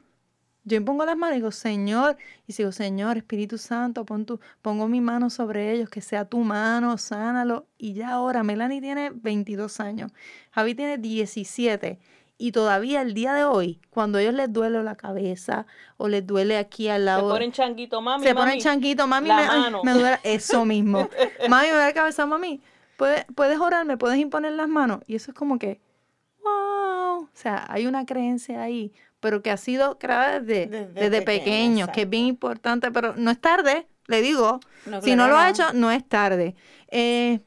Yo 0.71 0.77
impongo 0.77 1.05
las 1.05 1.17
manos 1.17 1.35
y 1.35 1.41
digo, 1.41 1.51
Señor, 1.51 2.17
y 2.47 2.53
digo, 2.53 2.71
Señor, 2.71 3.17
Espíritu 3.17 3.59
Santo, 3.59 4.05
pon 4.05 4.25
tu, 4.25 4.39
pongo 4.63 4.87
mi 4.87 5.01
mano 5.01 5.29
sobre 5.29 5.73
ellos, 5.73 5.91
que 5.91 6.01
sea 6.01 6.25
tu 6.27 6.39
mano, 6.39 6.97
sánalo. 6.97 7.67
Y 7.77 7.95
ya 7.95 8.11
ahora, 8.11 8.45
Melanie 8.45 8.81
tiene 8.81 9.11
22 9.13 9.81
años, 9.81 10.13
Javi 10.53 10.77
tiene 10.77 10.97
17. 10.99 11.99
Y 12.39 12.53
todavía 12.53 13.03
el 13.03 13.15
día 13.15 13.35
de 13.35 13.43
hoy, 13.45 13.81
cuando 13.91 14.19
a 14.19 14.23
ellos 14.23 14.33
les 14.35 14.51
duele 14.53 14.81
la 14.85 14.95
cabeza 14.95 15.67
o 15.97 16.07
les 16.07 16.25
duele 16.25 16.57
aquí 16.57 16.89
al 16.89 17.01
Se 17.01 17.05
lado 17.05 17.29
ponen 17.31 17.51
changuito, 17.51 18.01
mami. 18.01 18.25
se 18.25 18.33
mami. 18.33 18.47
ponen 18.47 18.61
chanquito, 18.63 19.07
mami, 19.09 19.29
la 19.29 19.37
me, 19.37 19.43
ay, 19.43 19.61
mano. 19.61 19.81
me 19.83 19.93
duele 19.93 20.19
eso 20.23 20.65
mismo. 20.65 21.11
mami, 21.49 21.67
me 21.67 21.73
duele 21.73 21.87
la 21.87 21.93
cabeza, 21.93 22.27
mami. 22.27 22.63
¿Puedes, 22.97 23.25
puedes 23.35 23.59
orar, 23.59 23.85
me 23.87 23.97
puedes 23.99 24.19
imponer 24.19 24.53
las 24.53 24.69
manos. 24.69 25.01
Y 25.09 25.17
eso 25.17 25.33
es 25.33 25.37
como 25.37 25.59
que, 25.59 25.81
wow. 26.45 27.25
O 27.25 27.29
sea, 27.35 27.67
hay 27.69 27.87
una 27.87 28.07
creencia 28.07 28.63
ahí, 28.63 28.93
pero 29.21 29.43
que 29.43 29.51
ha 29.51 29.57
sido 29.57 29.99
creada 29.99 30.41
desde, 30.41 30.87
Desde 30.89 31.23
pequeño, 31.23 31.93
que 31.93 32.03
es 32.03 32.09
bien 32.09 32.27
importante, 32.27 32.91
pero 32.91 33.15
no 33.17 33.31
es 33.31 33.41
tarde, 33.41 33.87
le 34.07 34.23
digo. 34.23 34.61
No, 34.87 35.01
si 35.03 35.15
no 35.15 35.29
lo 35.29 35.37
ha 35.37 35.51
hecho, 35.51 35.73
no 35.75 35.91
es 35.91 36.07
tarde. 36.09 36.57
Eh, 36.89 37.41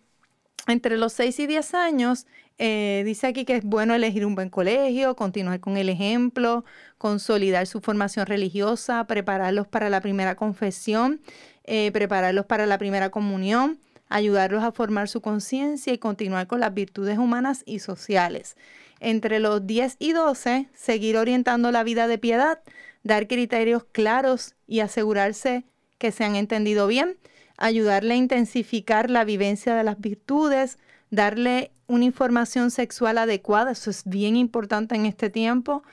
entre 0.67 0.97
los 0.97 1.13
6 1.13 1.39
y 1.39 1.47
10 1.47 1.73
años, 1.73 2.25
eh, 2.57 3.01
dice 3.05 3.27
aquí 3.27 3.45
que 3.45 3.57
es 3.57 3.63
bueno 3.63 3.95
elegir 3.95 4.25
un 4.25 4.35
buen 4.35 4.49
colegio, 4.49 5.15
continuar 5.15 5.59
con 5.59 5.75
el 5.75 5.89
ejemplo, 5.89 6.63
consolidar 6.97 7.67
su 7.67 7.81
formación 7.81 8.25
religiosa, 8.27 9.05
prepararlos 9.05 9.67
para 9.67 9.89
la 9.89 10.01
primera 10.01 10.35
confesión, 10.35 11.21
eh, 11.63 11.91
prepararlos 11.91 12.45
para 12.45 12.65
la 12.67 12.77
primera 12.77 13.09
comunión, 13.09 13.79
ayudarlos 14.07 14.63
a 14.63 14.71
formar 14.71 15.09
su 15.09 15.21
conciencia 15.21 15.91
y 15.91 15.97
continuar 15.97 16.47
con 16.47 16.59
las 16.59 16.73
virtudes 16.73 17.17
humanas 17.17 17.63
y 17.65 17.79
sociales. 17.79 18.55
Entre 19.03 19.39
los 19.39 19.67
10 19.67 19.97
y 19.99 20.13
12, 20.13 20.69
seguir 20.73 21.17
orientando 21.17 21.71
la 21.71 21.83
vida 21.83 22.07
de 22.07 22.17
piedad, 22.17 22.61
dar 23.03 23.27
criterios 23.27 23.83
claros 23.91 24.55
y 24.65 24.79
asegurarse 24.79 25.65
que 25.97 26.13
se 26.13 26.23
han 26.23 26.37
entendido 26.37 26.87
bien, 26.87 27.17
ayudarle 27.57 28.13
a 28.13 28.17
intensificar 28.17 29.09
la 29.09 29.25
vivencia 29.25 29.75
de 29.75 29.83
las 29.83 29.99
virtudes, 29.99 30.77
darle 31.11 31.71
una 31.87 32.05
información 32.05 32.71
sexual 32.71 33.17
adecuada, 33.17 33.71
eso 33.71 33.89
es 33.89 34.03
bien 34.05 34.37
importante 34.37 34.95
en 34.95 35.05
este 35.05 35.29
tiempo, 35.29 35.83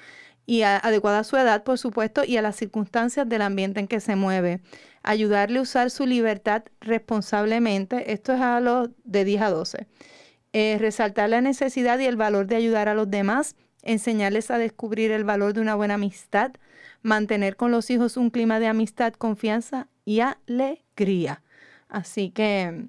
y 0.47 0.63
adecuada 0.63 1.21
a 1.21 1.25
su 1.25 1.37
edad, 1.37 1.65
por 1.65 1.79
supuesto, 1.79 2.25
y 2.25 2.37
a 2.37 2.43
las 2.43 2.57
circunstancias 2.57 3.29
del 3.29 3.43
ambiente 3.43 3.81
en 3.81 3.89
que 3.89 4.01
se 4.01 4.15
mueve. 4.15 4.61
Ayudarle 5.03 5.59
a 5.59 5.63
usar 5.63 5.91
su 5.91 6.07
libertad 6.07 6.63
responsablemente, 6.81 8.13
esto 8.13 8.33
es 8.35 8.41
a 8.41 8.61
los 8.61 8.91
de 9.03 9.25
10 9.25 9.43
a 9.43 9.51
12. 9.51 9.87
Eh, 10.53 10.77
resaltar 10.81 11.29
la 11.31 11.41
necesidad 11.41 11.99
y 12.01 12.07
el 12.07 12.17
valor 12.17 12.47
de 12.47 12.57
ayudar 12.57 12.89
a 12.89 12.95
los 12.95 13.09
demás, 13.09 13.55
enseñarles 13.83 14.51
a 14.51 14.59
descubrir 14.59 15.13
el 15.13 15.23
valor 15.25 15.53
de 15.55 15.61
una 15.61 15.77
buena 15.77 15.95
amistad, 15.95 16.53
mantener 17.03 17.57
con 17.57 17.71
los 17.71 17.89
hijos 17.91 18.17
un 18.17 18.31
clima 18.31 18.59
de 18.59 18.67
amistad, 18.67 19.13
confianza 19.13 19.87
y 20.05 20.21
alegría. 20.21 21.43
Así 21.89 22.31
que 22.31 22.87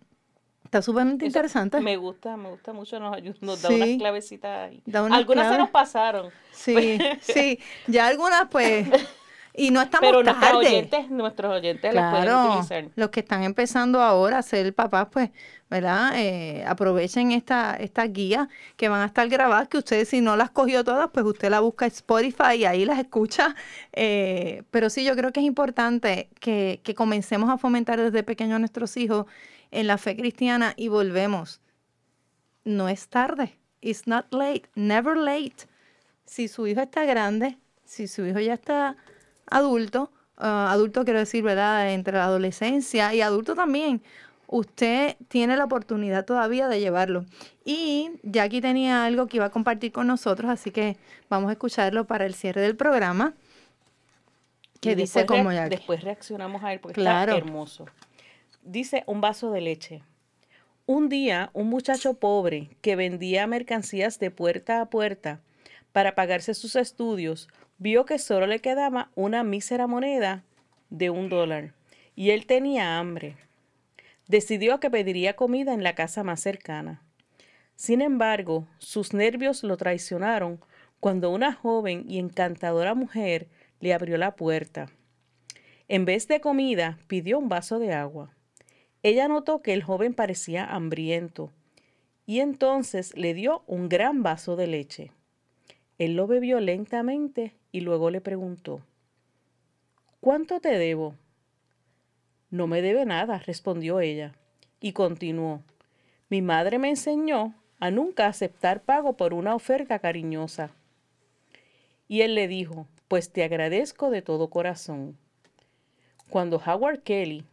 está 0.66 0.82
sumamente 0.82 1.26
interesante. 1.26 1.80
Me 1.82 1.98
gusta, 1.98 2.36
me 2.36 2.50
gusta 2.50 2.74
mucho, 2.74 3.00
nos, 3.00 3.22
nos 3.42 3.62
da 3.62 3.70
Sí. 3.70 3.76
unas 3.76 3.90
clavecitas 4.00 4.70
ahí. 4.70 4.82
Da 4.86 5.04
unas 5.04 5.20
Algunas 5.20 5.52
se 5.52 5.58
nos 5.60 5.70
pasaron, 5.70 6.32
Sí, 6.52 7.00
sí. 7.22 7.60
Ya 7.88 8.08
algunas, 8.08 8.48
pues. 8.50 8.88
Y 9.54 9.72
no 9.72 9.82
estamos 9.82 10.10
pero 10.12 10.24
tarde. 10.24 10.58
oyentes, 10.58 11.10
nuestros 11.10 11.54
oyentes 11.54 11.94
las 11.94 12.16
pueden 12.16 12.36
utilizar. 12.36 12.86
los 12.96 13.10
que 13.10 13.20
están 13.20 13.44
empezando 13.44 14.02
ahora 14.02 14.38
a 14.38 14.42
ser 14.42 14.74
papás, 14.74 15.08
pues, 15.12 15.30
¿verdad? 15.70 16.14
Eh, 16.16 16.64
aprovechen 16.66 17.32
esta, 17.32 17.76
esta 17.76 18.06
guía 18.06 18.50
que 18.78 18.88
van 18.88 19.02
a 19.02 19.06
estar 19.06 19.28
grabadas, 19.28 19.68
que 19.68 19.78
ustedes 19.78 20.10
si 20.10 20.22
no 20.22 20.36
las 20.36 20.52
cogió 20.52 20.84
todas, 20.84 21.10
pues 21.12 21.26
usted 21.26 21.50
la 21.50 21.60
busca 21.60 21.86
en 21.86 21.92
Spotify 21.92 22.56
y 22.60 22.66
ahí 22.66 22.86
las 22.86 23.00
escucha. 23.00 23.56
Eh, 23.94 24.64
pero 24.72 24.90
sí, 24.90 25.04
yo 25.04 25.16
creo 25.16 25.32
que 25.32 25.42
es 25.42 25.46
importante 25.46 26.30
que, 26.40 26.80
que 26.84 26.96
comencemos 26.96 27.50
a 27.50 27.58
fomentar 27.58 28.00
desde 28.00 28.24
pequeños 28.24 28.56
a 28.56 28.60
nuestros 28.60 28.96
hijos 28.98 29.26
en 29.72 29.88
la 29.88 29.98
fe 29.98 30.16
cristiana 30.16 30.74
y 30.78 30.88
volvemos. 30.88 31.62
No 32.64 32.88
es 32.90 33.08
tarde. 33.10 33.58
It's 33.82 34.08
not 34.08 34.32
late. 34.32 34.64
Never 34.76 35.18
late. 35.18 35.68
Si 36.26 36.48
su 36.48 36.68
hijo 36.68 36.82
está 36.82 37.04
grande, 37.06 37.58
si 37.84 38.08
su 38.08 38.26
hijo 38.26 38.40
ya 38.40 38.54
está 38.54 38.96
adulto, 39.52 40.12
ah, 40.38 40.72
adulto 40.72 41.04
quiero 41.06 41.20
decir, 41.20 41.44
¿verdad? 41.44 41.94
Entre 41.94 42.14
la 42.14 42.26
adolescencia 42.26 43.14
y 43.14 43.22
adulto 43.22 43.54
también, 43.54 44.02
usted 44.48 45.16
tiene 45.28 45.56
la 45.56 45.66
oportunidad 45.66 46.26
todavía 46.26 46.68
de 46.68 46.80
llevarlo. 46.80 47.26
Y 47.64 48.12
Jackie 48.24 48.62
tenía 48.62 49.06
algo 49.06 49.28
que 49.28 49.38
iba 49.38 49.46
a 49.46 49.50
compartir 49.52 49.92
con 49.92 50.08
nosotros, 50.08 50.50
así 50.50 50.72
que 50.72 50.98
vamos 51.30 51.50
a 51.50 51.54
escucharlo 51.54 52.06
para 52.08 52.26
el 52.26 52.34
cierre 52.34 52.62
del 52.62 52.76
programa. 52.76 53.34
Que 54.80 54.94
Y 54.94 54.96
dice 54.96 55.28
como 55.28 55.52
Jackie. 55.52 55.76
Después 55.76 56.04
reaccionamos 56.04 56.64
a 56.64 56.74
él 56.74 56.80
porque 56.80 56.96
Claro. 57.00 57.34
está 57.34 57.46
hermoso. 57.46 57.86
Dice 58.64 59.04
un 59.06 59.22
vaso 59.22 59.52
de 59.52 59.62
leche. 59.62 60.02
Un 60.88 61.08
día, 61.08 61.52
un 61.54 61.68
muchacho 61.68 62.16
pobre 62.16 62.70
que 62.82 62.96
vendía 62.96 63.46
mercancías 63.48 64.18
de 64.20 64.32
puerta 64.32 64.82
a 64.82 64.90
puerta 64.90 65.40
para 65.92 66.16
pagarse 66.16 66.54
sus 66.56 66.76
estudios 66.76 67.48
vio 67.82 68.06
que 68.06 68.20
solo 68.20 68.46
le 68.46 68.60
quedaba 68.60 69.10
una 69.16 69.44
mísera 69.44 69.88
moneda 69.88 70.44
de 70.92 71.10
un 71.10 71.30
dólar 71.30 71.74
y 72.16 72.30
él 72.30 72.46
tenía 72.46 73.00
hambre. 73.00 73.38
Decidió 74.28 74.80
que 74.80 74.92
pediría 74.92 75.36
comida 75.36 75.74
en 75.74 75.82
la 75.82 75.96
casa 75.96 76.24
más 76.24 76.42
cercana. 76.42 77.02
Sin 77.76 78.02
embargo, 78.02 78.68
sus 78.78 79.16
nervios 79.16 79.64
lo 79.64 79.78
traicionaron 79.78 80.60
cuando 81.00 81.32
una 81.32 81.54
joven 81.54 82.06
y 82.08 82.20
encantadora 82.20 82.94
mujer 82.94 83.48
le 83.80 83.96
abrió 83.96 84.16
la 84.20 84.36
puerta. 84.36 84.92
En 85.88 86.06
vez 86.06 86.28
de 86.28 86.40
comida, 86.40 87.00
pidió 87.08 87.40
un 87.40 87.50
vaso 87.50 87.80
de 87.80 87.94
agua. 87.94 88.32
Ella 89.02 89.28
notó 89.28 89.64
que 89.64 89.74
el 89.74 89.82
joven 89.82 90.14
parecía 90.14 90.66
hambriento 90.66 91.50
y 92.28 92.42
entonces 92.42 93.18
le 93.18 93.34
dio 93.34 93.64
un 93.66 93.90
gran 93.90 94.22
vaso 94.22 94.56
de 94.56 94.68
leche. 94.68 95.12
Él 95.98 96.16
lo 96.16 96.28
bebió 96.28 96.60
lentamente 96.60 97.56
y 97.72 97.82
luego 97.82 98.10
le 98.10 98.22
preguntó, 98.22 98.82
¿Cuánto 100.20 100.60
te 100.60 100.78
debo? 100.78 101.16
No 102.52 102.68
me 102.68 102.82
debe 102.82 103.06
nada, 103.06 103.40
respondió 103.40 104.00
ella, 104.00 104.34
y 104.80 104.92
continuó, 104.92 105.62
mi 106.30 106.42
madre 106.42 106.78
me 106.80 106.90
enseñó 106.90 107.56
a 107.80 107.90
nunca 107.90 108.28
aceptar 108.28 108.84
pago 108.84 109.18
por 109.18 109.34
una 109.34 109.56
oferta 109.56 110.00
cariñosa. 110.00 110.70
Y 112.08 112.22
él 112.22 112.36
le 112.36 112.48
dijo, 112.48 112.88
pues 113.08 113.32
te 113.32 113.44
agradezco 113.44 114.12
de 114.12 114.22
todo 114.22 114.50
corazón. 114.50 115.18
Cuando 116.30 116.58
Howard 116.58 117.00
Kelly, 117.00 117.44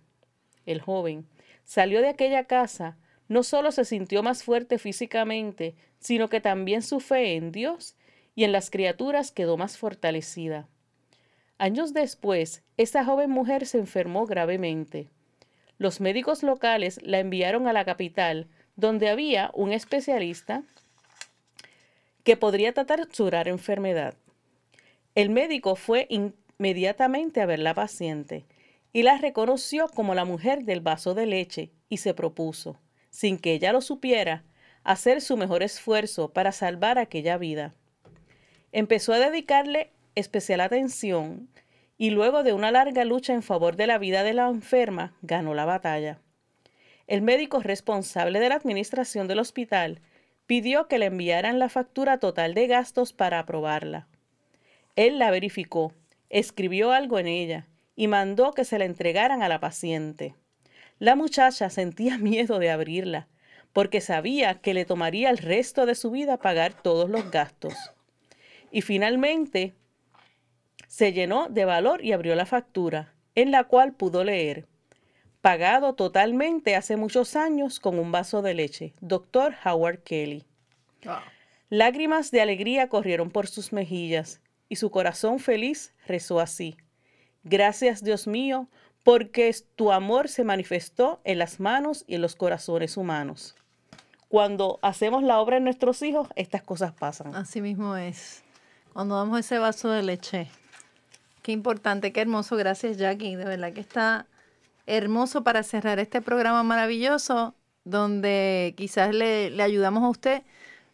el 0.66 0.80
joven, 0.80 1.26
salió 1.64 2.00
de 2.00 2.08
aquella 2.08 2.44
casa, 2.44 2.96
no 3.28 3.42
solo 3.42 3.72
se 3.72 3.84
sintió 3.84 4.22
más 4.22 4.44
fuerte 4.44 4.78
físicamente, 4.78 5.74
sino 6.00 6.28
que 6.28 6.40
también 6.40 6.82
su 6.82 7.00
fe 7.00 7.34
en 7.36 7.50
Dios 7.50 7.96
y 8.38 8.44
en 8.44 8.52
las 8.52 8.70
criaturas 8.70 9.32
quedó 9.32 9.56
más 9.56 9.78
fortalecida. 9.78 10.68
Años 11.58 11.92
después, 11.92 12.62
esa 12.76 13.04
joven 13.04 13.30
mujer 13.30 13.66
se 13.66 13.78
enfermó 13.78 14.26
gravemente. 14.26 15.08
Los 15.76 16.00
médicos 16.00 16.44
locales 16.44 17.00
la 17.02 17.18
enviaron 17.18 17.66
a 17.66 17.72
la 17.72 17.84
capital, 17.84 18.46
donde 18.76 19.08
había 19.08 19.50
un 19.54 19.72
especialista 19.72 20.62
que 22.22 22.36
podría 22.36 22.72
tratar 22.72 23.08
su 23.10 23.26
enfermedad. 23.26 24.14
El 25.16 25.30
médico 25.30 25.74
fue 25.74 26.06
inmediatamente 26.08 27.40
a 27.40 27.46
ver 27.46 27.58
la 27.58 27.74
paciente 27.74 28.44
y 28.92 29.02
la 29.02 29.18
reconoció 29.18 29.88
como 29.88 30.14
la 30.14 30.24
mujer 30.24 30.62
del 30.62 30.80
vaso 30.80 31.12
de 31.12 31.26
leche 31.26 31.72
y 31.88 31.96
se 31.96 32.14
propuso, 32.14 32.78
sin 33.10 33.36
que 33.36 33.54
ella 33.54 33.72
lo 33.72 33.80
supiera, 33.80 34.44
hacer 34.84 35.22
su 35.22 35.36
mejor 35.36 35.64
esfuerzo 35.64 36.32
para 36.32 36.52
salvar 36.52 37.00
aquella 37.00 37.36
vida. 37.36 37.74
Empezó 38.72 39.14
a 39.14 39.18
dedicarle 39.18 39.92
especial 40.14 40.60
atención 40.60 41.48
y 41.96 42.10
luego 42.10 42.42
de 42.42 42.52
una 42.52 42.70
larga 42.70 43.04
lucha 43.04 43.32
en 43.32 43.42
favor 43.42 43.76
de 43.76 43.86
la 43.86 43.96
vida 43.98 44.22
de 44.22 44.34
la 44.34 44.48
enferma, 44.48 45.14
ganó 45.22 45.54
la 45.54 45.64
batalla. 45.64 46.18
El 47.06 47.22
médico 47.22 47.60
responsable 47.60 48.40
de 48.40 48.50
la 48.50 48.56
administración 48.56 49.26
del 49.26 49.38
hospital 49.38 50.00
pidió 50.46 50.86
que 50.86 50.98
le 50.98 51.06
enviaran 51.06 51.58
la 51.58 51.70
factura 51.70 52.18
total 52.18 52.52
de 52.54 52.66
gastos 52.66 53.14
para 53.14 53.38
aprobarla. 53.38 54.06
Él 54.96 55.18
la 55.18 55.30
verificó, 55.30 55.94
escribió 56.28 56.92
algo 56.92 57.18
en 57.18 57.26
ella 57.26 57.66
y 57.96 58.06
mandó 58.06 58.52
que 58.52 58.64
se 58.64 58.78
la 58.78 58.84
entregaran 58.84 59.42
a 59.42 59.48
la 59.48 59.60
paciente. 59.60 60.34
La 60.98 61.16
muchacha 61.16 61.70
sentía 61.70 62.18
miedo 62.18 62.58
de 62.58 62.70
abrirla, 62.70 63.28
porque 63.72 64.02
sabía 64.02 64.60
que 64.60 64.74
le 64.74 64.84
tomaría 64.84 65.30
el 65.30 65.38
resto 65.38 65.86
de 65.86 65.94
su 65.94 66.10
vida 66.10 66.36
pagar 66.36 66.74
todos 66.74 67.08
los 67.08 67.30
gastos 67.30 67.74
y 68.70 68.82
finalmente 68.82 69.74
se 70.86 71.12
llenó 71.12 71.48
de 71.48 71.64
valor 71.64 72.04
y 72.04 72.12
abrió 72.12 72.34
la 72.34 72.46
factura, 72.46 73.14
en 73.34 73.50
la 73.50 73.64
cual 73.64 73.92
pudo 73.92 74.24
leer, 74.24 74.66
pagado 75.40 75.94
totalmente 75.94 76.76
hace 76.76 76.96
muchos 76.96 77.36
años 77.36 77.80
con 77.80 77.98
un 77.98 78.10
vaso 78.10 78.42
de 78.42 78.54
leche, 78.54 78.94
doctor 79.00 79.54
Howard 79.64 80.02
Kelly. 80.02 80.44
Lágrimas 81.70 82.30
de 82.30 82.40
alegría 82.40 82.88
corrieron 82.88 83.30
por 83.30 83.46
sus 83.46 83.72
mejillas 83.72 84.40
y 84.68 84.76
su 84.76 84.90
corazón 84.90 85.38
feliz 85.38 85.94
rezó 86.06 86.40
así. 86.40 86.76
Gracias 87.44 88.02
Dios 88.02 88.26
mío, 88.26 88.68
porque 89.04 89.54
tu 89.76 89.92
amor 89.92 90.28
se 90.28 90.44
manifestó 90.44 91.20
en 91.24 91.38
las 91.38 91.60
manos 91.60 92.04
y 92.06 92.16
en 92.16 92.22
los 92.22 92.36
corazones 92.36 92.96
humanos. 92.96 93.54
Cuando 94.28 94.78
hacemos 94.82 95.22
la 95.22 95.40
obra 95.40 95.56
en 95.56 95.64
nuestros 95.64 96.02
hijos, 96.02 96.28
estas 96.36 96.62
cosas 96.62 96.92
pasan. 96.92 97.34
Así 97.34 97.62
mismo 97.62 97.96
es 97.96 98.42
cuando 98.98 99.14
damos 99.14 99.38
ese 99.38 99.60
vaso 99.60 99.90
de 99.90 100.02
leche. 100.02 100.50
Qué 101.42 101.52
importante, 101.52 102.12
qué 102.12 102.20
hermoso. 102.20 102.56
Gracias, 102.56 102.96
Jackie. 102.96 103.36
De 103.36 103.44
verdad 103.44 103.72
que 103.72 103.80
está 103.80 104.26
hermoso 104.86 105.44
para 105.44 105.62
cerrar 105.62 106.00
este 106.00 106.20
programa 106.20 106.64
maravilloso 106.64 107.54
donde 107.84 108.74
quizás 108.76 109.14
le, 109.14 109.62
ayudamos 109.62 110.02
a 110.02 110.08
usted 110.08 110.42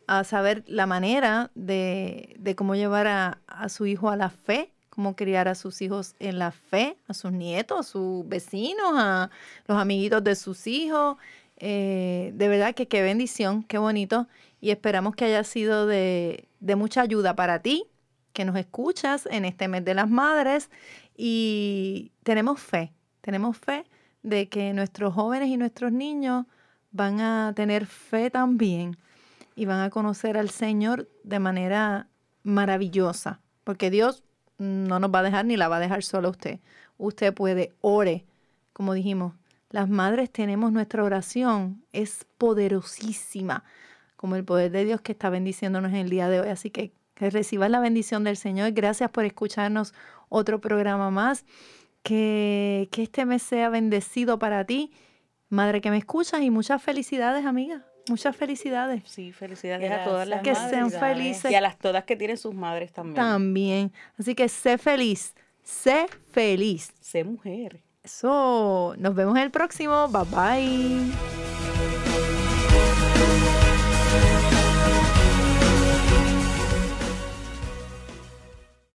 a 0.07 0.23
saber 0.25 0.65
la 0.67 0.85
manera 0.85 1.51
de, 1.55 2.37
cómo 2.59 2.75
llevar 2.75 3.07
a, 3.07 3.39
su 3.71 3.87
hijo 3.87 4.11
a 4.11 4.17
la 4.17 4.29
fe, 4.29 4.71
cómo 4.91 5.17
criar 5.17 5.49
a 5.49 5.55
sus 5.55 5.81
hijos 5.81 6.15
en 6.19 6.39
la 6.39 6.51
fe, 6.51 6.99
a 7.09 7.15
sus 7.15 7.33
nietos, 7.33 7.81
a 7.81 7.91
sus 7.91 8.29
vecinos, 8.29 8.93
a 8.97 9.31
los 9.67 9.79
amiguitos 9.79 10.23
de 10.23 10.37
sus 10.37 10.67
hijos. 10.67 11.17
Eh, 11.57 12.33
de 12.35 12.49
verdad 12.49 12.75
que 12.75 12.87
qué 12.87 13.01
bendición, 13.01 13.63
qué 13.63 13.79
bonito. 13.79 14.29
Y 14.61 14.73
esperamos 14.73 15.17
que 15.17 15.25
haya 15.25 15.43
sido 15.43 15.87
de, 15.87 16.49
de 16.61 16.77
mucha 16.77 17.01
ayuda 17.01 17.35
para 17.35 17.61
ti, 17.61 17.87
que 18.35 18.45
nos 18.45 18.57
escuchas 18.57 19.27
en 19.31 19.47
este 19.47 19.69
mes 19.69 19.85
de 19.85 19.95
las 19.95 20.11
madres 20.11 20.69
y 21.17 22.13
tenemos 22.25 22.61
fe, 22.61 22.93
tenemos 23.23 23.57
fe 23.57 23.85
de 24.23 24.49
que 24.49 24.75
nuestros 24.75 25.15
jóvenes 25.15 25.49
y 25.49 25.57
nuestros 25.57 25.93
niños 25.93 26.45
van 26.91 27.21
a 27.21 27.53
tener 27.55 27.87
fe 27.87 28.31
también 28.31 28.99
y 29.57 29.65
van 29.65 29.81
a 29.81 29.91
conocer 29.91 30.37
al 30.37 30.51
Señor 30.51 31.09
de 31.23 31.39
manera 31.39 32.09
maravillosa, 32.43 33.41
porque 33.63 33.91
Dios 33.91 34.25
no 34.59 34.99
nos 34.99 35.11
va 35.11 35.21
a 35.21 35.23
dejar 35.23 35.47
ni 35.47 35.57
la 35.57 35.69
va 35.69 35.77
a 35.77 35.81
dejar 35.81 36.03
solo 36.03 36.29
a 36.29 36.33
usted. 36.33 36.61
Usted 36.99 37.33
puede, 37.33 37.73
ore, 37.81 38.25
como 38.73 38.95
dijimos, 38.95 39.35
las 39.71 39.89
madres 39.89 40.31
tenemos 40.31 40.73
nuestra 40.73 41.05
oración, 41.05 41.85
es 41.93 42.27
poderosísima, 42.39 43.65
como 44.17 44.37
el 44.37 44.45
poder 44.45 44.73
de 44.73 44.85
Dios 44.85 45.01
que 45.01 45.13
está 45.13 45.31
bendiciéndonos 45.31 45.91
en 45.93 45.99
el 45.99 46.11
día 46.11 46.29
de 46.29 46.41
hoy. 46.41 46.49
Así 46.49 46.71
que 46.71 46.93
que 47.15 47.31
recibas 47.31 47.71
la 47.71 47.81
bendición 47.81 48.25
del 48.25 48.37
Señor. 48.37 48.73
Gracias 48.73 49.11
por 49.11 49.25
escucharnos 49.25 49.95
otro 50.29 50.61
programa 50.61 51.11
más. 51.11 51.45
Que, 52.03 52.89
que 52.93 53.03
este 53.03 53.25
mes 53.25 53.43
sea 53.43 53.71
bendecido 53.71 54.39
para 54.39 54.67
ti, 54.67 54.93
madre 55.49 55.81
que 55.81 55.91
me 55.91 55.97
escuchas, 55.97 56.43
y 56.43 56.51
muchas 56.51 56.83
felicidades, 56.83 57.47
amiga. 57.47 57.87
Muchas 58.09 58.37
felicidades. 58.37 59.03
Sí, 59.07 59.33
felicidades 59.33 59.91
a 59.91 60.05
todas 60.05 60.29
las 60.29 60.43
que 60.43 60.55
sean 60.55 60.91
felices. 60.91 61.51
Y 61.51 61.55
a 61.55 61.63
las 61.63 61.79
todas 61.79 62.05
que 62.05 62.17
tienen 62.17 62.37
sus 62.37 62.55
madres 62.55 62.93
también. 62.93 63.15
También. 63.15 63.93
Así 64.19 64.35
que 64.35 64.49
sé 64.51 64.77
feliz. 64.77 65.35
Sé 65.63 66.07
feliz. 66.31 66.93
Sé 67.01 67.25
mujer. 67.25 67.81
Eso. 68.03 68.95
Nos 68.99 69.15
vemos 69.15 69.37
en 69.37 69.45
el 69.45 69.51
próximo. 69.51 70.09
Bye 70.09 70.25
bye. 70.31 71.35